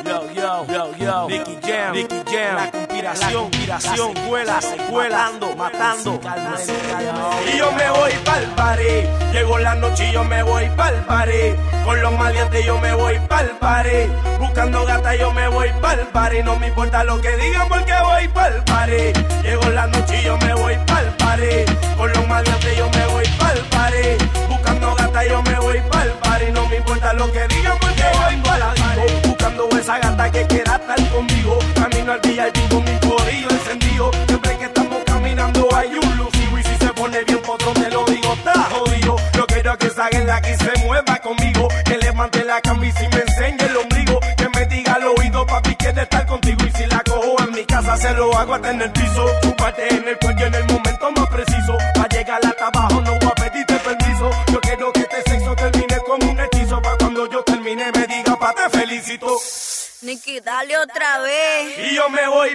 Yo, 0.07 0.66
yo, 0.66 0.97
yo, 0.97 1.28
La 2.35 2.68
conspiración, 2.68 3.43
conspiración, 3.43 4.16
secuela, 4.16 4.61
secuela. 4.61 5.18
Matando, 5.18 5.55
matando. 5.55 6.20
Y 7.47 7.59
yo 7.59 7.70
me 7.70 7.91
voy 7.91 8.11
pa'l 8.24 8.45
party. 8.57 8.82
Llegó 9.32 9.59
la 9.61 9.76
noche 9.76 10.09
y 10.09 10.12
yo 10.12 10.24
me 10.24 10.43
voy 10.43 10.68
pa'l 10.70 10.95
party. 11.05 11.55
Con 11.85 12.03
los 12.03 12.12
maleantes 12.14 12.66
yo 12.66 12.76
me 12.80 12.93
voy 12.93 13.20
pa'l 13.28 13.51
party. 13.61 14.11
Buscando 14.41 14.85
gata 14.85 15.14
yo 15.14 15.32
me 15.32 15.47
voy 15.47 15.68
pa'l 15.80 16.01
party. 16.09 16.43
No 16.43 16.59
me 16.59 16.66
importa 16.66 17.05
lo 17.05 17.20
que 17.20 17.37
digan 17.37 17.68
porque 17.68 17.95
voy 18.03 18.26
pa'l 18.26 18.64
party. 18.64 19.12
Llegó 19.45 19.68
la 19.70 19.87
noche 19.87 20.20
y 20.20 20.24
yo 20.24 20.37
me 20.39 20.55
voy 20.55 20.76
pa'l 20.87 21.07
party. 21.16 21.97
Con 21.97 22.12
los 22.12 22.26
maleantes 22.26 22.76
yo 22.76 22.91
me 22.91 23.07
voy 23.07 23.24
pa'l 23.39 23.59
party. 23.70 24.24
Buscando 24.49 24.95
gata 24.97 25.24
yo 25.24 25.41
me 25.41 25.55
voy 25.61 25.80
pa'l 25.89 26.11
party. 26.14 26.51
No 26.51 26.66
me 26.66 26.76
importa 26.78 27.12
lo 27.12 27.30
que 27.30 27.47
digan 27.47 27.78
porque 27.80 28.03
voy 28.03 28.37
pa'l 28.43 28.61
party. 28.74 29.28
Buscando 29.28 29.68
esa 29.78 29.99
gata 29.99 30.30
que 30.32 30.45
quiera 30.49 30.74
estar 30.74 31.09
conmigo. 31.11 31.34
Camino 32.05 32.13
al 32.13 32.21
VIP 32.21 32.69
con 32.69 32.85
mi 32.85 32.99
corillo 33.01 33.49
encendido. 33.49 34.11
Siempre 34.27 34.59
que 34.59 34.65
estamos 34.65 35.03
caminando 35.05 35.69
hay 35.75 35.89
un 35.89 36.17
lucido. 36.19 36.59
Y 36.59 36.63
si 36.63 36.77
se 36.77 36.93
pone 36.93 37.25
bien 37.25 37.41
potro 37.41 37.73
te 37.73 37.89
lo 37.91 38.05
digo, 38.05 38.35
está 38.35 38.53
jodido. 38.53 39.17
Yo 39.33 39.47
quiero 39.47 39.79
que 39.79 39.87
esa 39.87 40.11
la 40.11 40.41
que 40.43 40.55
se 40.55 40.85
mueva 40.85 41.17
conmigo. 41.21 41.69
Que 41.87 41.97
levante 41.97 42.45
la 42.45 42.61
camisa 42.61 43.05
y 43.05 43.09
me 43.09 43.23
enseñe 43.23 43.65
el 43.65 43.77
ombligo. 43.79 44.21
Que 44.37 44.49
me 44.51 44.67
diga 44.67 44.95
al 44.95 45.05
oído, 45.05 45.47
papi, 45.47 45.75
quiere 45.77 46.03
estar 46.03 46.27
contigo. 46.27 46.59
Y 46.67 46.73
si 46.73 46.87
la 46.87 47.03
cojo 47.05 47.37
en 47.43 47.53
mi 47.53 47.65
casa, 47.65 47.97
se 47.97 48.13
lo 48.13 48.37
hago 48.37 48.55
hasta 48.55 48.71
en 48.71 48.83
el 48.83 48.93
piso. 48.93 49.27
Chúpate 49.43 49.95
en 49.95 50.09
el 50.09 50.19
cuello 50.19 50.47
en 50.47 50.55
el 50.57 50.65
momento 50.65 51.11
más 51.13 51.29
preciso. 51.29 51.79
Pa' 51.95 52.09
llegar 52.09 52.41
hasta 52.45 52.67
abajo, 52.67 53.01
no 53.01 53.19
voy 53.19 53.31
a 53.31 53.35
pedirte 53.35 53.75
permiso. 53.77 54.31
Yo 54.53 54.61
quiero 54.61 54.93
que 54.93 55.01
este 55.01 55.23
sexo 55.31 55.57
termine 55.57 55.97
como 56.07 56.31
un 56.31 56.39
hechizo. 56.39 56.83
Pa' 56.83 56.99
cuando 56.99 57.31
yo 57.31 57.43
termine, 57.45 57.91
me 57.93 58.07
diga, 58.07 58.37
pa' 58.37 58.53
te 58.53 58.79
felicito. 58.79 59.39
Nicky, 60.05 60.41
dale 60.41 60.77
otra 60.83 61.19
vez. 61.23 61.79
Y 61.79 61.95
yo 61.95 62.09
me 62.11 62.27
voy. 62.27 62.55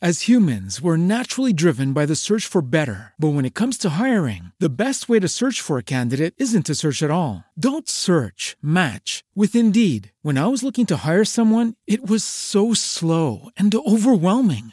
As 0.00 0.28
humans, 0.28 0.82
we're 0.82 0.98
naturally 0.98 1.54
driven 1.54 1.94
by 1.94 2.04
the 2.04 2.14
search 2.14 2.46
for 2.46 2.60
better. 2.60 3.14
But 3.18 3.32
when 3.32 3.46
it 3.46 3.54
comes 3.54 3.78
to 3.78 3.96
hiring, 3.98 4.52
the 4.60 4.68
best 4.68 5.08
way 5.08 5.18
to 5.18 5.28
search 5.28 5.62
for 5.62 5.78
a 5.78 5.82
candidate 5.82 6.34
isn't 6.36 6.66
to 6.66 6.74
search 6.74 7.02
at 7.02 7.10
all. 7.10 7.44
Don't 7.58 7.88
search, 7.88 8.54
match 8.60 9.24
with 9.34 9.56
Indeed. 9.56 10.12
When 10.20 10.36
I 10.36 10.46
was 10.48 10.62
looking 10.62 10.84
to 10.86 11.08
hire 11.08 11.24
someone, 11.24 11.74
it 11.86 12.06
was 12.06 12.22
so 12.22 12.74
slow 12.74 13.48
and 13.56 13.74
overwhelming. 13.74 14.72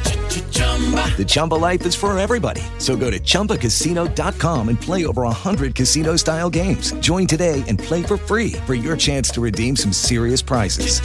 The 1.17 1.25
Chumba 1.27 1.55
life 1.55 1.85
is 1.85 1.93
for 1.93 2.17
everybody. 2.17 2.63
So 2.79 2.95
go 2.95 3.11
to 3.11 3.19
ChumbaCasino.com 3.19 4.69
and 4.69 4.81
play 4.81 5.05
over 5.05 5.21
100 5.23 5.75
casino 5.75 6.15
style 6.15 6.49
games. 6.49 6.93
Join 6.93 7.27
today 7.27 7.63
and 7.67 7.77
play 7.77 8.01
for 8.01 8.17
free 8.17 8.53
for 8.65 8.73
your 8.73 8.97
chance 8.97 9.29
to 9.31 9.41
redeem 9.41 9.75
some 9.75 9.93
serious 9.93 10.41
prizes. 10.41 11.01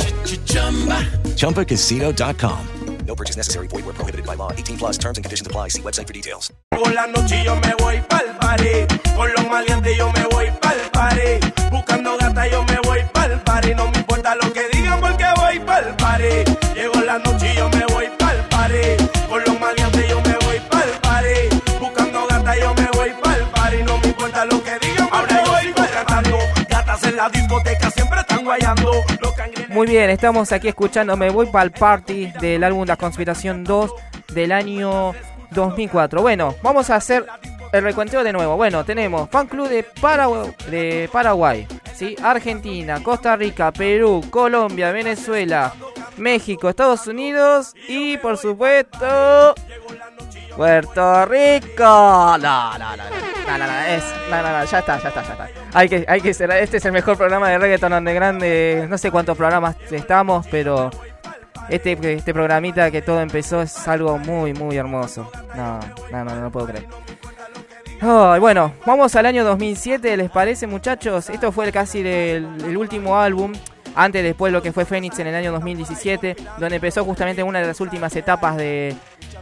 ChumbaCasino.com. 1.37 2.69
No 3.07 3.15
purchase 3.15 3.37
necessary. 3.37 3.69
Void 3.69 3.85
where 3.85 3.95
prohibited 3.95 4.27
by 4.27 4.35
law. 4.35 4.53
18 4.53 4.79
plus 4.79 4.99
terms 4.99 5.17
and 5.19 5.25
conditions 5.25 5.47
apply. 5.47 5.69
See 5.69 5.83
website 5.83 6.07
for 6.07 6.13
details. 6.13 6.53
Por 6.71 6.93
la 6.93 7.07
noche 7.07 7.45
yo 7.45 7.55
me 7.61 7.73
voy 7.79 8.03
pa'l 8.09 8.37
party. 8.41 8.87
Con 9.15 9.31
los 9.37 9.47
maleantes 9.47 9.97
yo 9.97 10.11
me 10.13 10.25
voy 10.33 10.51
pa'l 10.61 10.91
party. 10.93 11.39
Buscando 11.71 12.17
gata 12.19 12.51
yo 12.51 12.65
me 12.65 12.79
voy 12.83 13.05
pa'l 13.13 13.39
party. 13.45 13.75
No 13.75 13.91
me 13.91 14.03
la 27.17 27.29
discoteca 27.31 27.91
siempre 27.91 28.21
están 28.21 28.45
guayando. 28.45 28.93
Muy 29.71 29.87
bien, 29.87 30.11
estamos 30.11 30.53
aquí 30.53 30.69
escuchando 30.69 31.17
Me 31.17 31.31
Voy 31.31 31.47
Pa'l 31.47 31.71
Party 31.71 32.27
del 32.41 32.63
álbum 32.63 32.87
La 32.87 32.97
Conspiración 32.97 33.65
2 33.65 33.91
del 34.35 34.53
año 34.53 35.13
2004. 35.51 36.21
Bueno, 36.21 36.55
vamos 36.63 36.91
a 36.91 36.97
hacer 36.97 37.27
el 37.73 37.83
recuenteo 37.83 38.23
de 38.23 38.33
nuevo. 38.33 38.57
Bueno, 38.57 38.85
tenemos 38.85 39.31
fan 39.31 39.47
club 39.47 39.69
de, 39.69 39.87
de 40.71 41.09
Paraguay, 41.11 41.67
¿sí? 41.95 42.15
Argentina, 42.23 43.03
Costa 43.03 43.35
Rica, 43.35 43.73
Perú, 43.73 44.23
Colombia, 44.31 44.93
Venezuela, 44.93 45.73
México, 46.17 46.69
Estados 46.69 47.07
Unidos 47.07 47.75
y 47.89 48.17
por 48.19 48.37
supuesto 48.37 49.55
Puerto 50.57 51.27
Rico. 51.27 51.85
No, 51.85 52.39
no, 52.39 52.79
no, 52.79 52.97
no, 52.97 53.59
no, 53.59 53.59
no, 53.59 53.81
es, 53.89 54.05
no, 54.31 54.43
no, 54.43 54.59
no, 54.59 54.65
ya 54.65 54.79
está, 54.79 54.99
ya 54.99 55.09
está, 55.09 55.23
ya 55.23 55.33
está. 55.33 55.49
Hay 55.75 55.89
que, 55.89 56.05
hay 56.09 56.21
que 56.21 56.33
cerrar. 56.33 56.59
Este 56.59 56.79
es 56.79 56.85
el 56.87 56.93
mejor 56.93 57.19
programa 57.19 57.51
de 57.51 57.59
reggaeton 57.59 57.93
underground 57.93 58.41
de 58.41 58.87
no 58.89 58.97
sé 58.97 59.11
cuántos 59.11 59.37
programas 59.37 59.77
estamos, 59.91 60.47
pero 60.51 60.91
este, 61.69 61.99
este 62.15 62.33
programita 62.33 62.91
que 62.91 63.03
todo 63.03 63.21
empezó 63.21 63.61
es 63.61 63.87
algo 63.87 64.19
muy, 64.19 64.55
muy 64.55 64.77
hermoso. 64.77 65.31
No, 65.55 65.81
no, 66.11 66.25
no, 66.25 66.35
no 66.37 66.51
puedo 66.51 66.67
creer. 66.69 66.87
Ay, 68.01 68.41
bueno, 68.41 68.75
vamos 68.85 69.15
al 69.17 69.27
año 69.27 69.45
2007, 69.45 70.17
¿les 70.17 70.31
parece 70.31 70.67
muchachos? 70.67 71.31
Esto 71.31 71.51
fue 71.51 71.71
casi 71.73 72.03
del, 72.03 72.47
el 72.65 72.77
último 72.77 73.19
álbum, 73.19 73.53
antes 73.97 74.23
después 74.23 74.53
lo 74.53 74.63
que 74.63 74.73
fue 74.73 74.85
Phoenix 74.85 75.19
en 75.19 75.27
el 75.27 75.35
año 75.35 75.51
2017, 75.53 76.37
donde 76.59 76.77
empezó 76.77 77.05
justamente 77.05 77.43
una 77.43 77.61
de 77.61 77.67
las 77.67 77.81
últimas 77.81 78.15
etapas 78.15 78.57
de, 78.57 78.95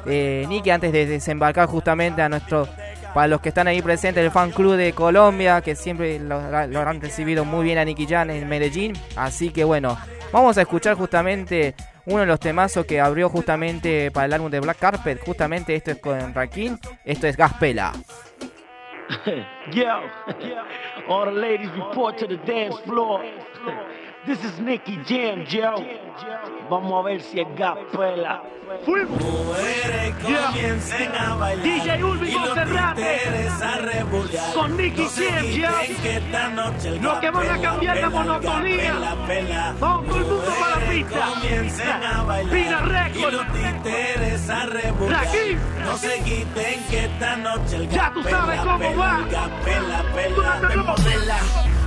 de 0.05 0.47
Nicky 0.49 0.71
antes 0.71 0.93
de 0.93 1.07
desembarcar 1.07 1.67
justamente 1.67 2.23
a 2.23 2.29
nuestro, 2.29 2.69
para 3.13 3.27
los 3.27 3.41
que 3.41 3.49
están 3.51 3.67
ahí 3.67 3.83
presentes, 3.83 4.25
el 4.25 4.31
fan 4.31 4.53
club 4.53 4.77
de 4.77 4.93
Colombia, 4.93 5.61
que 5.61 5.75
siempre 5.75 6.19
lo, 6.21 6.39
han 6.39 7.01
recibido 7.01 7.45
muy 7.45 7.65
bien 7.65 7.79
a 7.79 7.85
Nicky 7.85 8.07
Jan 8.07 8.31
en 8.31 8.49
Medellín. 8.49 8.93
Así 9.17 9.51
que 9.51 9.65
bueno, 9.65 9.99
vamos 10.33 10.57
a 10.57 10.63
escuchar 10.63 10.95
justamente 10.95 11.75
uno 12.07 12.21
de 12.21 12.27
los 12.27 12.39
temazos 12.39 12.87
que 12.87 13.01
abrió 13.01 13.29
justamente 13.29 14.11
para 14.13 14.27
el 14.27 14.33
álbum 14.35 14.51
de 14.51 14.61
Black 14.61 14.79
Carpet. 14.79 15.21
Justamente 15.25 15.75
esto 15.75 15.91
es 15.91 15.99
con 15.99 16.33
Rakim, 16.33 16.79
esto 17.05 17.27
es 17.27 17.37
Gaspela. 17.37 17.93
Yo, 19.73 19.85
all 21.09 21.27
the 21.27 21.33
ladies 21.33 21.71
report 21.73 22.19
to 22.19 22.27
the 22.27 22.39
dance 22.47 22.77
floor. 22.85 23.21
This 24.27 24.43
is 24.43 24.59
Nicky 24.59 24.97
Jam, 25.05 25.45
Joe. 25.45 25.85
Vamos 26.71 26.93
a 26.95 27.03
ver 27.03 27.21
si 27.21 27.41
es 27.41 27.47
Gaspela. 27.57 28.43
Fuimos. 28.87 29.23
comiencen 30.23 31.15
a 31.15 31.35
bailar 31.35 31.63
DJ 31.63 32.03
Ulvi 32.03 32.33
Monserrate. 32.33 33.21
Con 34.55 34.77
Nicky 34.79 35.03
No 35.03 35.11
Jam, 35.11 35.75
el 36.85 37.03
Los 37.03 37.19
que 37.19 37.31
van 37.31 37.51
a 37.51 37.61
cambiar 37.61 37.97
la 37.99 38.09
monotonía. 38.09 38.95
Vamos 39.79 40.07
todo 40.07 40.17
el 40.17 40.25
mundo 40.25 40.55
para 40.59 40.81
la 40.81 40.87
pista. 40.91 41.27
Comiencen 41.35 42.03
a 42.03 42.23
bailar 42.23 42.55
Pina 42.55 42.81
Record. 42.81 43.33
los 43.35 43.47
títeres 43.53 44.49
a 44.49 44.67
revolear. 44.67 45.25
Rakim. 45.25 45.59
No 45.85 45.99
se 45.99 46.19
quiten 46.21 46.85
que 46.89 47.05
esta 47.05 47.37
noche 47.37 47.77
el 47.77 47.89
Ya 47.91 48.11
tú 48.15 48.23
sabes 48.23 48.59
cómo 48.61 48.97
va. 48.97 49.21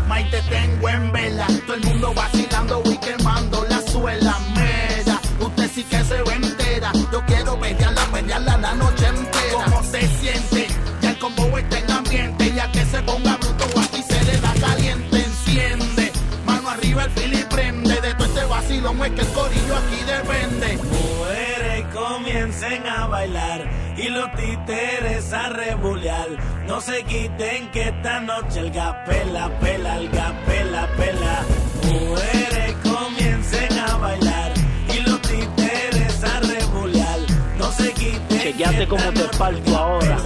May 0.08 0.30
te 0.30 0.42
tengo 0.44 0.90
en 0.90 1.12
vela. 1.12 1.48
Todo 1.66 1.76
el 1.76 1.84
mundo 1.84 2.14
vacilando 2.14 2.82
y 2.86 2.98
quemando 2.98 3.66
la 3.70 3.82
suela. 3.82 4.38
Mera, 4.56 5.20
usted 5.40 5.70
sí 5.74 5.84
que 5.84 6.04
se 6.04 6.22
ve 6.24 6.34
entera. 6.34 6.92
Yo 7.12 7.22
quiero 7.26 7.60
pelearla, 7.60 8.06
pelearla 8.14 8.58
la 8.58 8.74
noche 8.76 9.08
entera. 9.08 9.66
¿Cómo 9.66 9.84
se 9.84 10.08
siente? 10.20 10.68
Ya 11.02 11.10
el 11.12 11.20
combo 11.20 11.58
está 11.58 11.80
en 11.80 11.92
ambiente. 11.92 12.54
Ya 12.54 12.72
que 12.72 12.86
se 12.86 13.02
ponga 13.04 13.38
bruto, 13.38 13.66
aquí 13.80 14.04
se 14.04 14.24
le 14.24 14.38
da 14.40 14.54
caliente. 14.60 15.18
Enciende, 15.18 16.12
mano 16.46 16.70
arriba 16.70 17.04
el 17.04 17.12
fili 17.12 17.44
prende. 17.50 18.02
De 18.02 18.14
todo 18.14 18.26
este 18.26 18.46
vacilón 18.46 19.04
es 19.04 19.12
que 19.12 19.22
el 19.22 19.28
corillo 19.28 19.76
aquí 19.76 20.04
depende. 20.06 20.78
Mujeres 20.78 21.86
comiencen 21.94 22.88
a 22.88 23.08
bailar 23.08 23.77
y 23.98 24.10
los 24.10 24.32
títeres 24.34 25.34
a 25.34 25.50
rebulear. 25.50 26.28
No 26.68 26.80
se 26.82 27.04
quiten 27.04 27.70
que 27.72 27.90
esta 27.90 28.20
noche 28.20 28.60
el 28.60 28.72
gapela, 28.72 29.50
pela, 29.60 29.98
el 29.98 30.10
gapela, 30.10 30.88
pela. 30.98 31.46
Mujeres 31.84 32.76
comiencen 32.84 33.80
a 33.80 33.98
bailar 33.98 34.54
y 34.94 35.00
los 35.10 35.22
títeres 35.22 36.24
a 36.24 36.40
rebulear. 36.42 37.20
No 37.58 37.72
se 37.72 37.92
quiten. 37.94 38.40
Chequeate 38.40 38.88
cómo 38.88 39.12
te 39.14 39.38
parto 39.38 39.78
ahora. 39.78 40.18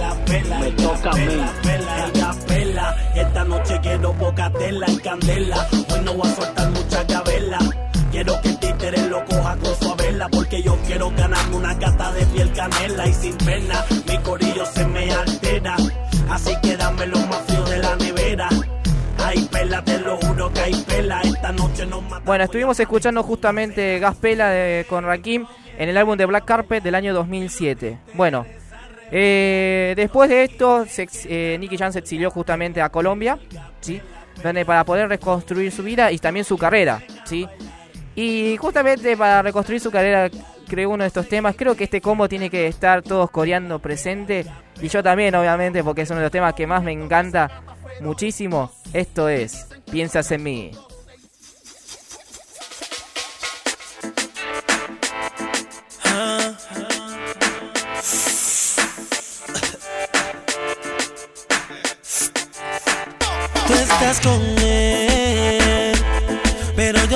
Me 0.60 0.70
toca 0.72 1.10
a 1.10 1.14
mí. 1.14 1.44
Pela. 2.46 2.96
Esta 3.14 3.44
noche 3.44 3.78
quiero 3.82 4.12
poca 4.14 4.50
tela 4.50 4.86
en 4.86 4.98
candela. 4.98 5.68
Hoy 5.92 6.00
no 6.04 6.14
voy 6.14 6.30
a 6.30 6.34
soltar 6.34 6.70
mucha 6.70 7.04
gabela. 7.04 7.58
Quiero 8.10 8.40
que 8.40 8.48
el 8.48 8.58
títere 8.58 9.08
lo 9.08 9.24
coja 9.24 9.56
con 9.56 9.76
su 9.76 9.91
vela 10.22 10.28
porque 10.30 10.62
yo 10.62 10.76
quiero 10.86 11.10
ganarme 11.10 11.56
una 11.56 11.78
cata 11.78 12.12
de 12.12 12.26
piel 12.26 12.52
canela 12.52 13.06
y 13.06 13.12
sin 13.12 13.36
pena 13.38 13.84
mi 14.08 14.18
corillo 14.18 14.64
se 14.66 14.86
me 14.86 15.10
altera. 15.10 15.76
Así 16.30 16.54
que 16.62 16.76
dame 16.76 17.06
los 17.06 17.26
más 17.28 17.42
fríos 17.46 17.70
de 17.70 17.78
la 17.78 17.96
nevera. 17.96 18.48
Hay 19.18 19.44
pela, 19.46 19.82
te 19.84 19.98
lo 19.98 20.16
juro 20.18 20.52
que 20.52 20.60
hay 20.60 20.74
pela. 20.86 21.20
Esta 21.22 21.52
noche 21.52 21.86
no 21.86 22.00
mata. 22.00 22.22
Bueno, 22.24 22.44
estuvimos 22.44 22.78
escuchando 22.78 23.22
justamente 23.22 23.98
Gaspela 23.98 24.50
de, 24.50 24.86
con 24.88 25.04
Rakim 25.04 25.46
en 25.78 25.88
el 25.88 25.96
álbum 25.96 26.16
de 26.16 26.26
Black 26.26 26.44
Carpet 26.44 26.82
del 26.82 26.94
año 26.94 27.14
2007. 27.14 27.98
Bueno, 28.14 28.46
eh, 29.10 29.94
después 29.96 30.28
de 30.28 30.44
esto, 30.44 30.86
se 30.86 31.08
eh, 31.24 31.56
Nicky 31.58 31.76
Jam 31.76 31.92
se 31.92 31.98
exilió 31.98 32.30
justamente 32.30 32.80
a 32.80 32.88
Colombia, 32.88 33.38
¿sí? 33.80 34.00
Donde 34.42 34.64
para 34.64 34.84
poder 34.84 35.08
reconstruir 35.08 35.70
su 35.70 35.82
vida 35.82 36.10
y 36.10 36.18
también 36.18 36.44
su 36.44 36.56
carrera, 36.56 37.02
¿sí? 37.24 37.46
Y 38.14 38.56
justamente 38.58 39.16
para 39.16 39.42
reconstruir 39.42 39.80
su 39.80 39.90
carrera 39.90 40.30
creó 40.68 40.90
uno 40.90 41.04
de 41.04 41.08
estos 41.08 41.28
temas. 41.28 41.56
Creo 41.56 41.74
que 41.76 41.84
este 41.84 42.00
combo 42.00 42.28
tiene 42.28 42.50
que 42.50 42.66
estar 42.66 43.02
todos 43.02 43.30
coreando 43.30 43.78
presente. 43.78 44.46
Y 44.80 44.88
yo 44.88 45.02
también, 45.02 45.34
obviamente, 45.34 45.82
porque 45.82 46.02
es 46.02 46.10
uno 46.10 46.20
de 46.20 46.26
los 46.26 46.32
temas 46.32 46.54
que 46.54 46.66
más 46.66 46.82
me 46.82 46.92
encanta 46.92 47.62
muchísimo. 48.00 48.70
Esto 48.92 49.28
es 49.28 49.68
Piensas 49.90 50.30
en 50.32 50.42
mí. 50.42 50.70
Tú 63.66 63.74
estás 63.74 64.20
con 64.20 64.40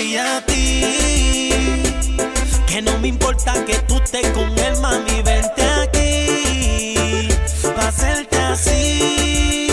hacía 0.00 0.36
a 0.36 0.40
ti. 0.46 1.50
Que 2.66 2.82
no 2.82 2.98
me 2.98 3.08
importa 3.08 3.52
que 3.66 3.76
tú 3.80 3.96
estés 3.96 4.26
con 4.30 4.58
él, 4.58 4.76
mami, 4.80 5.22
vente 5.22 5.62
aquí. 5.82 7.28
Pa' 7.76 7.88
hacerte 7.88 8.36
así. 8.36 9.68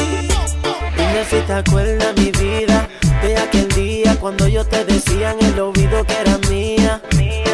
Dime 0.97 1.25
si 1.29 1.39
te 1.45 1.53
acuerdas, 1.53 2.13
mi 2.17 2.31
vida, 2.31 2.87
de 3.21 3.37
aquel 3.37 3.69
día 3.69 4.17
cuando 4.19 4.47
yo 4.47 4.65
te 4.65 4.83
decía 4.85 5.31
en 5.31 5.45
el 5.45 5.59
oído 5.59 6.03
que 6.05 6.17
era 6.19 6.37
mía. 6.49 7.01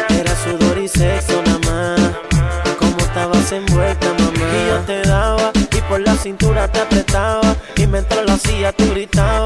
Era 0.08 0.34
sudor 0.36 0.78
y 0.78 0.88
sexo 0.88 1.42
nada 1.42 1.58
más. 1.70 2.00
Como 2.78 2.98
estabas 2.98 3.52
envuelta, 3.52 4.08
mamá. 4.18 4.32
Y 4.32 4.68
yo 4.68 4.78
te 4.86 5.02
daba 5.02 5.52
y 5.54 5.80
por 5.88 6.00
la 6.00 6.16
cintura 6.16 6.66
te 6.68 6.80
apretaba. 6.80 7.54
Y 7.76 7.86
mientras 7.86 8.24
lo 8.26 8.32
hacía, 8.32 8.72
tú 8.72 8.90
gritabas. 8.90 9.43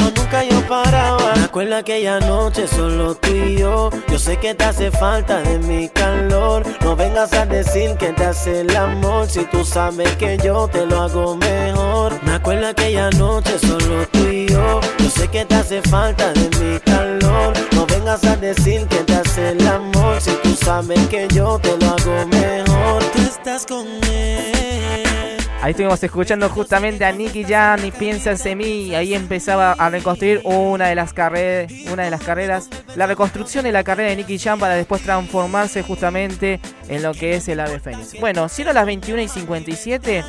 Eso 0.00 0.12
nunca 0.16 0.44
yo 0.44 0.66
paraba. 0.66 1.34
Me 1.34 1.44
acuerdo 1.44 1.76
aquella 1.76 2.20
noche 2.20 2.66
solo 2.66 3.14
tú 3.14 3.30
y 3.30 3.58
yo. 3.58 3.90
Yo 4.08 4.18
sé 4.18 4.36
que 4.38 4.54
te 4.54 4.64
hace 4.64 4.90
falta 4.90 5.40
de 5.42 5.58
mi 5.58 5.88
calor. 5.88 6.64
No 6.80 6.96
vengas 6.96 7.32
a 7.32 7.46
decir 7.46 7.96
que 7.96 8.12
te 8.12 8.24
hace 8.24 8.62
el 8.62 8.76
amor. 8.76 9.28
Si 9.28 9.44
tú 9.46 9.64
sabes 9.64 10.16
que 10.16 10.38
yo 10.42 10.68
te 10.68 10.86
lo 10.86 11.02
hago 11.02 11.36
mejor. 11.36 12.18
Me 12.22 12.32
acuerdo 12.32 12.68
aquella 12.68 13.10
noche 13.10 13.58
solo 13.58 14.06
tú 14.12 14.26
y 14.28 14.46
yo. 14.46 14.80
Yo 14.98 15.10
sé 15.10 15.28
que 15.28 15.44
te 15.44 15.54
hace 15.54 15.82
falta 15.82 16.32
de 16.32 16.48
mi 16.58 16.78
calor. 16.80 17.52
No 17.72 17.86
vengas 17.86 18.24
a 18.24 18.36
decir 18.36 18.86
que 18.86 18.98
te 18.98 19.14
hace 19.14 19.50
el 19.50 19.66
amor. 19.66 20.20
Si 20.20 20.32
tú 20.42 20.54
sabes 20.54 21.06
que 21.08 21.28
yo 21.28 21.58
te 21.58 21.76
lo 21.76 21.86
hago 21.86 22.26
mejor. 22.28 23.02
Tú 23.12 23.22
estás 23.22 23.66
con 23.66 23.86
él. 24.04 25.29
Ahí 25.62 25.72
estuvimos 25.72 26.02
escuchando 26.02 26.48
justamente 26.48 27.04
a 27.04 27.12
Nicky 27.12 27.44
Jam 27.44 27.84
y 27.84 27.90
Piensas 27.90 28.46
en 28.46 28.56
mí. 28.56 28.94
Ahí 28.94 29.12
empezaba 29.12 29.72
a 29.72 29.90
reconstruir 29.90 30.40
una 30.44 30.86
de 30.88 30.94
las 30.94 31.12
carreras, 31.12 31.70
una 31.92 32.04
de 32.04 32.10
las 32.10 32.22
carreras, 32.22 32.70
la 32.96 33.06
reconstrucción 33.06 33.64
de 33.64 33.72
la 33.72 33.84
carrera 33.84 34.08
de 34.08 34.16
Nicky 34.16 34.38
Jam 34.38 34.58
para 34.58 34.74
después 34.74 35.02
transformarse 35.02 35.82
justamente 35.82 36.60
en 36.88 37.02
lo 37.02 37.12
que 37.12 37.34
es 37.34 37.46
el 37.48 37.60
Ave 37.60 37.78
Fénix. 37.78 38.18
Bueno, 38.18 38.48
siendo 38.48 38.72
las 38.72 38.86
21 38.86 39.20
y 39.20 39.28
57, 39.28 40.24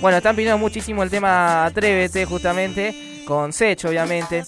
bueno, 0.00 0.16
están 0.16 0.34
pidiendo 0.34 0.56
muchísimo 0.56 1.02
el 1.02 1.10
tema 1.10 1.66
Atrévete 1.66 2.24
justamente, 2.24 3.22
con 3.26 3.52
Sech 3.52 3.84
obviamente. 3.84 4.44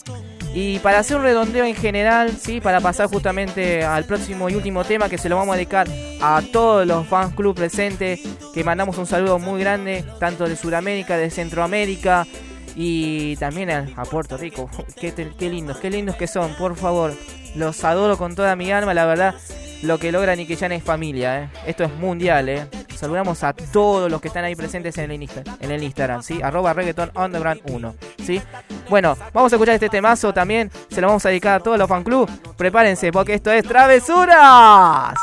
Y 0.58 0.78
para 0.78 1.00
hacer 1.00 1.18
un 1.18 1.22
redondeo 1.22 1.66
en 1.66 1.74
general, 1.74 2.34
sí, 2.40 2.62
para 2.62 2.80
pasar 2.80 3.08
justamente 3.10 3.84
al 3.84 4.04
próximo 4.04 4.48
y 4.48 4.54
último 4.54 4.84
tema 4.84 5.10
que 5.10 5.18
se 5.18 5.28
lo 5.28 5.36
vamos 5.36 5.52
a 5.52 5.56
dedicar 5.56 5.86
a 6.22 6.40
todos 6.50 6.86
los 6.86 7.06
fans 7.06 7.34
club 7.34 7.54
presentes, 7.54 8.20
que 8.54 8.64
mandamos 8.64 8.96
un 8.96 9.04
saludo 9.04 9.38
muy 9.38 9.60
grande, 9.60 10.02
tanto 10.18 10.48
de 10.48 10.56
Sudamérica, 10.56 11.18
de 11.18 11.28
Centroamérica 11.28 12.26
y 12.74 13.36
también 13.36 13.70
a, 13.70 13.84
Puerto 14.10 14.38
Rico. 14.38 14.70
Qué, 14.98 15.12
lindos, 15.50 15.76
qué 15.76 15.90
lindos 15.90 16.16
que 16.16 16.26
son, 16.26 16.54
por 16.54 16.74
favor. 16.74 17.12
Los 17.54 17.84
adoro 17.84 18.16
con 18.16 18.34
toda 18.34 18.56
mi 18.56 18.72
alma, 18.72 18.94
la 18.94 19.04
verdad. 19.04 19.34
Lo 19.82 19.98
que 19.98 20.10
logra 20.10 20.34
Nicky 20.36 20.56
Jam 20.56 20.72
es 20.72 20.82
familia, 20.82 21.42
¿eh? 21.42 21.48
Esto 21.66 21.84
es 21.84 21.92
mundial, 21.96 22.48
¿eh? 22.48 22.66
Saludamos 22.96 23.44
a 23.44 23.52
todos 23.52 24.10
los 24.10 24.22
que 24.22 24.28
están 24.28 24.44
ahí 24.44 24.56
presentes 24.56 24.96
en 24.96 25.10
el, 25.10 25.20
Insta- 25.20 25.44
en 25.60 25.70
el 25.70 25.82
Instagram, 25.82 26.22
¿sí? 26.22 26.40
Arroba 26.42 26.72
Reggaeton 26.72 27.10
Underground 27.14 27.60
1, 27.70 27.94
¿sí? 28.26 28.42
Bueno, 28.90 29.16
vamos 29.32 29.52
a 29.52 29.56
escuchar 29.56 29.74
este 29.74 29.88
temazo 29.88 30.34
también. 30.34 30.70
Se 30.90 31.00
lo 31.00 31.06
vamos 31.06 31.24
a 31.24 31.28
dedicar 31.30 31.60
a 31.60 31.60
todos 31.60 31.78
los 31.78 31.88
fan 31.88 32.04
club. 32.04 32.28
Prepárense 32.56 33.12
porque 33.12 33.34
esto 33.34 33.50
es 33.52 33.64
Travesuras. 33.64 35.14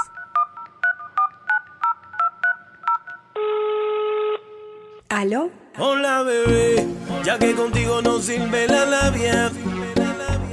¿Aló? 5.10 5.52
Hola 5.78 6.24
bebé, 6.24 6.88
ya 7.24 7.38
que 7.40 7.54
contigo 7.56 8.02
no 8.02 8.20
sirve 8.20 8.68
la 8.68 8.86
labia 8.86 9.52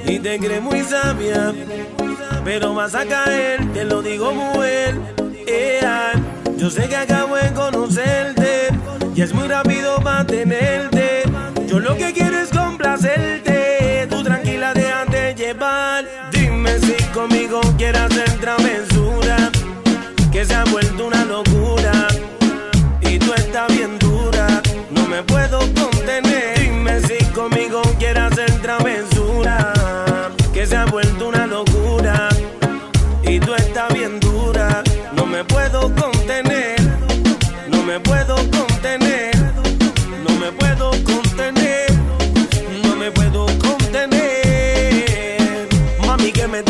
y 0.06 0.18
te 0.18 0.38
crees 0.38 0.62
muy 0.62 0.80
sabia, 0.80 1.52
pero 2.42 2.74
vas 2.74 2.94
a 2.94 3.04
caer, 3.04 3.60
te 3.72 3.84
lo 3.84 4.00
digo 4.00 4.32
mujer. 4.32 4.98
Ea, 5.46 6.12
yo 6.56 6.70
sé 6.70 6.88
que 6.88 6.96
acabo 6.96 7.36
de 7.36 7.52
conocerte 7.52 8.68
y 9.14 9.22
es 9.22 9.34
muy 9.34 9.46
rápido 9.46 10.00
para 10.00 10.26
tenerte. 10.26 10.99
Yo 11.70 11.78
lo 11.78 11.96
que 11.96 12.12
quiero 12.12 12.36
es 12.36 12.48
complacerte, 12.48 14.08
tú 14.10 14.24
tranquila 14.24 14.74
déjate 14.74 15.36
llevar. 15.36 16.04
Dime 16.32 16.76
si 16.80 17.00
conmigo 17.14 17.60
quieres 17.78 18.00
hacer 18.00 18.28
travesura, 18.40 19.36
que 20.32 20.44
se 20.44 20.52
ha 20.52 20.64
vuelto 20.64 21.06
una 21.06 21.24
locura 21.24 21.49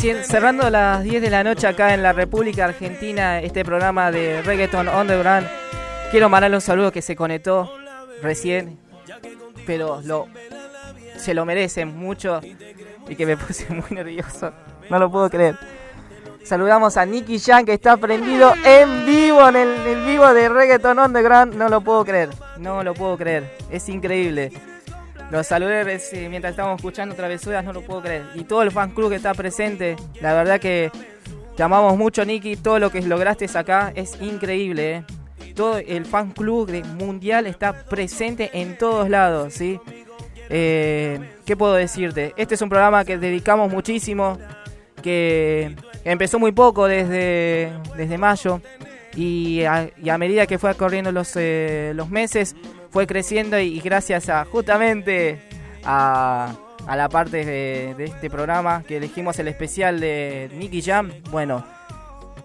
Cerrando 0.00 0.64
a 0.64 0.70
las 0.70 1.04
10 1.04 1.20
de 1.20 1.28
la 1.28 1.44
noche 1.44 1.66
acá 1.66 1.92
en 1.92 2.02
la 2.02 2.14
República 2.14 2.64
Argentina, 2.64 3.38
este 3.40 3.66
programa 3.66 4.10
de 4.10 4.40
Reggaeton 4.40 4.88
Underground. 4.88 5.46
Quiero 6.10 6.30
mandarle 6.30 6.56
un 6.56 6.62
saludo 6.62 6.90
que 6.90 7.02
se 7.02 7.14
conectó 7.14 7.70
recién, 8.22 8.78
pero 9.66 10.00
lo, 10.02 10.26
se 11.18 11.34
lo 11.34 11.44
merecen 11.44 11.94
mucho 11.98 12.40
y 13.10 13.14
que 13.14 13.26
me 13.26 13.36
puse 13.36 13.66
muy 13.74 13.90
nervioso. 13.90 14.54
No 14.88 14.98
lo 14.98 15.10
puedo 15.10 15.28
creer. 15.28 15.58
Saludamos 16.44 16.96
a 16.96 17.04
Nicky 17.04 17.38
Jan 17.38 17.66
que 17.66 17.74
está 17.74 17.98
prendido 17.98 18.54
en 18.64 19.04
vivo, 19.04 19.46
en 19.50 19.56
el 19.56 20.04
vivo 20.06 20.32
de 20.32 20.48
Reggaeton 20.48 20.98
Underground. 20.98 21.56
No 21.56 21.68
lo 21.68 21.82
puedo 21.82 22.06
creer, 22.06 22.30
no 22.56 22.82
lo 22.82 22.94
puedo 22.94 23.18
creer. 23.18 23.54
Es 23.70 23.86
increíble. 23.90 24.50
Los 25.30 25.46
saludé 25.46 25.84
reci- 25.84 26.28
mientras 26.28 26.50
estábamos 26.52 26.78
escuchando 26.78 27.14
Travesuras, 27.14 27.64
no 27.64 27.72
lo 27.72 27.82
puedo 27.82 28.02
creer. 28.02 28.24
Y 28.34 28.44
todo 28.44 28.62
el 28.62 28.70
fan 28.70 28.90
club 28.90 29.10
que 29.10 29.16
está 29.16 29.32
presente, 29.32 29.96
la 30.20 30.34
verdad 30.34 30.58
que 30.58 30.90
te 31.56 31.62
amamos 31.62 31.96
mucho, 31.96 32.24
Nicky. 32.24 32.56
Todo 32.56 32.78
lo 32.78 32.90
que 32.90 33.00
lograste 33.02 33.46
acá 33.54 33.92
es 33.94 34.20
increíble, 34.20 34.96
¿eh? 34.96 35.04
Todo 35.54 35.78
el 35.78 36.04
fan 36.04 36.32
club 36.32 36.70
mundial 36.98 37.46
está 37.46 37.84
presente 37.84 38.50
en 38.54 38.76
todos 38.78 39.08
lados, 39.08 39.54
¿sí? 39.54 39.78
Eh, 40.48 41.20
¿Qué 41.44 41.56
puedo 41.56 41.74
decirte? 41.74 42.34
Este 42.36 42.54
es 42.54 42.62
un 42.62 42.68
programa 42.68 43.04
que 43.04 43.18
dedicamos 43.18 43.70
muchísimo, 43.70 44.38
que 45.02 45.76
empezó 46.04 46.38
muy 46.40 46.52
poco 46.52 46.86
desde, 46.86 47.72
desde 47.96 48.18
mayo 48.18 48.60
y 49.14 49.62
a, 49.62 49.90
y 50.02 50.08
a 50.08 50.18
medida 50.18 50.46
que 50.46 50.58
fue 50.58 50.74
corriendo 50.74 51.12
los, 51.12 51.32
eh, 51.36 51.92
los 51.94 52.10
meses 52.10 52.56
fue 52.90 53.06
creciendo 53.06 53.58
y, 53.58 53.80
gracias 53.80 54.28
a 54.28 54.44
justamente 54.44 55.40
a, 55.84 56.54
a 56.86 56.96
la 56.96 57.08
parte 57.08 57.44
de, 57.44 57.94
de 57.94 58.04
este 58.04 58.30
programa 58.30 58.82
que 58.86 58.96
elegimos 58.96 59.38
el 59.38 59.48
especial 59.48 60.00
de 60.00 60.50
Nicky 60.54 60.82
Jam, 60.82 61.12
bueno, 61.30 61.64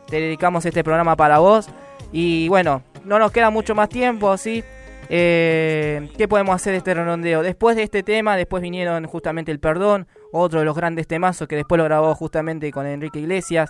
te 0.07 0.17
dedicamos 0.17 0.65
este 0.65 0.83
programa 0.83 1.15
para 1.15 1.39
vos 1.39 1.67
y 2.11 2.47
bueno, 2.49 2.83
no 3.03 3.19
nos 3.19 3.31
queda 3.31 3.49
mucho 3.49 3.75
más 3.75 3.89
tiempo, 3.89 4.37
¿sí? 4.37 4.63
Eh, 5.09 6.09
¿Qué 6.17 6.27
podemos 6.27 6.55
hacer 6.55 6.71
de 6.71 6.77
este 6.77 6.93
redondeo? 6.93 7.43
Después 7.43 7.75
de 7.75 7.83
este 7.83 8.03
tema, 8.03 8.35
después 8.35 8.61
vinieron 8.61 9.05
justamente 9.05 9.51
El 9.51 9.59
Perdón, 9.59 10.07
otro 10.31 10.59
de 10.59 10.65
los 10.65 10.75
grandes 10.75 11.07
temazos 11.07 11.47
que 11.47 11.55
después 11.55 11.77
lo 11.77 11.83
grabó 11.83 12.15
justamente 12.15 12.71
con 12.71 12.85
Enrique 12.85 13.19
Iglesias. 13.19 13.69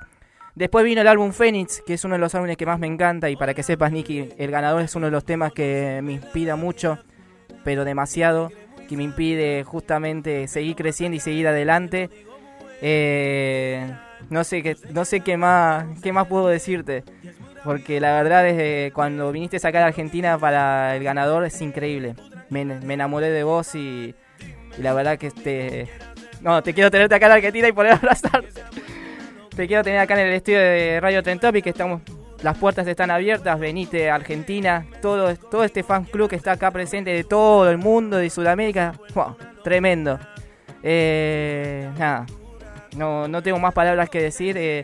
Después 0.56 0.86
vino 0.86 1.02
el 1.02 1.08
álbum 1.08 1.34
Phoenix, 1.34 1.82
que 1.86 1.96
es 1.96 2.06
uno 2.06 2.16
de 2.16 2.20
los 2.20 2.34
álbumes 2.34 2.56
que 2.56 2.66
más 2.66 2.80
me 2.80 2.88
encanta. 2.88 3.30
Y 3.30 3.36
para 3.36 3.54
que 3.54 3.62
sepas, 3.62 3.92
Nicky, 3.92 4.30
el 4.38 4.52
ganador 4.52 4.82
es 4.82 4.96
uno 4.96 5.08
de 5.08 5.12
los 5.12 5.26
temas 5.26 5.52
que 5.52 6.00
me 6.02 6.14
inspira 6.14 6.56
mucho, 6.56 6.98
pero 7.66 7.84
demasiado. 7.84 8.52
Que 8.88 8.96
me 8.96 9.04
impide 9.04 9.64
justamente 9.64 10.48
seguir 10.48 10.76
creciendo 10.76 11.18
y 11.18 11.20
seguir 11.20 11.48
adelante. 11.48 12.10
Eh, 12.82 13.86
no 14.30 14.44
sé 14.44 14.64
qué, 14.64 14.78
no 14.92 15.04
sé 15.06 15.20
qué 15.22 15.38
más, 15.38 16.00
qué 16.02 16.14
más 16.14 16.28
puedo 16.28 16.48
decirte. 16.48 17.04
Porque 17.66 18.00
la 18.00 18.14
verdad, 18.14 18.44
desde 18.44 18.92
cuando 18.94 19.32
viniste 19.34 19.58
a 19.58 19.60
sacar 19.60 19.84
a 19.84 19.88
Argentina 19.88 20.38
para 20.38 20.96
el 20.96 21.04
ganador, 21.04 21.44
es 21.44 21.60
increíble. 21.62 22.16
Me, 22.50 22.62
enamoré 22.62 23.30
de 23.30 23.44
vos 23.44 23.76
y, 23.76 24.16
y 24.78 24.82
la 24.82 24.94
verdad 24.94 25.18
que 25.18 25.28
este. 25.28 25.90
No, 26.42 26.62
te 26.64 26.74
quiero 26.74 26.92
tenerte 26.92 27.16
acá 27.16 27.26
en 27.26 27.32
Argentina 27.34 27.68
y 27.68 27.72
poder 27.74 27.94
abrazarte. 27.94 28.62
Te 29.56 29.68
quiero 29.68 29.84
tener 29.84 30.00
acá 30.00 30.20
en 30.20 30.28
el 30.28 30.34
estudio 30.34 30.60
de 30.60 31.00
Radio 31.00 31.24
Trentopic, 31.24 31.64
que 31.64 31.70
estamos, 31.70 32.02
las 32.44 32.58
puertas 32.58 32.86
están 32.88 33.10
abiertas, 33.10 33.58
venite 33.58 34.10
Argentina, 34.12 34.86
todo, 35.02 35.34
todo 35.38 35.64
este 35.64 35.82
fan 35.82 36.04
club 36.04 36.30
que 36.30 36.36
está 36.36 36.52
acá 36.54 36.72
presente 36.72 37.12
de 37.12 37.24
todo 37.24 37.70
el 37.70 37.78
mundo, 37.78 38.18
de 38.18 38.30
Sudamérica, 38.30 38.96
¡wow! 39.14 39.38
tremendo. 39.64 40.20
Eh, 40.84 41.90
nada, 41.98 42.26
no, 42.98 43.30
no 43.30 43.42
tengo 43.42 43.58
más 43.58 43.74
palabras 43.74 44.10
que 44.10 44.22
decir. 44.22 44.58
eh. 44.58 44.82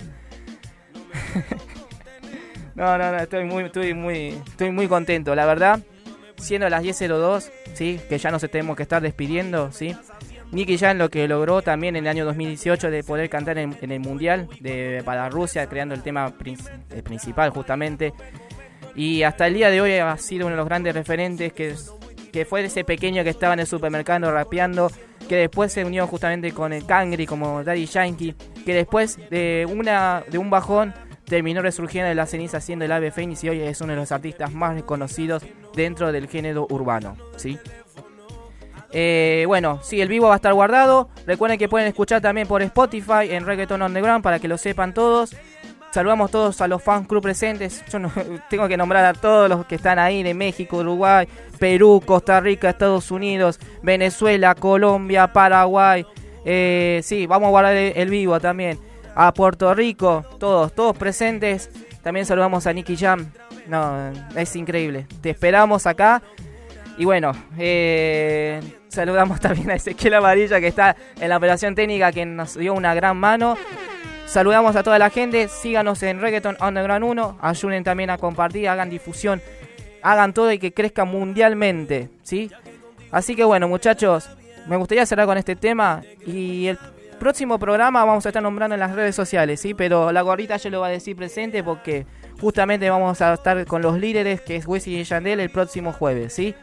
no, 2.76 2.98
no, 2.98 3.12
no, 3.12 3.18
estoy 3.18 3.44
muy, 3.44 3.66
estoy 3.66 3.94
muy, 3.94 4.30
estoy 4.30 4.72
muy 4.72 4.88
contento, 4.88 5.36
la 5.36 5.46
verdad. 5.46 5.82
Siendo 6.38 6.70
las 6.70 6.82
10.02, 6.82 7.52
sí, 7.74 8.00
que 8.08 8.18
ya 8.18 8.32
nos 8.32 8.42
tenemos 8.50 8.78
que 8.78 8.84
estar 8.84 9.02
despidiendo, 9.02 9.70
sí. 9.74 9.98
Nicky 10.52 10.78
Jan 10.78 10.98
lo 10.98 11.10
que 11.10 11.28
logró 11.28 11.62
también 11.62 11.96
en 11.96 12.06
el 12.06 12.10
año 12.10 12.26
2018 12.26 12.92
de 12.92 13.04
poder 13.04 13.30
cantar 13.30 13.58
en, 13.58 13.76
el 13.80 14.00
Mundial 14.00 14.50
de, 14.60 15.02
para 15.06 15.30
Rusia, 15.30 15.68
creando 15.68 15.96
el 15.96 16.04
tema 16.04 16.34
eh, 16.90 17.02
principal 17.02 17.52
justamente. 17.52 18.14
Y 18.96 19.24
hasta 19.24 19.48
el 19.48 19.54
día 19.54 19.70
de 19.70 19.80
hoy 19.80 19.94
ha 19.94 20.18
sido 20.18 20.48
uno 20.48 20.56
de 20.56 20.58
los 20.58 20.68
grandes 20.68 20.94
referentes 20.94 21.54
que, 21.54 21.76
que 22.34 22.44
fue 22.44 22.66
ese 22.66 22.84
pequeño 22.84 23.24
que 23.24 23.30
estaba 23.30 23.54
en 23.54 23.62
el 23.62 23.68
supermercado 23.68 24.32
rapeando, 24.32 24.92
que 25.30 25.38
después 25.38 25.72
se 25.72 25.86
unió 25.86 26.06
justamente 26.08 26.52
con 26.52 26.74
el 26.74 26.86
Cangri 26.86 27.26
como 27.26 27.64
Daddy 27.64 27.86
Yankee, 27.86 28.36
que 28.66 28.74
después 28.74 29.18
de, 29.30 29.66
una, 29.72 30.24
de 30.30 30.38
un 30.38 30.50
bajón 30.50 30.94
terminó 31.26 31.62
resurgiendo 31.62 32.10
de 32.10 32.16
la 32.16 32.26
ceniza 32.26 32.60
siendo 32.60 32.84
el 32.84 32.92
Ave 32.92 33.12
Fénix 33.12 33.42
y 33.46 33.50
hoy 33.50 33.62
es 33.62 33.80
uno 33.80 33.94
de 33.94 34.00
los 34.00 34.12
artistas 34.12 34.52
más 34.52 34.76
reconocidos 34.76 35.44
dentro 35.74 36.12
del 36.12 36.28
género 36.28 36.68
urbano, 36.70 37.16
¿sí? 37.38 37.58
Eh, 38.94 39.46
bueno, 39.48 39.80
sí, 39.82 40.02
el 40.02 40.10
vivo 40.10 40.28
va 40.28 40.34
a 40.34 40.36
estar 40.36 40.54
guardado. 40.54 41.10
Recuerden 41.26 41.58
que 41.58 41.70
pueden 41.70 41.88
escuchar 41.88 42.22
también 42.22 42.48
por 42.48 42.62
Spotify 42.62 43.30
en 43.30 43.46
Reggaeton 43.46 43.82
Underground 43.82 44.24
para 44.24 44.40
que 44.40 44.48
lo 44.48 44.58
sepan 44.58 44.94
todos. 44.94 45.36
Saludamos 45.92 46.32
todos 46.32 46.62
a 46.62 46.68
los 46.68 46.82
fans 46.82 47.08
club 47.08 47.22
presentes. 47.22 47.84
Yo 47.92 48.00
tengo 48.50 48.68
que 48.68 48.78
nombrar 48.78 49.06
a 49.06 49.14
todos 49.14 49.50
los 49.50 49.66
que 49.66 49.76
están 49.76 50.00
ahí 50.00 50.24
de 50.24 50.34
México, 50.34 50.78
Uruguay, 50.78 51.28
Perú, 51.60 52.02
Costa 52.06 52.40
Rica, 52.40 52.70
Estados 52.70 53.12
Unidos, 53.12 53.60
Venezuela, 53.82 54.56
Colombia, 54.56 55.32
Paraguay. 55.32 56.06
Eh, 56.46 57.02
sí, 57.04 57.28
vamos 57.28 57.48
a 57.48 57.50
guardar 57.52 57.76
el, 57.76 57.94
el 57.96 58.10
vivo 58.10 58.40
también. 58.40 58.80
A 59.14 59.34
Puerto 59.34 59.74
Rico, 59.74 60.26
todos, 60.40 60.74
todos 60.74 60.98
presentes. 60.98 61.70
También 62.02 62.26
saludamos 62.26 62.66
a 62.68 62.74
Nicky 62.74 62.96
Jam. 62.96 63.32
No, 63.68 64.12
es 64.36 64.56
increíble. 64.56 65.08
Te 65.22 65.30
esperamos 65.30 65.86
acá. 65.86 66.22
Y 66.98 67.06
bueno, 67.06 67.32
eh, 67.58 68.60
saludamos 68.92 69.40
también 69.40 69.72
a 69.72 69.76
Ezequiel 69.76 70.16
Amarilla 70.16 70.60
que 70.60 70.68
está 70.68 70.96
en 71.20 71.30
la 71.30 71.38
operación 71.38 71.76
técnica 71.76 72.12
que 72.12 72.26
nos 72.26 72.58
dio 72.58 72.74
una 72.74 72.94
gran 72.94 73.18
mano. 73.18 73.58
Saludamos 74.26 74.76
a 74.76 74.84
toda 74.84 75.00
la 75.00 75.10
gente, 75.10 75.48
síganos 75.48 76.04
en 76.04 76.22
Reggaeton 76.22 76.58
Underground 76.62 77.04
1, 77.04 77.40
ayuden 77.42 77.84
también 77.84 78.10
a 78.10 78.18
compartir, 78.18 78.70
hagan 78.70 78.90
difusión, 78.90 79.42
hagan 80.02 80.34
todo 80.34 80.52
y 80.52 80.60
que 80.60 80.74
crezca 80.74 81.04
mundialmente, 81.04 82.10
¿sí? 82.24 82.50
Así 83.12 83.36
que 83.36 83.44
bueno, 83.44 83.68
muchachos, 83.68 84.30
me 84.68 84.78
gustaría 84.78 85.06
cerrar 85.06 85.26
con 85.26 85.38
este 85.38 85.58
tema 85.58 86.02
y 86.26 86.68
el 86.68 86.78
próximo 87.20 87.60
programa 87.60 88.06
vamos 88.06 88.26
a 88.26 88.30
estar 88.30 88.42
nombrando 88.42 88.74
en 88.74 88.80
las 88.80 88.96
redes 88.96 89.16
sociales, 89.16 89.60
¿sí? 89.60 89.74
Pero 89.74 90.14
la 90.14 90.22
gorrita 90.22 90.56
ya 90.56 90.70
lo 90.70 90.82
va 90.82 90.88
a 90.88 90.92
decir 90.92 91.16
presente 91.18 91.62
porque 91.62 92.06
justamente 92.40 92.90
vamos 92.90 93.22
a 93.22 93.34
estar 93.34 93.66
con 93.66 93.82
los 93.82 94.00
líderes 94.00 94.40
que 94.40 94.56
es 94.56 94.66
Wesley 94.66 95.02
y 95.02 95.04
Yandel 95.04 95.42
el 95.42 95.50
próximo 95.50 95.92
jueves, 95.92 96.34
¿sí? 96.34 96.56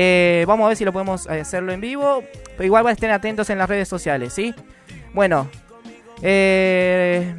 Eh, 0.00 0.44
vamos 0.46 0.64
a 0.64 0.68
ver 0.68 0.76
si 0.76 0.84
lo 0.84 0.92
podemos 0.92 1.26
hacerlo 1.26 1.72
en 1.72 1.80
vivo. 1.80 2.22
Pero 2.56 2.64
igual 2.64 2.88
estén 2.88 3.10
atentos 3.10 3.50
en 3.50 3.58
las 3.58 3.68
redes 3.68 3.88
sociales, 3.88 4.32
¿sí? 4.32 4.54
Bueno, 5.12 5.50
eh, 6.22 7.34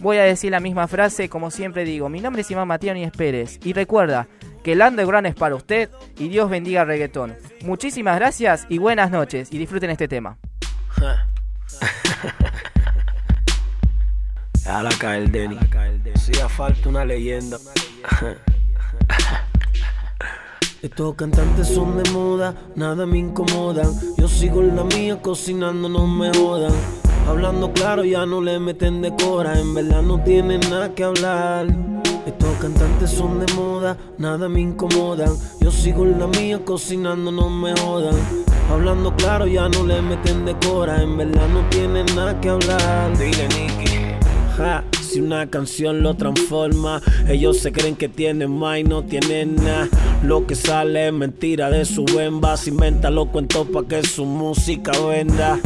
voy 0.00 0.16
a 0.16 0.22
decir 0.22 0.50
la 0.50 0.60
misma 0.60 0.88
frase 0.88 1.28
como 1.28 1.50
siempre 1.50 1.84
digo. 1.84 2.08
Mi 2.08 2.22
nombre 2.22 2.40
es 2.40 2.50
Iván 2.50 2.68
Matías 2.68 2.94
Núñez 2.96 3.12
Pérez. 3.12 3.60
Y 3.64 3.74
recuerda 3.74 4.28
que 4.62 4.72
el 4.72 4.80
underground 4.80 5.26
es 5.26 5.34
para 5.34 5.56
usted 5.56 5.90
y 6.18 6.28
Dios 6.28 6.48
bendiga 6.48 6.80
el 6.80 6.86
reggaetón. 6.86 7.36
Muchísimas 7.64 8.16
gracias 8.16 8.64
y 8.70 8.78
buenas 8.78 9.10
noches. 9.10 9.52
Y 9.52 9.58
disfruten 9.58 9.90
este 9.90 10.08
tema. 10.08 10.38
A 14.66 14.82
la 14.82 14.90
caer, 14.98 15.28
Denny. 15.30 15.58
Hacía 16.14 16.48
falta 16.48 16.88
una 16.88 17.04
leyenda. 17.04 17.58
Estos 20.84 21.14
cantantes 21.14 21.68
son 21.68 21.96
de 21.96 22.10
moda, 22.10 22.54
nada 22.76 23.06
me 23.06 23.16
incomodan. 23.16 23.90
Yo 24.18 24.28
sigo 24.28 24.60
en 24.60 24.76
la 24.76 24.84
mía, 24.84 25.22
cocinando, 25.22 25.88
no 25.88 26.06
me 26.06 26.30
jodan. 26.30 26.74
Hablando 27.26 27.72
claro, 27.72 28.04
ya 28.04 28.26
no 28.26 28.42
le 28.42 28.60
meten 28.60 29.00
de 29.00 29.14
cora, 29.16 29.58
en 29.58 29.72
verdad 29.72 30.02
no 30.02 30.22
tienen 30.22 30.60
nada 30.68 30.94
que 30.94 31.04
hablar. 31.04 31.68
Estos 32.26 32.58
cantantes 32.60 33.08
son 33.08 33.40
de 33.40 33.50
moda, 33.54 33.96
nada 34.18 34.46
me 34.50 34.60
incomodan. 34.60 35.34
Yo 35.62 35.70
sigo 35.70 36.04
en 36.04 36.20
la 36.20 36.26
mía, 36.26 36.62
cocinando, 36.62 37.32
no 37.32 37.48
me 37.48 37.72
jodan. 37.80 38.16
Hablando 38.70 39.16
claro, 39.16 39.46
ya 39.46 39.70
no 39.70 39.86
le 39.86 40.02
meten 40.02 40.44
de 40.44 40.54
cora, 40.58 41.00
en 41.00 41.16
verdad 41.16 41.48
no 41.48 41.66
tienen 41.70 42.04
nada 42.14 42.38
que 42.42 42.50
hablar. 42.50 43.16
Dile, 43.16 43.48
Nicky. 43.48 43.94
Ja, 44.58 44.84
si 45.00 45.20
una 45.20 45.48
canción 45.48 46.02
lo 46.02 46.14
transforma, 46.14 47.00
ellos 47.26 47.58
se 47.58 47.72
creen 47.72 47.96
que 47.96 48.08
tienen 48.08 48.50
más 48.50 48.78
y 48.80 48.84
no 48.84 49.02
tienen 49.02 49.56
nada. 49.56 49.88
Lo 50.24 50.46
que 50.46 50.54
sale 50.54 51.08
es 51.08 51.12
mentira 51.12 51.68
de 51.68 51.84
su 51.84 52.06
bemba, 52.06 52.56
se 52.56 52.70
inventa 52.70 53.10
los 53.10 53.28
cuentos 53.28 53.68
pa' 53.68 53.86
que 53.86 54.02
su 54.02 54.24
música 54.24 54.92
venda. 55.06 55.60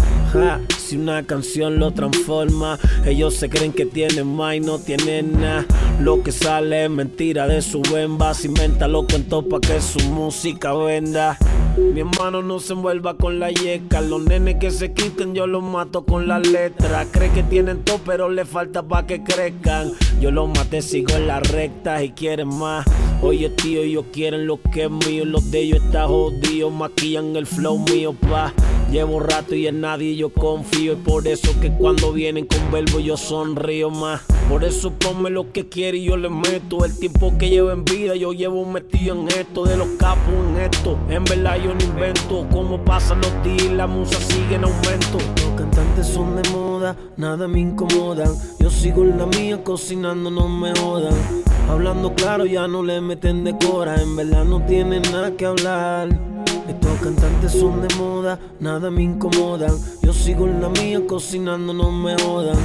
Si 0.77 0.97
una 0.97 1.23
canción 1.23 1.79
lo 1.79 1.93
transforma, 1.93 2.77
ellos 3.07 3.35
se 3.35 3.49
creen 3.49 3.73
que 3.73 3.87
tienen 3.87 4.27
más 4.27 4.57
y 4.57 4.61
no 4.61 4.81
tienen 4.81 5.41
nada. 5.41 5.65
Lo 6.01 6.25
que 6.25 6.33
sale 6.33 6.85
es 6.87 6.91
mentira 6.91 7.47
de 7.47 7.63
su 7.63 7.83
bemba, 7.83 8.35
se 8.35 8.49
inventa 8.49 8.89
los 8.89 9.05
cuentos 9.05 9.45
pa' 9.45 9.61
que 9.61 9.81
su 9.81 10.01
música 10.11 10.75
venda. 10.75 11.39
Mi 11.77 12.01
hermano 12.01 12.43
no 12.43 12.59
se 12.59 12.73
envuelva 12.73 13.17
con 13.17 13.39
la 13.39 13.51
yeca. 13.51 14.01
Los 14.01 14.23
nenes 14.25 14.57
que 14.57 14.73
se 14.73 14.93
quiten, 14.93 15.35
yo 15.35 15.47
los 15.47 15.63
mato 15.63 16.05
con 16.05 16.27
la 16.27 16.41
letra. 16.41 17.07
Cree 17.13 17.31
que 17.31 17.45
tienen 17.45 17.85
todo, 17.85 18.01
pero 18.05 18.29
le 18.29 18.45
falta 18.45 18.83
pa' 18.83 19.07
que 19.07 19.23
crezcan. 19.23 19.93
Yo 20.21 20.33
los 20.33 20.49
maté, 20.49 20.83
sigo 20.83 21.15
en 21.15 21.29
la 21.29 21.39
recta 21.39 22.03
y 22.03 22.11
quieren 22.11 22.49
más. 22.49 22.85
Oye, 23.21 23.51
tío, 23.51 23.83
ellos 23.83 24.05
quieren 24.13 24.47
lo 24.47 24.61
que 24.63 24.85
es 24.85 24.91
mío. 24.91 25.25
Los 25.25 25.51
de 25.51 25.61
ellos 25.61 25.83
están 25.85 26.07
jodidos, 26.07 26.73
maquillan 26.73 27.35
el 27.35 27.47
flow 27.47 27.79
mío, 27.79 28.13
pa. 28.13 28.55
Llevo 28.93 29.19
rato 29.19 29.57
y 29.57 29.67
en 29.67 29.81
nadie 29.81 30.15
yo 30.15 30.29
confío. 30.31 30.93
Y 30.93 30.97
por 30.97 31.27
eso 31.27 31.59
que 31.61 31.73
cuando 31.73 32.13
vienen 32.13 32.47
con 32.47 32.71
verbo 32.71 33.01
yo 33.01 33.17
sonrío 33.17 33.91
más. 33.91 34.23
Por 34.49 34.63
eso 34.63 34.93
ponme 34.93 35.31
lo 35.31 35.53
que 35.53 35.69
quiere 35.69 35.99
y 35.99 36.05
yo 36.05 36.17
le 36.17 36.31
meto. 36.31 36.85
El 36.85 36.97
tiempo 36.97 37.37
que 37.37 37.51
llevo 37.51 37.73
en 37.73 37.85
vida, 37.85 38.15
yo 38.15 38.33
llevo 38.33 38.65
metido 38.65 39.17
en 39.17 39.27
esto. 39.29 39.65
De 39.65 39.77
los 39.77 39.89
capos 39.99 40.33
en 40.51 40.61
esto. 40.61 40.97
En 41.11 41.25
verdad 41.25 41.57
yo 41.57 41.75
no 41.75 41.85
invento. 41.85 42.47
Como 42.53 42.85
pasan 42.85 43.21
los 43.21 43.43
días 43.43 43.73
la 43.73 43.89
musa 43.89 44.19
sigue 44.21 44.55
en 44.55 44.65
aumento. 44.65 45.19
Cantantes 45.59 46.07
son 46.07 46.41
de 46.41 46.49
moda, 46.51 46.95
nada 47.17 47.49
me 47.49 47.59
incomodan. 47.59 48.33
Yo 48.61 48.71
sigo 48.71 49.03
en 49.03 49.19
la 49.19 49.27
mía, 49.27 49.65
cocinando, 49.65 50.31
no 50.31 50.47
me 50.47 50.73
jodan. 50.79 51.15
Hablando 51.69 52.15
claro, 52.15 52.47
ya 52.47 52.69
no 52.69 52.81
le 52.85 53.01
meten 53.01 53.43
de 53.43 53.59
cora. 53.59 54.01
En 54.01 54.15
verdad 54.15 54.45
no 54.45 54.65
tienen 54.65 55.03
nada 55.11 55.33
que 55.33 55.47
hablar. 55.47 56.11
Estos 56.69 57.01
cantantes 57.03 57.51
son 57.51 57.83
de 57.83 57.93
moda, 57.97 58.39
nada 58.61 58.89
me 58.93 59.03
incomodan. 59.03 59.75
Yo 60.01 60.13
sigo 60.13 60.47
en 60.47 60.63
la 60.63 60.69
mía, 60.69 61.01
cocinando, 61.09 61.75
no 61.75 61.91
me 61.91 62.15
jodan. 62.23 62.57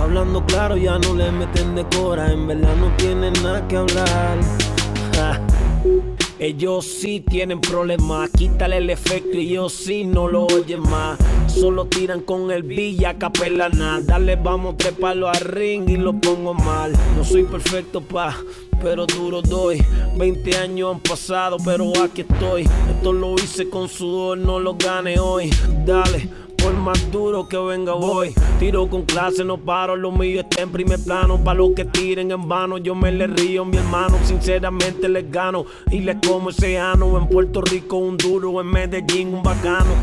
Hablando 0.00 0.46
claro, 0.46 0.76
ya 0.76 1.00
no 1.00 1.14
le 1.14 1.32
meten 1.32 1.74
de 1.74 1.84
cora. 1.96 2.32
En 2.32 2.46
verdad 2.46 2.76
no 2.76 2.94
tienen 2.96 3.32
nada 3.42 3.66
que 3.66 3.76
hablar. 3.76 4.38
Ellos 6.38 6.84
sí 6.84 7.20
tienen 7.20 7.62
problemas, 7.62 8.28
quítale 8.30 8.76
el 8.76 8.90
efecto 8.90 9.38
y 9.38 9.52
ellos 9.52 9.72
sí 9.72 10.04
no 10.04 10.28
lo 10.28 10.44
oyen 10.44 10.80
más. 10.80 11.18
Solo 11.46 11.86
tiran 11.86 12.20
con 12.20 12.50
el 12.50 12.62
villa 12.62 13.16
capela 13.16 13.70
nada. 13.70 14.00
Dale, 14.02 14.36
vamos, 14.36 14.76
trepalo 14.76 15.28
al 15.28 15.40
ring 15.40 15.88
y 15.88 15.96
lo 15.96 16.12
pongo 16.20 16.52
mal. 16.52 16.92
No 17.16 17.24
soy 17.24 17.44
perfecto, 17.44 18.02
pa, 18.02 18.36
pero 18.82 19.06
duro 19.06 19.40
doy. 19.40 19.82
20 20.18 20.56
años 20.58 20.94
han 20.94 21.00
pasado, 21.00 21.56
pero 21.64 21.90
aquí 22.02 22.20
estoy. 22.20 22.68
Esto 22.90 23.14
lo 23.14 23.34
hice 23.34 23.70
con 23.70 23.88
sudor, 23.88 24.36
no 24.36 24.60
lo 24.60 24.74
gane 24.74 25.18
hoy. 25.18 25.48
Dale. 25.86 26.45
Por 26.66 26.74
más 26.74 27.12
duro 27.12 27.46
que 27.48 27.56
venga 27.56 27.92
voy 27.92 28.34
Tiro 28.58 28.90
con 28.90 29.04
clase, 29.04 29.44
no 29.44 29.56
paro, 29.56 29.94
lo 29.94 30.10
mío 30.10 30.40
está 30.40 30.62
en 30.62 30.72
primer 30.72 30.98
plano. 30.98 31.38
Pa' 31.44 31.54
los 31.54 31.74
que 31.76 31.84
tiren 31.84 32.32
en 32.32 32.48
vano, 32.48 32.76
yo 32.76 32.96
me 32.96 33.12
le 33.12 33.28
río 33.28 33.64
mi 33.64 33.76
hermano 33.76 34.18
Sinceramente 34.24 35.08
les 35.08 35.30
gano. 35.30 35.64
Y 35.92 36.00
les 36.00 36.16
como 36.26 36.50
ese 36.50 36.76
ano 36.76 37.16
En 37.18 37.28
Puerto 37.28 37.60
Rico 37.60 37.98
un 37.98 38.16
duro, 38.16 38.60
en 38.60 38.66
Medellín 38.66 39.32
un 39.32 39.44
bacano. 39.44 39.94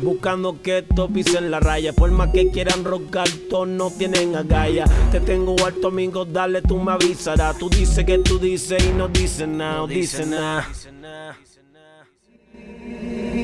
Buscando 0.00 0.62
que 0.62 0.78
esto 0.78 1.08
pisen 1.08 1.50
la 1.50 1.58
raya. 1.58 1.92
Por 1.92 2.12
más 2.12 2.30
que 2.30 2.48
quieran 2.52 2.84
rogar, 2.84 3.28
todos 3.50 3.66
no 3.66 3.90
tienen 3.90 4.36
agallas 4.36 4.88
Te 5.10 5.18
tengo 5.18 5.56
alto 5.66 5.88
amigo, 5.88 6.24
dale, 6.24 6.62
tú 6.62 6.78
me 6.78 6.92
avisarás. 6.92 7.58
Tú 7.58 7.68
dices 7.68 8.04
que 8.04 8.18
tú 8.18 8.38
dices 8.38 8.86
y 8.88 8.92
no 8.96 9.08
dices 9.08 9.48
nada, 9.48 9.78
no 9.78 9.88
dices 9.88 10.24
nada 10.24 10.64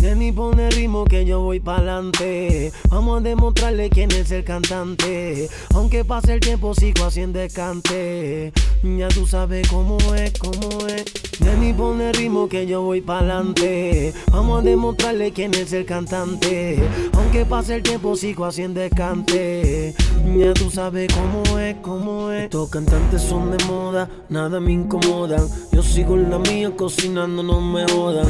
Denny 0.05 0.33
pone 0.33 0.69
ritmo 0.69 1.07
que 1.07 1.25
yo 1.25 1.41
voy 1.41 1.61
pa'lante. 1.61 2.71
Vamos 2.91 3.21
a 3.21 3.23
demostrarle 3.23 3.89
quién 3.89 4.11
es 4.11 4.31
el 4.33 4.45
cantante. 4.45 5.49
Aunque 5.73 6.05
pase 6.05 6.35
el 6.35 6.41
tiempo, 6.41 6.75
sigo 6.75 7.07
haciendo 7.07 7.41
cante. 7.55 8.53
Ya 8.83 9.09
tú 9.09 9.27
sabes 9.27 9.67
cómo 9.67 9.97
es, 10.15 10.35
cómo 10.39 10.87
es. 10.89 11.07
Denny 11.41 11.73
pone 11.73 12.13
ritmo 12.13 12.51
que 12.51 12.67
yo 12.67 12.83
voy 12.83 13.01
pa'lante. 13.01 14.13
Vamos 14.31 14.61
a 14.61 14.63
demostrarle 14.63 15.33
quién 15.33 15.55
es 15.55 15.73
el 15.73 15.87
cantante. 15.87 16.87
Aunque 17.15 17.47
pase 17.47 17.77
el 17.77 17.83
tiempo, 17.83 18.15
sigo 18.15 18.45
haciendo 18.45 18.83
cante. 18.95 19.95
Ya 20.37 20.53
tú 20.53 20.71
sabes 20.71 21.11
cómo 21.15 21.59
es, 21.59 21.77
cómo 21.77 22.31
es. 22.31 22.45
Estos 22.45 22.69
cantantes 22.69 23.23
son 23.23 23.57
de 23.57 23.65
moda, 23.65 24.11
nada 24.29 24.61
me 24.61 24.73
incomodan. 24.73 25.49
Yo 25.73 25.83
sigo 25.83 26.17
en 26.17 26.31
la 26.31 26.39
mía, 26.41 26.77
cocinando, 26.77 27.43
no 27.43 27.59
me 27.63 27.87
jodan. 27.87 28.27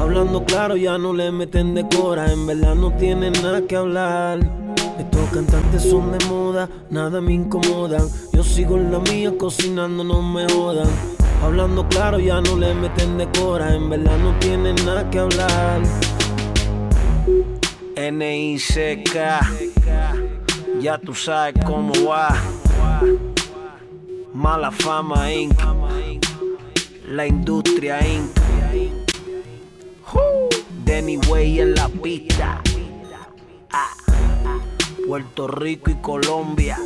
Hablando 0.00 0.44
claro, 0.44 0.76
ya 0.76 0.98
no 0.98 1.12
le 1.12 1.30
meten 1.30 1.74
de 1.74 1.86
cora, 1.88 2.32
en 2.32 2.46
verdad 2.46 2.74
no 2.74 2.92
tienen 2.96 3.32
nada 3.42 3.62
que 3.62 3.76
hablar. 3.76 4.40
Estos 4.98 5.30
cantantes 5.30 5.82
son 5.82 6.16
de 6.16 6.24
moda, 6.26 6.68
nada 6.90 7.20
me 7.20 7.32
incomodan. 7.32 8.06
Yo 8.32 8.42
sigo 8.42 8.76
en 8.76 8.92
la 8.92 8.98
mía, 8.98 9.32
cocinando, 9.38 10.04
no 10.04 10.22
me 10.22 10.46
jodan. 10.52 10.88
Hablando 11.42 11.88
claro, 11.88 12.18
ya 12.18 12.40
no 12.40 12.56
le 12.56 12.74
meten 12.74 13.18
de 13.18 13.28
cora, 13.28 13.74
en 13.74 13.90
verdad 13.90 14.16
no 14.18 14.38
tienen 14.38 14.76
nada 14.84 15.08
que 15.10 15.18
hablar. 15.18 15.80
N-I-C-K, 17.96 19.40
ya 20.80 20.98
tú 20.98 21.14
sabes 21.14 21.54
cómo 21.64 21.92
va. 22.08 22.34
Mala 24.32 24.70
fama 24.70 25.32
Inc. 25.32 25.60
La 27.08 27.26
industria 27.26 28.00
Inc. 28.06 29.01
Denny 30.84 31.16
Way 31.28 31.60
en 31.60 31.74
la 31.74 31.88
pista. 31.88 32.62
Ah, 33.72 33.94
Puerto 35.06 35.46
Rico 35.46 35.90
y 35.90 35.96
Colombia. 36.02 36.78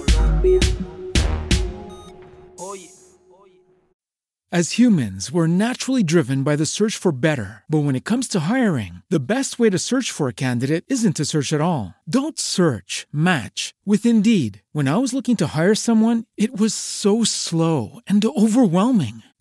As 4.52 4.78
humans, 4.78 5.32
we're 5.32 5.48
naturally 5.48 6.04
driven 6.04 6.44
by 6.44 6.54
the 6.54 6.64
search 6.64 6.96
for 6.96 7.10
better. 7.10 7.64
But 7.68 7.80
when 7.80 7.96
it 7.96 8.04
comes 8.04 8.28
to 8.28 8.40
hiring, 8.48 9.02
the 9.10 9.18
best 9.18 9.58
way 9.58 9.70
to 9.70 9.78
search 9.78 10.12
for 10.12 10.28
a 10.28 10.32
candidate 10.32 10.84
isn't 10.86 11.16
to 11.16 11.24
search 11.24 11.52
at 11.52 11.60
all. 11.60 11.94
Don't 12.08 12.38
search, 12.38 13.08
match 13.12 13.74
with 13.84 14.06
Indeed. 14.06 14.62
When 14.72 14.86
I 14.86 14.96
was 14.98 15.12
looking 15.12 15.36
to 15.38 15.48
hire 15.48 15.74
someone, 15.74 16.24
it 16.36 16.56
was 16.56 16.72
so 16.74 17.24
slow 17.24 17.98
and 18.06 18.24
overwhelming. 18.24 19.24